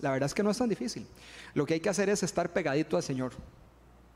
La 0.00 0.10
verdad 0.10 0.26
es 0.26 0.34
que 0.34 0.42
no 0.42 0.50
es 0.50 0.58
tan 0.58 0.68
difícil. 0.68 1.06
Lo 1.54 1.64
que 1.64 1.74
hay 1.74 1.80
que 1.80 1.88
hacer 1.88 2.08
es 2.10 2.22
estar 2.22 2.52
pegadito 2.52 2.96
al 2.96 3.02
Señor, 3.02 3.32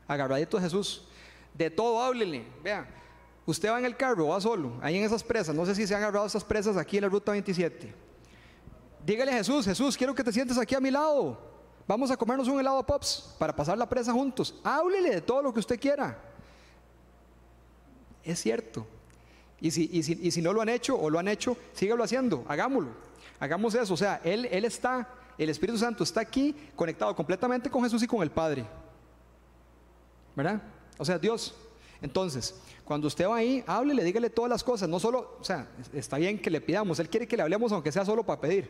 agarradito 0.07 0.57
a 0.57 0.61
Jesús. 0.61 1.07
De 1.53 1.69
todo 1.69 2.01
háblele. 2.01 2.45
Vea, 2.63 2.87
usted 3.45 3.69
va 3.69 3.79
en 3.79 3.85
el 3.85 3.97
carro, 3.97 4.27
va 4.27 4.39
solo, 4.39 4.77
ahí 4.81 4.97
en 4.97 5.03
esas 5.03 5.23
presas. 5.23 5.55
No 5.55 5.65
sé 5.65 5.73
si 5.73 5.87
se 5.87 5.95
han 5.95 6.01
agarrado 6.03 6.27
esas 6.27 6.43
presas 6.43 6.77
aquí 6.77 6.97
en 6.97 7.03
la 7.03 7.09
ruta 7.09 7.31
27. 7.31 7.93
Dígale 9.03 9.31
a 9.31 9.37
Jesús, 9.37 9.65
Jesús, 9.65 9.97
quiero 9.97 10.13
que 10.13 10.23
te 10.23 10.31
sientes 10.31 10.59
aquí 10.59 10.75
a 10.75 10.79
mi 10.79 10.91
lado. 10.91 11.50
Vamos 11.87 12.11
a 12.11 12.17
comernos 12.17 12.47
un 12.47 12.59
helado 12.59 12.85
Pops 12.85 13.35
para 13.37 13.55
pasar 13.55 13.77
la 13.77 13.87
presa 13.87 14.13
juntos. 14.13 14.55
Háblele 14.63 15.09
de 15.15 15.21
todo 15.21 15.41
lo 15.41 15.53
que 15.53 15.59
usted 15.59 15.79
quiera. 15.79 16.17
Es 18.23 18.39
cierto. 18.39 18.85
Y 19.59 19.71
si, 19.71 20.41
no 20.41 20.53
lo 20.53 20.61
han 20.61 20.69
hecho 20.69 20.97
o 20.99 21.09
lo 21.09 21.19
han 21.19 21.27
hecho, 21.27 21.55
síguelo 21.73 22.03
haciendo, 22.03 22.43
hagámoslo. 22.47 22.89
Hagamos 23.39 23.75
eso. 23.75 23.93
O 23.93 23.97
sea, 23.97 24.19
él, 24.23 24.47
él 24.51 24.65
está, 24.65 25.07
el 25.37 25.49
Espíritu 25.49 25.77
Santo 25.77 26.03
está 26.03 26.21
aquí 26.21 26.55
conectado 26.75 27.15
completamente 27.15 27.69
con 27.69 27.83
Jesús 27.83 28.01
y 28.01 28.07
con 28.07 28.23
el 28.23 28.31
Padre. 28.31 28.65
¿Verdad? 30.35 30.61
O 30.97 31.05
sea, 31.05 31.19
Dios. 31.19 31.53
Entonces, 32.01 32.55
cuando 32.83 33.07
usted 33.07 33.27
va 33.27 33.35
ahí, 33.35 33.63
háblele, 33.67 34.03
dígale 34.03 34.31
todas 34.31 34.49
las 34.49 34.63
cosas. 34.63 34.89
No 34.89 34.99
solo, 34.99 35.37
o 35.39 35.43
sea, 35.43 35.67
está 35.93 36.17
bien 36.17 36.39
que 36.39 36.49
le 36.49 36.59
pidamos, 36.59 36.99
Él 36.99 37.09
quiere 37.09 37.27
que 37.27 37.37
le 37.37 37.43
hablemos 37.43 37.71
aunque 37.71 37.91
sea 37.91 38.03
solo 38.03 38.23
para 38.23 38.41
pedir 38.41 38.69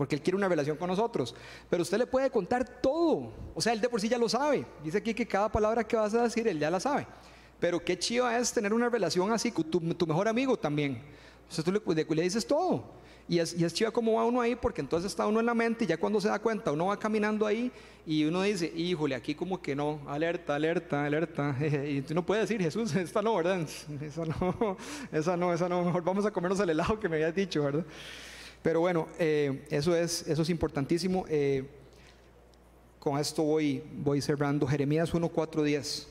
porque 0.00 0.14
Él 0.14 0.22
quiere 0.22 0.38
una 0.38 0.48
relación 0.48 0.78
con 0.78 0.88
nosotros. 0.88 1.34
Pero 1.68 1.82
usted 1.82 1.98
le 1.98 2.06
puede 2.06 2.30
contar 2.30 2.80
todo. 2.80 3.34
O 3.54 3.60
sea, 3.60 3.74
Él 3.74 3.82
de 3.82 3.88
por 3.90 4.00
sí 4.00 4.08
ya 4.08 4.16
lo 4.16 4.30
sabe. 4.30 4.64
Dice 4.82 4.96
aquí 4.96 5.12
que 5.12 5.26
cada 5.26 5.52
palabra 5.52 5.86
que 5.86 5.94
vas 5.94 6.14
a 6.14 6.22
decir, 6.22 6.48
Él 6.48 6.58
ya 6.58 6.70
la 6.70 6.80
sabe. 6.80 7.06
Pero 7.58 7.84
qué 7.84 7.98
chiva 7.98 8.38
es 8.38 8.50
tener 8.50 8.72
una 8.72 8.88
relación 8.88 9.30
así 9.30 9.52
con 9.52 9.70
tu, 9.70 10.06
mejor 10.06 10.26
amigo 10.26 10.56
también. 10.56 11.02
O 11.50 11.52
sea, 11.52 11.62
tú 11.62 11.70
le, 11.70 12.14
le 12.14 12.22
dices 12.22 12.46
todo. 12.46 12.82
Y 13.28 13.40
es, 13.40 13.54
y 13.54 13.62
es, 13.62 13.74
va 13.84 14.24
uno 14.24 14.40
ahí, 14.40 14.54
porque 14.54 14.80
entonces 14.80 15.10
está 15.10 15.26
uno 15.26 15.38
en 15.38 15.44
la 15.44 15.52
mente 15.52 15.84
y 15.84 15.86
ya 15.86 15.98
cuando 15.98 16.18
se 16.18 16.28
da 16.28 16.38
cuenta, 16.38 16.72
uno 16.72 16.86
va 16.86 16.98
caminando 16.98 17.44
ahí 17.44 17.70
y 18.06 18.24
uno 18.24 18.40
dice, 18.40 18.72
híjole, 18.74 19.14
aquí 19.14 19.34
como 19.34 19.60
que 19.60 19.76
no, 19.76 20.00
alerta, 20.08 20.54
alerta, 20.54 21.04
alerta. 21.04 21.54
Y 21.86 22.00
tú 22.00 22.14
no 22.14 22.24
puedes 22.24 22.48
decir, 22.48 22.62
Jesús, 22.62 22.94
esta 22.96 23.20
no, 23.20 23.36
¿verdad? 23.36 23.60
Esa 24.00 24.24
no, 24.24 24.78
esa 25.12 25.36
no, 25.36 25.52
esa 25.52 25.68
no, 25.68 25.84
mejor 25.84 26.02
vamos 26.02 26.24
a 26.24 26.30
comernos 26.30 26.58
el 26.60 26.70
helado 26.70 26.98
que 26.98 27.06
me 27.06 27.16
habías 27.16 27.34
dicho, 27.34 27.62
¿verdad? 27.62 27.84
Pero 28.62 28.80
bueno, 28.80 29.08
eh, 29.18 29.64
eso, 29.70 29.96
es, 29.96 30.26
eso 30.28 30.42
es 30.42 30.50
importantísimo. 30.50 31.24
Eh, 31.28 31.64
con 32.98 33.18
esto 33.18 33.42
voy, 33.42 33.82
voy 33.94 34.20
cerrando. 34.20 34.66
Jeremías 34.66 35.14
1, 35.14 35.28
4, 35.28 35.62
10. 35.62 36.08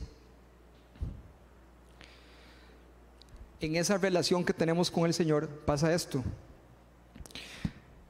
En 3.60 3.76
esa 3.76 3.98
relación 3.98 4.44
que 4.44 4.52
tenemos 4.52 4.90
con 4.90 5.06
el 5.06 5.14
Señor 5.14 5.48
pasa 5.48 5.94
esto. 5.94 6.24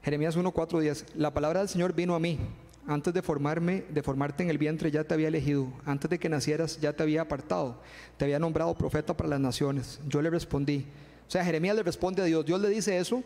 Jeremías 0.01 0.35
1, 0.35 0.51
4, 0.51 0.79
10. 0.79 1.05
La 1.15 1.31
palabra 1.31 1.59
del 1.59 1.69
Señor 1.69 1.93
vino 1.93 2.15
a 2.15 2.19
mí. 2.19 2.39
Antes 2.87 3.13
de 3.13 3.21
formarme, 3.21 3.83
de 3.89 4.01
formarte 4.01 4.41
en 4.41 4.49
el 4.49 4.57
vientre 4.57 4.89
ya 4.89 5.03
te 5.03 5.13
había 5.13 5.27
elegido. 5.27 5.67
Antes 5.85 6.09
de 6.09 6.17
que 6.17 6.29
nacieras 6.29 6.81
ya 6.81 6.93
te 6.93 7.03
había 7.03 7.21
apartado. 7.21 7.79
Te 8.17 8.25
había 8.25 8.39
nombrado 8.39 8.73
profeta 8.73 9.15
para 9.15 9.29
las 9.29 9.39
naciones. 9.39 9.99
Yo 10.07 10.19
le 10.23 10.31
respondí. 10.31 10.87
O 11.27 11.31
sea, 11.31 11.45
Jeremías 11.45 11.75
le 11.75 11.83
responde 11.83 12.23
a 12.23 12.25
Dios. 12.25 12.43
Dios 12.43 12.59
le 12.59 12.69
dice 12.69 12.97
eso 12.97 13.23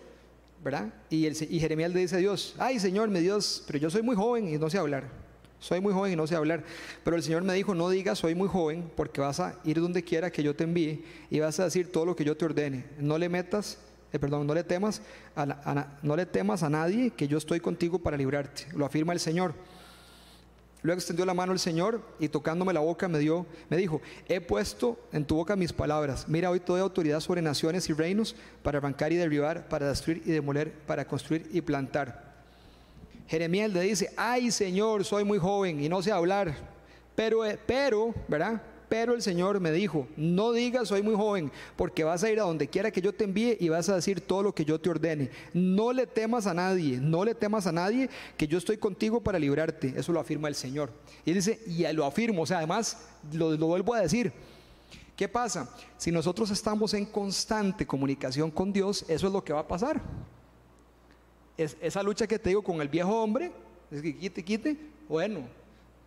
¿verdad? 0.64 0.94
Y, 1.10 1.30
Jeremías 1.60 1.94
le 1.94 2.02
dice 2.02 2.16
a 2.16 2.20
Dios, 2.20 2.56
ay 2.58 2.80
Señor, 2.80 3.10
mi 3.10 3.20
Dios, 3.20 3.64
pero 3.68 3.80
yo 3.80 3.90
soy 3.90 4.02
muy 4.02 4.16
joven 4.16 4.48
y 4.48 4.58
no 4.58 4.70
sé 4.70 4.78
hablar. 4.78 5.26
Soy 5.60 5.82
muy 5.82 5.94
joven 5.94 6.14
y 6.14 6.16
no 6.16 6.28
sé 6.28 6.36
hablar. 6.36 6.64
Pero 7.04 7.16
el 7.16 7.24
Señor 7.24 7.44
me 7.44 7.54
dijo, 7.54 7.74
no 7.74 7.90
digas 7.90 8.20
soy 8.20 8.36
muy 8.36 8.48
joven, 8.48 8.92
porque 8.96 9.22
vas 9.22 9.40
a 9.40 9.56
ir 9.64 9.80
donde 9.80 10.04
quiera 10.04 10.32
que 10.32 10.44
yo 10.44 10.56
te 10.56 10.64
envíe 10.64 11.04
y 11.30 11.40
vas 11.40 11.60
a 11.60 11.66
decir 11.66 11.92
todo 11.92 12.06
lo 12.06 12.16
que 12.16 12.24
yo 12.24 12.36
te 12.38 12.46
ordene. 12.46 12.86
No 13.00 13.18
le 13.18 13.30
metas, 13.30 13.80
eh, 14.14 14.20
perdón, 14.20 14.46
no 14.46 14.54
le 14.54 14.64
temas 14.64 15.02
a, 15.36 15.98
no 16.02 16.16
le 16.16 16.26
temas 16.26 16.64
a 16.64 16.70
nadie, 16.70 17.12
que 17.12 17.28
yo 17.28 17.38
estoy 17.38 17.60
contigo 17.60 18.00
para 18.00 18.18
librarte. 18.18 18.68
Lo 18.76 18.86
afirma 18.86 19.14
el 19.14 19.20
Señor. 19.20 19.54
Luego 20.86 21.00
extendió 21.00 21.26
la 21.26 21.34
mano 21.34 21.52
el 21.52 21.58
Señor 21.58 22.00
y 22.20 22.30
tocándome 22.30 22.72
la 22.72 22.80
boca 22.80 23.08
me 23.08 23.18
dio, 23.18 23.48
me 23.70 23.78
dijo, 23.78 24.02
he 24.28 24.40
puesto 24.40 25.00
en 25.12 25.26
tu 25.26 25.34
boca 25.34 25.56
mis 25.56 25.74
palabras. 25.74 26.28
Mira, 26.28 26.52
hoy 26.52 26.62
doy 26.64 26.80
autoridad 26.80 27.22
sobre 27.22 27.42
naciones 27.42 27.90
y 27.90 27.94
reinos 27.94 28.36
para 28.62 28.78
arrancar 28.78 29.12
y 29.12 29.16
derribar, 29.16 29.68
para 29.68 29.88
destruir 29.88 30.22
y 30.28 30.32
demoler, 30.32 30.72
para 30.72 31.08
construir 31.08 31.50
y 31.52 31.62
plantar. 31.62 32.36
Jeremías 33.28 33.72
le 33.72 33.82
dice, 33.82 34.14
ay 34.16 34.52
Señor, 34.52 35.04
soy 35.06 35.24
muy 35.24 35.40
joven 35.40 35.84
y 35.84 35.90
no 35.90 36.04
sé 36.04 36.12
hablar. 36.12 36.54
Pero, 37.16 37.44
eh, 37.44 37.58
pero, 37.66 38.14
¿verdad? 38.28 38.62
Pero 38.98 39.14
el 39.14 39.22
Señor 39.22 39.60
me 39.60 39.74
dijo, 39.74 40.08
no 40.16 40.54
digas 40.54 40.88
soy 40.88 41.04
muy 41.04 41.16
joven, 41.16 41.52
porque 41.76 42.06
vas 42.06 42.24
a 42.24 42.32
ir 42.32 42.40
a 42.40 42.44
donde 42.44 42.70
quiera 42.70 42.92
que 42.92 43.02
yo 43.02 43.14
te 43.14 43.26
envíe 43.26 43.58
y 43.60 43.68
vas 43.68 43.90
a 43.90 43.96
decir 43.96 44.22
todo 44.22 44.42
lo 44.42 44.56
que 44.56 44.64
yo 44.64 44.80
te 44.80 44.90
ordene. 44.90 45.32
No 45.54 45.92
le 45.92 46.08
temas 46.08 46.48
a 46.48 46.54
nadie, 46.54 46.98
no 46.98 47.26
le 47.26 47.36
temas 47.36 47.68
a 47.68 47.74
nadie, 47.74 48.10
que 48.38 48.48
yo 48.48 48.58
estoy 48.58 48.78
contigo 48.78 49.20
para 49.20 49.38
librarte. 49.38 49.94
Eso 49.98 50.14
lo 50.14 50.22
afirma 50.22 50.48
el 50.48 50.56
Señor. 50.56 50.92
Y 51.26 51.34
dice, 51.34 51.60
y 51.68 51.84
lo 51.92 52.06
afirmo, 52.06 52.44
o 52.44 52.46
sea, 52.46 52.60
además 52.60 53.06
lo, 53.34 53.58
vuelvo 53.58 53.94
a 53.94 54.00
decir. 54.00 54.32
¿Qué 55.18 55.28
pasa? 55.28 55.70
Si 55.98 56.10
nosotros 56.10 56.50
estamos 56.50 56.94
en 56.94 57.06
constante 57.06 57.86
comunicación 57.86 58.50
con 58.50 58.72
Dios, 58.72 59.04
eso 59.10 59.28
es 59.28 59.34
lo 59.34 59.44
que 59.44 59.52
va 59.52 59.60
a 59.60 59.68
pasar. 59.68 60.02
Es, 61.58 61.76
esa 61.82 62.02
lucha 62.02 62.28
que 62.28 62.40
te 62.40 62.48
digo 62.48 62.62
con 62.62 62.80
el 62.80 62.88
viejo 62.88 63.22
hombre, 63.22 63.52
es 63.92 64.02
que 64.02 64.16
quite, 64.16 64.42
quite, 64.42 64.78
bueno, 65.10 65.42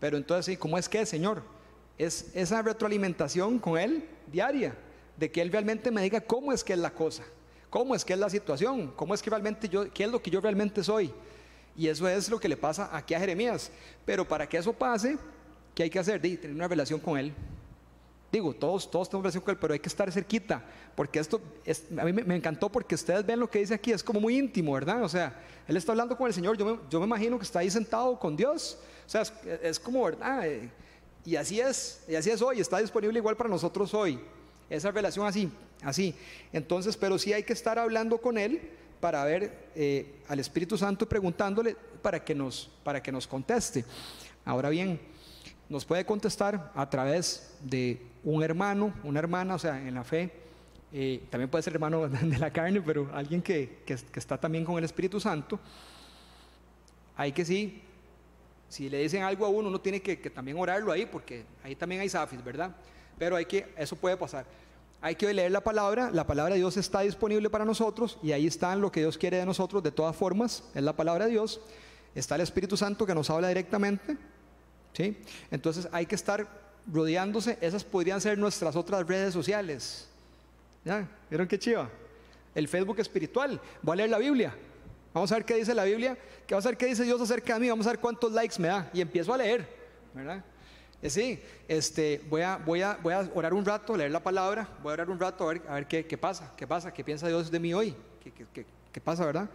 pero 0.01 0.17
entonces, 0.17 0.57
¿cómo 0.57 0.79
es 0.79 0.89
que, 0.89 1.05
Señor? 1.05 1.58
Es 1.99 2.31
esa 2.35 2.63
retroalimentación 2.63 3.59
con 3.59 3.77
Él 3.77 4.09
diaria, 4.31 4.75
de 5.17 5.31
que 5.31 5.43
Él 5.43 5.51
realmente 5.51 5.91
me 5.91 6.03
diga 6.03 6.21
cómo 6.21 6.53
es 6.53 6.63
que 6.63 6.73
es 6.73 6.79
la 6.79 6.91
cosa, 6.91 7.25
cómo 7.69 7.95
es 7.95 8.05
que 8.05 8.13
es 8.13 8.19
la 8.19 8.31
situación, 8.31 8.93
cómo 8.95 9.15
es 9.15 9.21
que 9.21 9.31
realmente 9.31 9.69
yo, 9.69 9.93
qué 9.93 10.05
es 10.05 10.11
lo 10.11 10.23
que 10.23 10.31
yo 10.31 10.41
realmente 10.41 10.83
soy. 10.85 11.13
Y 11.77 11.89
eso 11.89 12.09
es 12.09 12.29
lo 12.29 12.41
que 12.41 12.49
le 12.49 12.57
pasa 12.57 12.91
aquí 12.93 13.15
a 13.15 13.21
Jeremías. 13.21 13.71
Pero 14.05 14.27
para 14.27 14.49
que 14.49 14.57
eso 14.57 14.73
pase, 14.73 15.17
¿qué 15.75 15.85
hay 15.85 15.91
que 15.91 15.99
hacer? 15.99 16.21
tener 16.21 16.51
una 16.51 16.67
relación 16.67 16.99
con 16.99 17.19
Él. 17.19 17.33
Digo, 18.31 18.53
todos, 18.53 18.91
todos 18.91 19.09
tenemos 19.09 19.25
relación 19.25 19.43
con 19.43 19.53
Él, 19.53 19.59
pero 19.61 19.73
hay 19.73 19.81
que 19.81 19.89
estar 19.89 20.11
cerquita, 20.13 20.63
porque 20.95 21.19
esto 21.19 21.41
es, 21.65 21.85
a 21.97 22.05
mí 22.05 22.13
me, 22.13 22.37
encantó 22.37 22.69
porque 22.69 22.95
ustedes 22.95 23.25
ven 23.25 23.41
lo 23.41 23.49
que 23.49 23.61
dice 23.61 23.75
aquí, 23.75 23.91
es 23.93 24.05
como 24.05 24.21
muy 24.21 24.37
íntimo, 24.37 24.73
¿verdad? 24.73 25.03
O 25.03 25.09
sea, 25.09 25.41
Él 25.67 25.77
está 25.77 25.93
hablando 25.93 26.17
con 26.17 26.27
el 26.27 26.35
Señor, 26.35 26.59
yo 26.59 26.67
me, 26.67 26.79
yo 26.91 27.01
me 27.01 27.07
imagino 27.07 27.39
que 27.39 27.45
está 27.45 27.61
ahí 27.61 27.71
sentado 27.71 28.19
con 28.19 28.37
Dios, 28.37 28.79
o 29.07 29.09
sea, 29.09 29.23
es, 29.23 29.33
es 29.63 29.81
como, 29.81 30.05
¿verdad? 30.05 30.47
Y 31.29 31.37
así 31.37 31.61
es, 31.61 32.03
y 32.09 32.15
así 32.15 32.31
es 32.31 32.41
hoy, 32.41 32.59
está 32.59 32.79
disponible 32.79 33.19
igual 33.19 33.37
para 33.37 33.51
nosotros 33.51 33.93
hoy. 33.93 34.19
Esa 34.71 34.91
relación 34.91 35.27
así, 35.27 35.51
así. 35.83 36.15
Entonces, 36.55 36.97
pero 36.97 37.19
sí 37.19 37.35
hay 37.35 37.43
que 37.43 37.53
estar 37.53 37.79
hablando 37.79 38.17
con 38.17 38.39
Él 38.39 38.63
para 38.99 39.23
ver 39.25 39.69
eh, 39.75 40.21
al 40.27 40.41
Espíritu 40.41 40.79
Santo 40.79 41.07
preguntándole 41.07 41.77
para 42.01 42.25
que, 42.25 42.35
nos, 42.35 42.71
para 42.83 43.03
que 43.03 43.13
nos 43.13 43.27
conteste. 43.27 43.85
Ahora 44.47 44.71
bien, 44.71 44.99
nos 45.69 45.85
puede 45.85 46.07
contestar 46.07 46.73
a 46.75 46.89
través 46.89 47.55
de 47.63 48.01
un 48.25 48.43
hermano, 48.43 48.95
una 49.05 49.19
hermana, 49.19 49.57
o 49.57 49.59
sea, 49.59 49.87
en 49.87 49.93
la 49.93 50.05
fe. 50.05 50.33
Eh, 50.95 51.25
también 51.29 51.51
puede 51.51 51.63
ser 51.63 51.75
hermano 51.75 52.09
de 52.09 52.39
la 52.39 52.51
carne, 52.51 52.81
pero 52.81 53.11
alguien 53.13 53.43
que, 53.43 53.81
que, 53.85 53.97
que 53.97 54.19
está 54.19 54.39
también 54.39 54.65
con 54.65 54.79
el 54.79 54.85
Espíritu 54.85 55.21
Santo. 55.21 55.61
Hay 57.19 57.33
que 57.33 57.45
sí 57.45 57.83
si 58.69 58.89
le 58.91 58.99
dicen 58.99 59.23
algo 59.23 59.47
a 59.47 59.49
uno, 59.49 59.69
uno 59.69 59.81
tiene 59.81 60.01
que, 60.01 60.17
también 60.31 60.59
orarlo 60.59 60.93
ahí, 60.93 61.07
porque 61.07 61.45
ahí 61.65 61.75
también 61.75 62.01
hay 62.03 62.09
zafis, 62.09 62.43
¿verdad? 62.45 62.75
Pero 63.19 63.37
hay 63.37 63.47
que, 63.47 63.67
eso 63.77 63.97
puede 63.97 64.17
pasar. 64.17 64.45
Hay 65.01 65.15
que 65.15 65.33
leer 65.33 65.53
la 65.53 65.63
palabra, 65.63 66.11
la 66.11 66.27
palabra 66.27 66.55
de 66.55 66.61
Dios 66.61 66.77
está 66.77 67.01
disponible 67.01 67.49
para 67.49 67.65
nosotros 67.65 68.19
y 68.23 68.33
ahí 68.33 68.47
está 68.47 68.75
lo 68.77 68.91
que 68.91 69.01
Dios 69.01 69.17
quiere 69.17 69.39
de 69.39 69.47
nosotros 69.47 69.83
de 69.83 69.93
todas 69.93 70.15
formas, 70.17 70.65
es 70.75 70.83
la 70.83 70.95
palabra 70.95 71.27
de 71.27 71.33
Dios. 71.33 71.61
Está 72.15 72.35
el 72.35 72.41
Espíritu 72.41 72.77
Santo 72.77 73.07
que 73.07 73.15
nos 73.15 73.31
habla 73.31 73.49
directamente, 73.49 74.17
¿sí? 74.93 75.17
Entonces 75.51 75.89
hay 75.93 76.07
que 76.07 76.17
estar 76.17 76.49
rodeándose, 76.93 77.59
esas 77.61 77.85
podrían 77.85 78.21
ser 78.21 78.39
nuestras 78.39 78.75
otras 78.77 79.07
redes 79.07 79.33
sociales. 79.33 80.09
¿Ya? 80.85 81.09
¿Vieron 81.31 81.47
qué 81.47 81.59
chiva? 81.59 81.89
El 82.55 82.67
Facebook 82.67 82.99
espiritual, 82.99 83.61
voy 83.83 83.93
a 83.93 83.97
leer 83.97 84.11
la 84.11 84.19
Biblia, 84.19 84.55
Vamos 85.13 85.33
a 85.33 85.37
ver 85.37 85.45
qué 85.45 85.55
dice 85.55 85.75
la 85.75 85.85
Biblia, 85.85 86.17
qué 86.47 86.55
vamos 86.55 86.67
a 86.67 86.71
ver 86.71 86.79
qué 86.79 86.87
dice 86.87 87.05
Dios 87.05 87.21
acerca 87.21 87.55
de 87.55 87.61
mí, 87.61 87.69
vamos 87.69 87.87
a 87.87 87.91
ver 87.91 87.99
cuántos 87.99 88.33
likes 88.33 88.61
me 88.61 88.69
da. 88.69 88.91
Y 88.93 89.01
empiezo 89.01 89.33
a 89.33 89.39
leer, 89.39 89.67
¿verdad? 90.15 90.45
Sí, 91.07 91.41
este, 91.69 92.21
voy, 92.29 92.43
a, 92.43 92.57
voy, 92.57 92.83
a, 92.83 92.99
voy 93.01 93.15
a 93.15 93.31
orar 93.35 93.55
un 93.55 93.65
rato, 93.65 93.97
leer 93.97 94.11
la 94.11 94.23
palabra, 94.23 94.69
voy 94.83 94.91
a 94.91 94.95
orar 94.95 95.11
un 95.11 95.21
rato 95.21 95.45
a 95.45 95.53
ver, 95.53 95.63
a 95.69 95.75
ver 95.75 95.87
qué, 95.87 96.19
pasa, 96.19 96.53
qué 96.57 96.67
pasa, 96.67 96.93
qué 96.93 97.05
piensa 97.05 97.29
Dios 97.29 97.51
de 97.53 97.61
mí 97.61 97.73
hoy, 97.73 97.95
qué, 98.93 99.01
pasa, 99.01 99.25
¿verdad? 99.25 99.49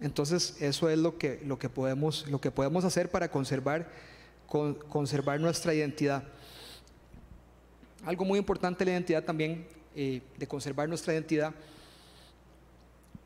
Entonces, 0.00 0.56
eso 0.60 0.88
es 0.88 0.98
lo 0.98 1.16
que, 1.16 1.40
lo 1.44 1.56
que, 1.56 1.68
podemos, 1.68 2.26
lo 2.26 2.40
que 2.40 2.50
podemos 2.50 2.84
hacer 2.84 3.08
para 3.10 3.30
conservar, 3.30 3.88
con, 4.48 4.74
conservar 4.74 5.38
nuestra 5.38 5.72
identidad. 5.72 6.24
Algo 8.04 8.24
muy 8.24 8.40
importante 8.40 8.84
de 8.84 8.90
la 8.90 8.96
identidad 8.96 9.22
también, 9.22 9.68
eh, 9.94 10.20
de 10.36 10.46
conservar 10.48 10.88
nuestra 10.88 11.12
identidad, 11.12 11.54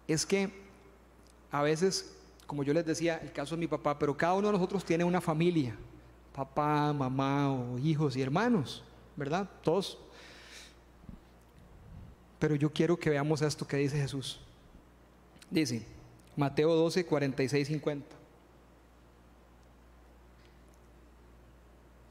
es 0.07 0.27
que 0.27 0.62
a 1.53 1.63
veces, 1.63 2.11
como 2.47 2.65
yo 2.65 2.73
les 2.73 2.87
decía, 2.87 3.19
el 3.19 3.31
caso 3.31 3.55
de 3.55 3.61
mi 3.61 3.67
papá, 3.67 3.99
pero 3.99 4.17
cada 4.17 4.33
uno 4.33 4.49
de 4.49 4.55
nosotros 4.55 4.83
tiene 4.87 5.05
una 5.05 5.21
familia, 5.21 5.77
papá, 6.35 6.95
mamá 6.95 7.53
o 7.53 7.79
hijos 7.79 8.17
y 8.17 8.23
hermanos, 8.23 8.83
¿verdad? 9.15 9.49
Todos. 9.63 9.99
Pero 12.39 12.55
yo 12.55 12.73
quiero 12.73 12.99
que 12.99 13.11
veamos 13.11 13.43
esto 13.43 13.69
que 13.69 13.77
dice 13.77 14.01
Jesús. 14.01 14.41
Dice, 15.51 15.85
Mateo 16.37 16.75
12, 16.75 17.05
46, 17.05 17.69
50. 17.69 18.17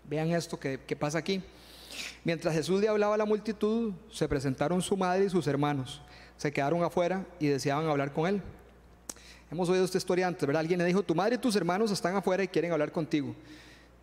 Vean 0.07 0.29
esto 0.29 0.59
que, 0.59 0.79
que 0.85 0.95
pasa 0.95 1.17
aquí. 1.17 1.41
Mientras 2.23 2.53
Jesús 2.53 2.79
le 2.79 2.87
hablaba 2.87 3.15
a 3.15 3.17
la 3.17 3.25
multitud, 3.25 3.91
se 4.11 4.27
presentaron 4.27 4.83
su 4.83 4.95
madre 4.95 5.25
y 5.25 5.29
sus 5.29 5.47
hermanos. 5.47 5.99
Se 6.37 6.53
quedaron 6.53 6.83
afuera 6.83 7.25
y 7.39 7.47
deseaban 7.47 7.87
hablar 7.87 8.13
con 8.13 8.27
él. 8.27 8.43
Hemos 9.51 9.67
oído 9.67 9.83
esta 9.83 9.97
historia 9.97 10.27
antes, 10.27 10.47
¿verdad? 10.47 10.61
Alguien 10.61 10.79
le 10.79 10.85
dijo, 10.85 11.03
tu 11.03 11.13
madre 11.13 11.35
y 11.35 11.37
tus 11.37 11.57
hermanos 11.57 11.91
están 11.91 12.15
afuera 12.15 12.41
y 12.41 12.47
quieren 12.47 12.71
hablar 12.71 12.89
contigo. 12.89 13.35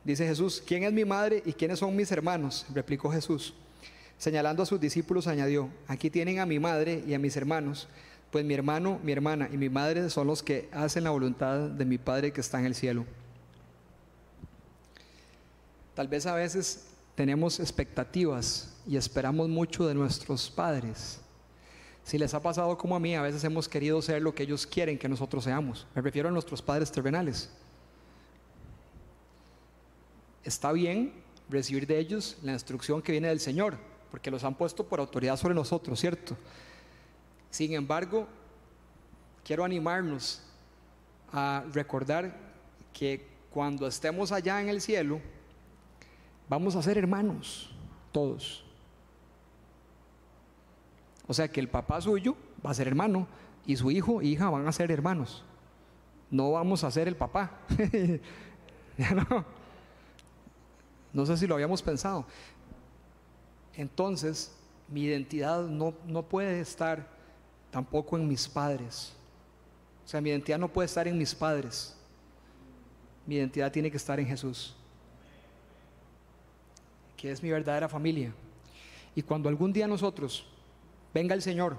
Dice 0.04 0.26
Jesús, 0.26 0.62
¿quién 0.64 0.84
es 0.84 0.92
mi 0.92 1.06
madre 1.06 1.42
y 1.46 1.54
quiénes 1.54 1.78
son 1.78 1.96
mis 1.96 2.12
hermanos? 2.12 2.66
Replicó 2.74 3.10
Jesús. 3.10 3.54
Señalando 4.18 4.62
a 4.62 4.66
sus 4.66 4.78
discípulos, 4.78 5.26
añadió, 5.26 5.70
aquí 5.86 6.10
tienen 6.10 6.38
a 6.38 6.44
mi 6.44 6.58
madre 6.58 7.02
y 7.06 7.14
a 7.14 7.18
mis 7.18 7.34
hermanos, 7.34 7.88
pues 8.30 8.44
mi 8.44 8.52
hermano, 8.52 9.00
mi 9.02 9.12
hermana 9.12 9.48
y 9.50 9.56
mi 9.56 9.70
madre 9.70 10.10
son 10.10 10.26
los 10.26 10.42
que 10.42 10.68
hacen 10.70 11.04
la 11.04 11.10
voluntad 11.10 11.70
de 11.70 11.84
mi 11.86 11.96
Padre 11.96 12.30
que 12.30 12.42
está 12.42 12.60
en 12.60 12.66
el 12.66 12.74
cielo. 12.74 13.06
Tal 15.94 16.08
vez 16.08 16.26
a 16.26 16.34
veces 16.34 16.88
tenemos 17.14 17.58
expectativas 17.58 18.76
y 18.86 18.98
esperamos 18.98 19.48
mucho 19.48 19.86
de 19.86 19.94
nuestros 19.94 20.50
padres 20.50 21.20
si 22.08 22.16
les 22.16 22.32
ha 22.32 22.40
pasado 22.40 22.78
como 22.78 22.96
a 22.96 22.98
mí, 22.98 23.14
a 23.14 23.20
veces 23.20 23.44
hemos 23.44 23.68
querido 23.68 24.00
ser 24.00 24.22
lo 24.22 24.34
que 24.34 24.44
ellos 24.44 24.66
quieren 24.66 24.96
que 24.96 25.10
nosotros 25.10 25.44
seamos. 25.44 25.86
Me 25.94 26.00
refiero 26.00 26.30
a 26.30 26.32
nuestros 26.32 26.62
padres 26.62 26.90
terrenales. 26.90 27.50
Está 30.42 30.72
bien 30.72 31.12
recibir 31.50 31.86
de 31.86 31.98
ellos 31.98 32.38
la 32.42 32.54
instrucción 32.54 33.02
que 33.02 33.12
viene 33.12 33.28
del 33.28 33.40
Señor, 33.40 33.76
porque 34.10 34.30
los 34.30 34.42
han 34.42 34.54
puesto 34.54 34.88
por 34.88 35.00
autoridad 35.00 35.36
sobre 35.36 35.54
nosotros, 35.54 36.00
¿cierto? 36.00 36.34
Sin 37.50 37.74
embargo, 37.74 38.26
quiero 39.44 39.62
animarnos 39.62 40.40
a 41.30 41.62
recordar 41.74 42.34
que 42.94 43.28
cuando 43.50 43.86
estemos 43.86 44.32
allá 44.32 44.62
en 44.62 44.70
el 44.70 44.80
cielo, 44.80 45.20
vamos 46.48 46.74
a 46.74 46.80
ser 46.82 46.96
hermanos, 46.96 47.70
todos. 48.12 48.64
O 51.28 51.34
sea 51.34 51.46
que 51.48 51.60
el 51.60 51.68
papá 51.68 52.00
suyo 52.00 52.34
va 52.64 52.70
a 52.70 52.74
ser 52.74 52.88
hermano 52.88 53.28
y 53.66 53.76
su 53.76 53.90
hijo 53.90 54.20
e 54.20 54.26
hija 54.26 54.48
van 54.50 54.66
a 54.66 54.72
ser 54.72 54.90
hermanos. 54.90 55.44
No 56.30 56.52
vamos 56.52 56.82
a 56.82 56.90
ser 56.90 57.06
el 57.06 57.16
papá. 57.16 57.60
no. 59.30 59.44
no 61.12 61.26
sé 61.26 61.36
si 61.36 61.46
lo 61.46 61.54
habíamos 61.54 61.82
pensado. 61.82 62.24
Entonces, 63.74 64.56
mi 64.88 65.02
identidad 65.02 65.62
no, 65.66 65.94
no 66.06 66.22
puede 66.22 66.60
estar 66.60 67.06
tampoco 67.70 68.16
en 68.16 68.26
mis 68.26 68.48
padres. 68.48 69.12
O 70.04 70.08
sea, 70.08 70.22
mi 70.22 70.30
identidad 70.30 70.58
no 70.58 70.68
puede 70.68 70.86
estar 70.86 71.06
en 71.06 71.18
mis 71.18 71.34
padres. 71.34 71.94
Mi 73.26 73.36
identidad 73.36 73.70
tiene 73.70 73.90
que 73.90 73.98
estar 73.98 74.18
en 74.18 74.26
Jesús, 74.26 74.74
que 77.14 77.30
es 77.30 77.42
mi 77.42 77.50
verdadera 77.50 77.86
familia. 77.86 78.32
Y 79.14 79.20
cuando 79.20 79.50
algún 79.50 79.70
día 79.70 79.86
nosotros 79.86 80.46
venga 81.12 81.34
el 81.34 81.42
Señor 81.42 81.78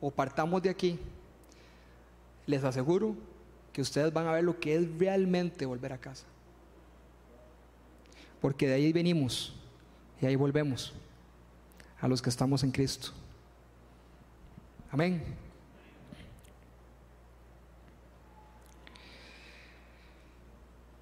o 0.00 0.10
partamos 0.10 0.62
de 0.62 0.70
aquí, 0.70 0.98
les 2.46 2.62
aseguro 2.64 3.16
que 3.72 3.82
ustedes 3.82 4.12
van 4.12 4.26
a 4.26 4.32
ver 4.32 4.44
lo 4.44 4.58
que 4.58 4.76
es 4.76 4.98
realmente 4.98 5.66
volver 5.66 5.92
a 5.92 5.98
casa. 5.98 6.24
Porque 8.40 8.68
de 8.68 8.74
ahí 8.74 8.92
venimos 8.92 9.54
y 10.20 10.26
ahí 10.26 10.36
volvemos 10.36 10.92
a 12.00 12.08
los 12.08 12.20
que 12.20 12.30
estamos 12.30 12.62
en 12.62 12.70
Cristo. 12.70 13.10
Amén. 14.90 15.22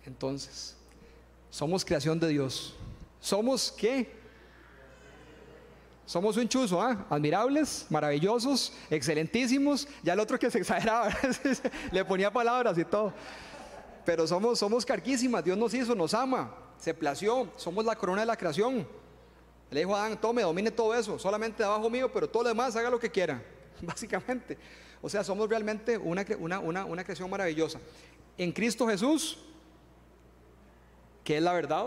Entonces, 0.07 0.77
Somos 1.53 1.85
creación 1.85 2.19
de 2.19 2.29
Dios. 2.29 2.75
¿Somos 3.21 3.71
qué? 3.77 4.11
Somos 6.13 6.37
un 6.37 6.47
chuzo, 6.47 6.79
¿ah? 6.79 7.07
admirables, 7.09 7.87
maravillosos, 7.89 8.75
excelentísimos. 8.91 9.89
Ya 10.03 10.13
el 10.13 10.21
otro 10.21 10.39
que 10.39 10.51
se 10.51 10.59
exageraba, 10.59 11.09
le 11.91 12.05
ponía 12.05 12.31
palabras 12.31 12.77
y 12.77 12.85
todo. 12.85 13.15
Pero 14.05 14.27
somos, 14.27 14.59
somos 14.59 14.85
carquísimas, 14.85 15.43
Dios 15.43 15.57
nos 15.57 15.73
hizo, 15.73 15.95
nos 15.95 16.13
ama, 16.13 16.55
se 16.77 16.93
plació, 16.93 17.51
somos 17.57 17.87
la 17.87 17.97
corona 17.97 18.21
de 18.21 18.27
la 18.27 18.37
creación. 18.37 18.87
Le 19.71 19.81
dijo 19.81 19.97
a 19.97 20.05
Adán, 20.05 20.21
tome, 20.21 20.43
domine 20.43 20.71
todo 20.71 20.95
eso, 20.95 21.19
solamente 21.19 21.63
debajo 21.63 21.89
mío, 21.89 22.13
pero 22.13 22.29
todo 22.29 22.43
lo 22.43 22.51
demás 22.51 22.77
haga 22.77 22.91
lo 22.91 23.01
que 23.01 23.11
quiera, 23.11 23.43
básicamente. 23.81 24.59
O 25.01 25.09
sea, 25.09 25.25
somos 25.25 25.49
realmente 25.49 25.97
una, 25.97 26.27
una, 26.61 26.85
una 26.85 27.05
creación 27.05 27.31
maravillosa. 27.31 27.81
En 28.37 28.53
Cristo 28.53 28.87
Jesús, 28.87 29.39
que 31.25 31.39
es 31.39 31.43
la 31.43 31.55
verdad, 31.55 31.87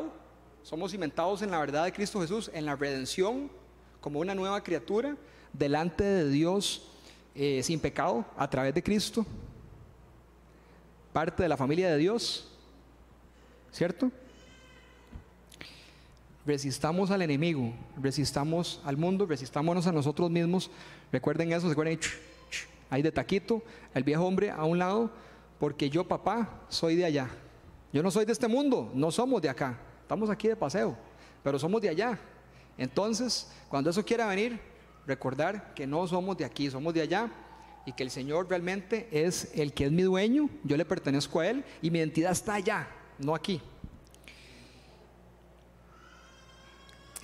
somos 0.63 0.89
cimentados 0.89 1.43
en 1.43 1.51
la 1.51 1.59
verdad 1.59 1.84
de 1.84 1.93
Cristo 1.93 2.21
Jesús, 2.21 2.49
en 2.55 2.65
la 2.65 2.76
redención 2.76 3.51
como 4.05 4.19
una 4.19 4.35
nueva 4.35 4.61
criatura 4.61 5.17
delante 5.51 6.03
de 6.03 6.29
Dios 6.29 6.83
eh, 7.33 7.63
sin 7.63 7.79
pecado 7.79 8.23
a 8.37 8.47
través 8.47 8.71
de 8.71 8.83
Cristo, 8.83 9.25
parte 11.11 11.41
de 11.41 11.49
la 11.49 11.57
familia 11.57 11.89
de 11.89 11.97
Dios, 11.97 12.47
¿cierto? 13.71 14.11
Resistamos 16.45 17.09
al 17.09 17.23
enemigo, 17.23 17.73
resistamos 17.99 18.79
al 18.85 18.95
mundo, 18.95 19.25
resistámonos 19.25 19.87
a 19.87 19.91
nosotros 19.91 20.29
mismos. 20.29 20.69
Recuerden 21.11 21.51
eso, 21.51 21.67
recuerden 21.67 21.99
ahí 22.91 23.01
de 23.01 23.11
taquito, 23.11 23.63
el 23.95 24.03
viejo 24.03 24.23
hombre 24.23 24.51
a 24.51 24.65
un 24.65 24.77
lado, 24.77 25.09
porque 25.59 25.89
yo 25.89 26.07
papá 26.07 26.61
soy 26.69 26.95
de 26.95 27.05
allá. 27.05 27.27
Yo 27.91 28.03
no 28.03 28.11
soy 28.11 28.25
de 28.25 28.33
este 28.33 28.47
mundo, 28.47 28.91
no 28.93 29.09
somos 29.09 29.41
de 29.41 29.49
acá, 29.49 29.79
estamos 30.03 30.29
aquí 30.29 30.47
de 30.47 30.55
paseo, 30.55 30.95
pero 31.41 31.57
somos 31.57 31.81
de 31.81 31.89
allá. 31.89 32.19
Entonces, 32.78 33.51
cuando 33.69 33.89
eso 33.89 34.03
quiera 34.03 34.28
venir, 34.28 34.59
recordar 35.07 35.73
que 35.73 35.88
no 35.88 36.07
somos 36.07 36.38
de 36.38 36.45
aquí, 36.45 36.69
somos 36.69 36.93
de 36.93 37.01
allá 37.01 37.32
y 37.86 37.93
que 37.93 38.03
el 38.03 38.11
Señor 38.11 38.49
realmente 38.49 39.07
es 39.11 39.51
el 39.55 39.73
que 39.73 39.86
es 39.86 39.91
mi 39.91 40.01
dueño, 40.01 40.49
yo 40.63 40.76
le 40.76 40.86
pertenezco 40.86 41.39
a 41.39 41.47
Él 41.47 41.63
y 41.82 41.91
mi 41.91 41.99
identidad 41.99 42.32
está 42.32 42.55
allá, 42.55 42.88
no 43.19 43.36
aquí. 43.36 43.61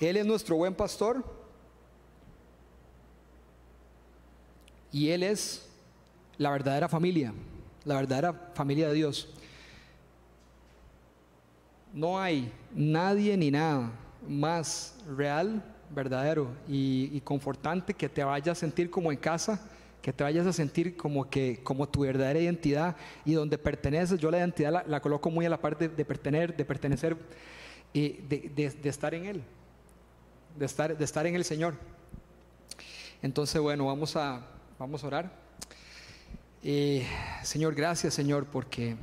Él 0.00 0.16
es 0.16 0.26
nuestro 0.26 0.56
buen 0.56 0.74
pastor 0.74 1.24
y 4.90 5.10
Él 5.10 5.22
es 5.22 5.68
la 6.38 6.50
verdadera 6.50 6.88
familia, 6.88 7.32
la 7.84 7.96
verdadera 7.96 8.32
familia 8.54 8.88
de 8.88 8.94
Dios. 8.94 9.28
No 11.92 12.18
hay 12.18 12.50
nadie 12.74 13.36
ni 13.36 13.50
nada 13.50 13.92
más 14.28 14.96
real, 15.16 15.62
verdadero 15.94 16.48
y, 16.68 17.20
confortante 17.20 17.94
que 17.94 18.08
te 18.08 18.24
vayas 18.24 18.58
a 18.58 18.60
sentir 18.60 18.90
como 18.90 19.12
en 19.12 19.18
casa, 19.18 19.60
que 20.00 20.12
te 20.12 20.24
vayas 20.24 20.46
a 20.46 20.52
sentir 20.52 20.96
como 20.96 21.28
que 21.28 21.60
como 21.62 21.88
tu 21.88 22.00
verdadera 22.00 22.40
identidad 22.40 22.96
y 23.24 23.34
donde 23.34 23.58
perteneces. 23.58 24.18
Yo 24.18 24.30
la 24.30 24.38
identidad 24.38 24.84
la, 24.86 25.00
coloco 25.00 25.30
muy 25.30 25.46
a 25.46 25.50
la 25.50 25.60
parte 25.60 25.88
de, 25.88 26.04
pertenecer, 26.04 26.56
de 26.56 26.64
pertenecer 26.64 27.16
y 27.92 28.08
de, 28.22 28.72
estar 28.84 29.14
en 29.14 29.26
Él, 29.26 29.42
de 30.58 30.66
estar, 30.66 30.96
de 30.96 31.04
estar 31.04 31.26
en 31.26 31.34
el 31.34 31.44
Señor. 31.44 31.74
Entonces, 33.22 33.60
bueno, 33.60 33.86
vamos 33.86 34.16
a, 34.16 34.44
vamos 34.78 35.04
a 35.04 35.06
orar. 35.06 35.32
Eh, 36.64 37.06
Señor, 37.42 37.74
gracias, 37.74 38.14
Señor, 38.14 38.46
porque, 38.46 38.96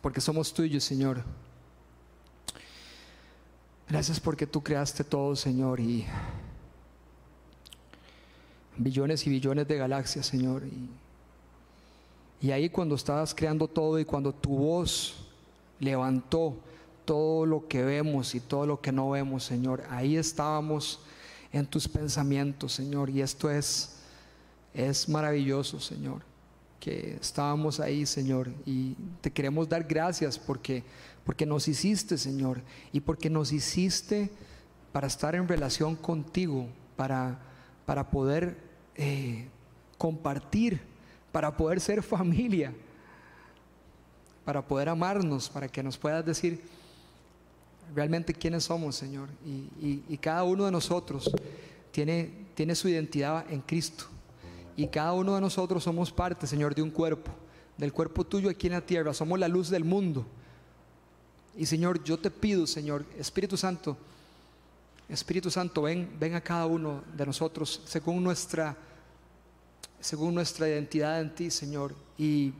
porque 0.00 0.20
somos 0.20 0.52
tuyos, 0.52 0.82
Señor. 0.82 1.22
Gracias 3.88 4.18
porque 4.18 4.48
tú 4.48 4.64
creaste 4.64 5.04
todo, 5.04 5.36
Señor, 5.36 5.78
y 5.78 6.04
billones 8.76 9.24
y 9.28 9.30
billones 9.30 9.68
de 9.68 9.76
galaxias, 9.76 10.26
Señor. 10.26 10.64
Y, 10.64 12.48
y 12.48 12.50
ahí 12.50 12.68
cuando 12.68 12.96
estabas 12.96 13.32
creando 13.32 13.68
todo 13.68 14.00
y 14.00 14.04
cuando 14.04 14.32
tu 14.32 14.56
voz 14.56 15.24
levantó 15.78 16.56
todo 17.04 17.46
lo 17.46 17.68
que 17.68 17.84
vemos 17.84 18.34
y 18.34 18.40
todo 18.40 18.66
lo 18.66 18.80
que 18.80 18.90
no 18.90 19.10
vemos, 19.10 19.44
Señor, 19.44 19.84
ahí 19.88 20.16
estábamos 20.16 20.98
en 21.52 21.64
tus 21.64 21.86
pensamientos, 21.86 22.72
Señor. 22.72 23.08
Y 23.08 23.22
esto 23.22 23.48
es, 23.48 24.00
es 24.74 25.08
maravilloso, 25.08 25.78
Señor, 25.78 26.22
que 26.80 27.18
estábamos 27.20 27.78
ahí, 27.78 28.04
Señor. 28.04 28.50
Y 28.66 28.94
te 29.20 29.30
queremos 29.30 29.68
dar 29.68 29.84
gracias 29.84 30.36
porque 30.40 30.82
porque 31.26 31.44
nos 31.44 31.66
hiciste, 31.66 32.16
Señor, 32.16 32.62
y 32.92 33.00
porque 33.00 33.28
nos 33.28 33.50
hiciste 33.50 34.30
para 34.92 35.08
estar 35.08 35.34
en 35.34 35.48
relación 35.48 35.96
contigo, 35.96 36.68
para, 36.94 37.40
para 37.84 38.08
poder 38.08 38.56
eh, 38.94 39.48
compartir, 39.98 40.80
para 41.32 41.56
poder 41.56 41.80
ser 41.80 42.04
familia, 42.04 42.72
para 44.44 44.64
poder 44.64 44.88
amarnos, 44.88 45.48
para 45.48 45.66
que 45.66 45.82
nos 45.82 45.98
puedas 45.98 46.24
decir 46.24 46.62
realmente 47.92 48.32
quiénes 48.32 48.62
somos, 48.62 48.94
Señor. 48.94 49.28
Y, 49.44 50.16
cada 50.18 50.44
uno 50.44 50.64
de 50.64 50.70
nosotros 50.70 51.28
tiene, 51.90 52.30
tiene 52.54 52.76
su 52.76 52.88
identidad 52.88 53.44
en 53.50 53.62
Cristo. 53.62 54.04
Y 54.76 54.86
cada 54.86 55.12
uno 55.12 55.34
de 55.34 55.40
nosotros 55.40 55.82
somos 55.82 56.12
parte, 56.12 56.46
Señor, 56.46 56.72
de 56.72 56.82
un 56.82 56.90
cuerpo, 56.90 57.32
del 57.76 57.92
cuerpo 57.92 58.24
tuyo 58.24 58.48
aquí 58.48 58.68
en 58.68 58.74
la 58.74 58.86
tierra. 58.86 59.12
Somos 59.12 59.40
la 59.40 59.48
luz 59.48 59.70
del 59.70 59.82
mundo. 59.82 60.24
Y 61.56 61.64
Señor, 61.64 62.04
yo 62.04 62.18
te 62.18 62.30
pido, 62.30 62.66
Señor, 62.66 63.04
Espíritu 63.18 63.56
Santo, 63.56 63.96
Espíritu 65.08 65.50
Santo, 65.50 65.82
ven, 65.82 66.10
ven 66.18 66.34
a 66.34 66.40
cada 66.40 66.66
uno 66.66 67.02
de 67.16 67.24
nosotros 67.24 67.80
según 67.84 68.22
nuestra, 68.22 68.76
según 70.00 70.34
nuestra 70.34 70.68
identidad 70.68 71.20
en 71.20 71.34
ti, 71.34 71.50
Señor. 71.50 71.94
Y, 72.18 72.52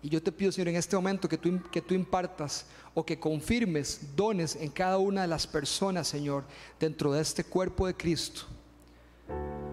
yo 0.00 0.22
te 0.22 0.30
pido, 0.30 0.52
Señor, 0.52 0.68
en 0.68 0.76
este 0.76 0.94
momento 0.94 1.28
que 1.28 1.36
tú, 1.36 1.60
que 1.72 1.82
tú 1.82 1.92
impartas 1.92 2.66
o 2.94 3.04
que 3.04 3.18
confirmes 3.18 4.00
dones 4.14 4.54
en 4.56 4.70
cada 4.70 4.96
una 4.96 5.22
de 5.22 5.26
las 5.26 5.46
personas, 5.46 6.06
Señor, 6.06 6.44
dentro 6.78 7.12
de 7.12 7.20
este 7.20 7.42
cuerpo 7.42 7.86
de 7.86 7.94
Cristo. 7.94 8.42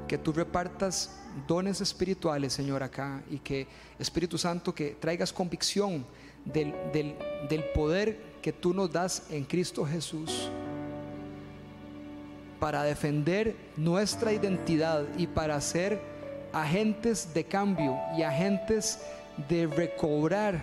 Que 0.08 0.18
tú 0.18 0.34
repartas 0.34 1.16
dones 1.48 1.80
espirituales, 1.80 2.54
Señor, 2.54 2.82
acá. 2.82 3.24
Y 3.30 3.38
que, 3.38 3.68
Espíritu 4.00 4.38
Santo, 4.38 4.74
que 4.74 4.98
traigas 5.00 5.32
convicción 5.32 6.06
del, 6.44 6.74
del, 6.92 7.16
del 7.48 7.64
poder 7.74 8.35
que 8.46 8.54
tú 8.54 8.76
nos 8.76 8.92
das 8.92 9.24
en 9.32 9.44
Cristo 9.44 9.84
Jesús 9.84 10.52
para 12.60 12.84
defender 12.84 13.56
nuestra 13.76 14.34
identidad 14.34 15.04
y 15.18 15.26
para 15.26 15.60
ser 15.60 16.00
agentes 16.54 17.34
de 17.34 17.44
cambio 17.46 17.98
y 18.16 18.22
agentes 18.22 19.02
de 19.50 19.66
recobrar 19.66 20.62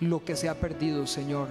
lo 0.00 0.24
que 0.24 0.34
se 0.34 0.48
ha 0.48 0.56
perdido, 0.56 1.06
Señor. 1.06 1.46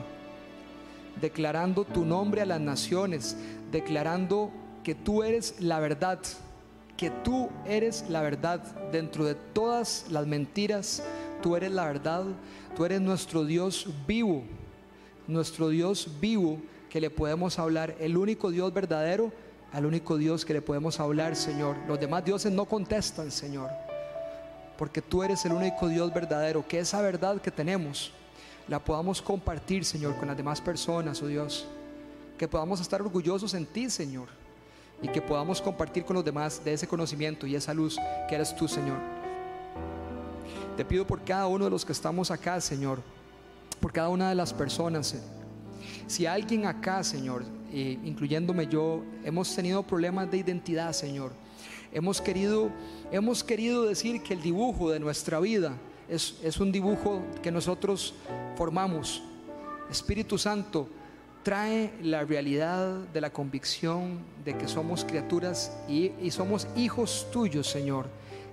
Declarando 1.22 1.86
tu 1.86 2.04
nombre 2.04 2.42
a 2.42 2.46
las 2.46 2.60
naciones, 2.60 3.38
declarando 3.72 4.52
que 4.84 4.96
tú 4.96 5.24
eres 5.24 5.62
la 5.62 5.80
verdad, 5.80 6.20
que 6.98 7.10
tú 7.10 7.50
eres 7.66 8.04
la 8.10 8.22
verdad 8.22 8.60
dentro 8.92 9.24
de 9.24 9.36
todas 9.36 10.08
las 10.10 10.28
mentiras, 10.28 11.02
tú 11.42 11.56
eres 11.56 11.72
la 11.72 11.86
verdad, 11.86 12.26
tú 12.76 12.84
eres 12.84 13.00
nuestro 13.00 13.46
Dios 13.46 13.88
vivo 14.06 14.44
nuestro 15.28 15.70
Dios 15.70 16.10
vivo 16.20 16.60
que 16.90 17.02
le 17.02 17.10
podemos 17.10 17.60
hablar, 17.60 17.96
el 18.00 18.18
único 18.18 18.50
Dios 18.50 18.74
verdadero, 18.74 19.32
al 19.74 19.86
único 19.86 20.18
Dios 20.18 20.46
que 20.46 20.54
le 20.54 20.62
podemos 20.62 21.00
hablar, 21.00 21.36
Señor. 21.36 21.76
Los 21.88 22.00
demás 22.00 22.24
dioses 22.24 22.52
no 22.52 22.66
contestan, 22.66 23.32
Señor, 23.32 23.70
porque 24.78 25.02
tú 25.02 25.24
eres 25.24 25.46
el 25.46 25.52
único 25.52 25.88
Dios 25.90 26.14
verdadero, 26.14 26.66
que 26.68 26.80
esa 26.80 27.02
verdad 27.02 27.42
que 27.42 27.52
tenemos 27.52 28.12
la 28.68 28.80
podamos 28.80 29.22
compartir, 29.22 29.86
Señor, 29.86 30.16
con 30.18 30.28
las 30.28 30.38
demás 30.38 30.62
personas, 30.62 31.22
oh 31.22 31.28
Dios. 31.28 31.68
Que 32.38 32.48
podamos 32.48 32.80
estar 32.80 33.02
orgullosos 33.02 33.54
en 33.54 33.66
ti, 33.66 33.90
Señor, 33.90 34.28
y 35.02 35.08
que 35.08 35.22
podamos 35.22 35.62
compartir 35.62 36.06
con 36.06 36.16
los 36.16 36.26
demás 36.26 36.64
de 36.64 36.74
ese 36.74 36.88
conocimiento 36.88 37.48
y 37.48 37.56
esa 37.56 37.74
luz 37.74 37.98
que 38.30 38.36
eres 38.36 38.56
tú, 38.56 38.68
Señor. 38.68 38.98
Te 40.76 40.86
pido 40.86 41.06
por 41.08 41.24
cada 41.24 41.48
uno 41.48 41.66
de 41.66 41.72
los 41.72 41.84
que 41.84 41.92
estamos 41.92 42.30
acá, 42.30 42.62
Señor 42.62 43.17
por 43.80 43.92
cada 43.92 44.10
una 44.10 44.30
de 44.30 44.36
las 44.36 44.54
personas. 44.54 45.16
Si 46.08 46.26
alguien 46.26 46.66
acá, 46.66 47.04
Señor, 47.04 47.44
eh, 47.72 47.98
incluyéndome 48.04 48.68
yo, 48.68 49.04
hemos 49.24 49.54
tenido 49.56 49.84
problemas 49.84 50.32
de 50.32 50.38
identidad, 50.38 50.94
Señor, 50.94 51.32
hemos 51.92 52.22
querido, 52.22 52.70
hemos 53.12 53.44
querido 53.44 53.86
decir 53.86 54.22
que 54.24 54.34
el 54.34 54.42
dibujo 54.42 54.90
de 54.90 55.00
nuestra 55.00 55.40
vida 55.40 55.74
es, 56.10 56.36
es 56.44 56.60
un 56.60 56.72
dibujo 56.72 57.22
que 57.42 57.52
nosotros 57.52 58.14
formamos. 58.56 59.22
Espíritu 59.90 60.38
Santo, 60.38 60.90
trae 61.44 61.94
la 62.02 62.26
realidad 62.26 63.06
de 63.14 63.22
la 63.22 63.30
convicción 63.32 64.20
de 64.44 64.58
que 64.58 64.68
somos 64.68 65.06
criaturas 65.06 65.78
y, 65.88 66.12
y, 66.22 66.32
somos 66.32 66.68
hijos 66.76 67.28
tuyos, 67.32 67.68
Señor. 67.68 68.08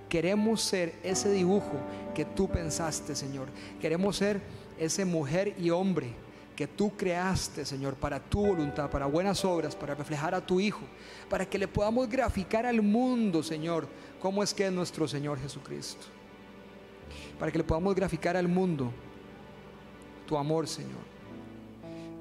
Queremos 0.07 0.61
ser 0.61 0.93
ese 1.03 1.29
dibujo 1.31 1.73
que 2.13 2.23
tú 2.23 2.47
pensaste, 2.47 3.13
Señor. 3.13 3.47
Queremos 3.81 4.15
ser 4.15 4.39
ese 4.79 5.05
mujer 5.05 5.55
y 5.57 5.69
hombre 5.69 6.13
que 6.55 6.67
tú 6.67 6.95
creaste, 6.95 7.65
Señor, 7.65 7.95
para 7.95 8.19
tu 8.19 8.47
voluntad, 8.47 8.89
para 8.89 9.05
buenas 9.05 9.43
obras, 9.43 9.75
para 9.75 9.93
reflejar 9.93 10.33
a 10.33 10.45
tu 10.45 10.59
Hijo, 10.59 10.81
para 11.29 11.45
que 11.45 11.57
le 11.57 11.67
podamos 11.67 12.07
graficar 12.09 12.65
al 12.65 12.81
mundo, 12.81 13.43
Señor, 13.43 13.87
cómo 14.21 14.41
es 14.41 14.53
que 14.53 14.65
es 14.65 14.71
nuestro 14.71 15.07
Señor 15.07 15.39
Jesucristo. 15.39 16.05
Para 17.37 17.51
que 17.51 17.57
le 17.57 17.63
podamos 17.63 17.93
graficar 17.93 18.37
al 18.37 18.47
mundo 18.47 18.91
tu 20.25 20.37
amor, 20.37 20.67
Señor. 20.67 21.15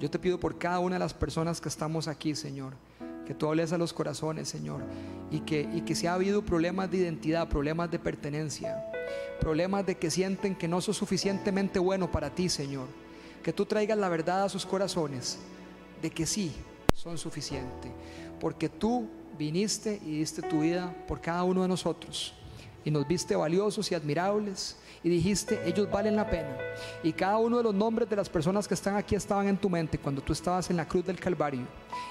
Yo 0.00 0.11
te 0.11 0.18
pido 0.18 0.38
por 0.38 0.59
cada 0.59 0.80
una 0.80 0.96
de 0.96 1.00
las 1.00 1.14
personas 1.14 1.61
que 1.61 1.68
estamos 1.68 2.09
aquí, 2.09 2.34
Señor, 2.34 2.74
que 3.27 3.35
tú 3.35 3.47
hables 3.47 3.72
a 3.72 3.79
los 3.79 3.93
corazones, 3.93 4.49
Señor, 4.49 4.83
y 5.31 5.41
que, 5.41 5.68
y 5.72 5.83
que 5.83 5.95
si 5.95 6.07
ha 6.07 6.14
habido 6.14 6.43
problemas 6.43 6.91
de 6.91 6.99
identidad, 6.99 7.49
problemas 7.49 7.91
de 7.91 7.99
pertenencia, 7.99 8.85
problemas 9.41 9.87
de 9.87 9.97
que 9.97 10.11
sienten 10.11 10.55
que 10.55 10.68
no 10.68 10.81
sos 10.81 10.97
suficientemente 10.97 11.79
bueno 11.79 12.11
para 12.11 12.35
ti, 12.35 12.49
Señor, 12.49 12.87
que 13.43 13.53
tú 13.53 13.66
traigas 13.66 13.99
la 13.99 14.09
verdad 14.09 14.45
a 14.45 14.49
sus 14.49 14.64
corazones 14.66 15.39
de 16.03 16.11
que 16.11 16.27
sí, 16.27 16.53
son 16.95 17.18
suficientes, 17.18 17.91
porque 18.41 18.68
tú 18.68 19.09
viniste 19.39 20.01
y 20.05 20.18
diste 20.18 20.43
tu 20.43 20.61
vida 20.61 20.95
por 21.09 21.20
cada 21.20 21.45
uno 21.45 21.62
de 21.62 21.68
nosotros 21.68 22.35
y 22.85 22.91
nos 22.91 23.07
viste 23.07 23.35
valiosos 23.35 23.91
y 23.91 23.95
admirables 23.95 24.77
y 25.05 25.11
dijiste, 25.11 25.61
ellos 25.68 25.88
valen 25.90 26.16
la 26.16 26.28
pena. 26.28 26.57
Y 27.02 27.12
cada 27.12 27.36
uno 27.36 27.59
de 27.59 27.62
los 27.62 27.74
nombres 27.74 28.09
de 28.09 28.16
las 28.16 28.30
personas 28.30 28.66
que 28.66 28.72
están 28.72 28.96
aquí 28.96 29.14
estaban 29.14 29.46
en 29.46 29.59
tu 29.59 29.68
mente 29.68 29.98
cuando 29.98 30.22
tú 30.22 30.32
estabas 30.32 30.70
en 30.70 30.78
la 30.78 30.88
cruz 30.88 31.05
del 31.05 31.20
Calvario. 31.20 31.66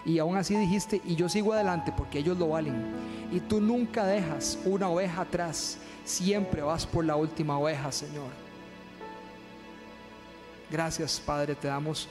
Y 0.05 0.19
aún 0.19 0.37
así 0.37 0.55
dijiste, 0.55 1.01
y 1.03 1.15
yo 1.15 1.27
sigo 1.27 1.53
adelante 1.53 1.91
porque 1.97 2.19
ellos 2.19 2.37
lo 2.37 2.49
valen. 2.49 2.93
Y 3.31 3.39
tú 3.39 3.59
nunca 3.59 4.05
dejas 4.05 4.59
una 4.63 4.89
oveja 4.89 5.21
atrás, 5.21 5.79
siempre 6.05 6.61
vas 6.61 6.85
por 6.85 7.03
la 7.03 7.15
última 7.15 7.57
oveja, 7.57 7.91
Señor. 7.91 8.29
Gracias, 10.69 11.19
Padre, 11.19 11.55
te 11.55 11.67
damos 11.67 12.07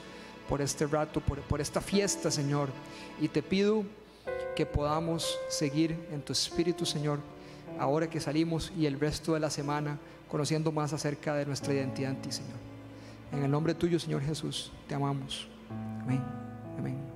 por 0.49 0.61
este 0.61 0.85
rato, 0.85 1.21
por, 1.21 1.61
esta 1.61 1.79
fiesta, 1.79 2.29
Señor. 2.29 2.67
Y 3.21 3.29
te 3.29 3.41
pido 3.41 3.85
que 4.53 4.65
podamos 4.65 5.39
seguir 5.47 5.97
en 6.11 6.21
tu 6.21 6.33
espíritu, 6.33 6.85
Señor, 6.85 7.19
ahora 7.79 8.09
que 8.09 8.19
salimos 8.19 8.73
y 8.77 8.85
el 8.85 8.99
resto 8.99 9.33
de 9.33 9.39
la 9.39 9.49
semana 9.49 9.97
conociendo 10.33 10.71
más 10.71 10.91
acerca 10.93 11.35
de 11.35 11.45
nuestra 11.45 11.75
identidad 11.75 12.09
en 12.09 12.19
ti, 12.19 12.31
Señor. 12.31 12.57
En 13.31 13.43
el 13.43 13.51
nombre 13.51 13.75
tuyo, 13.75 13.99
Señor 13.99 14.23
Jesús, 14.23 14.71
te 14.87 14.95
amamos. 14.95 15.47
Amén. 16.01 16.23
Amén. 16.75 17.12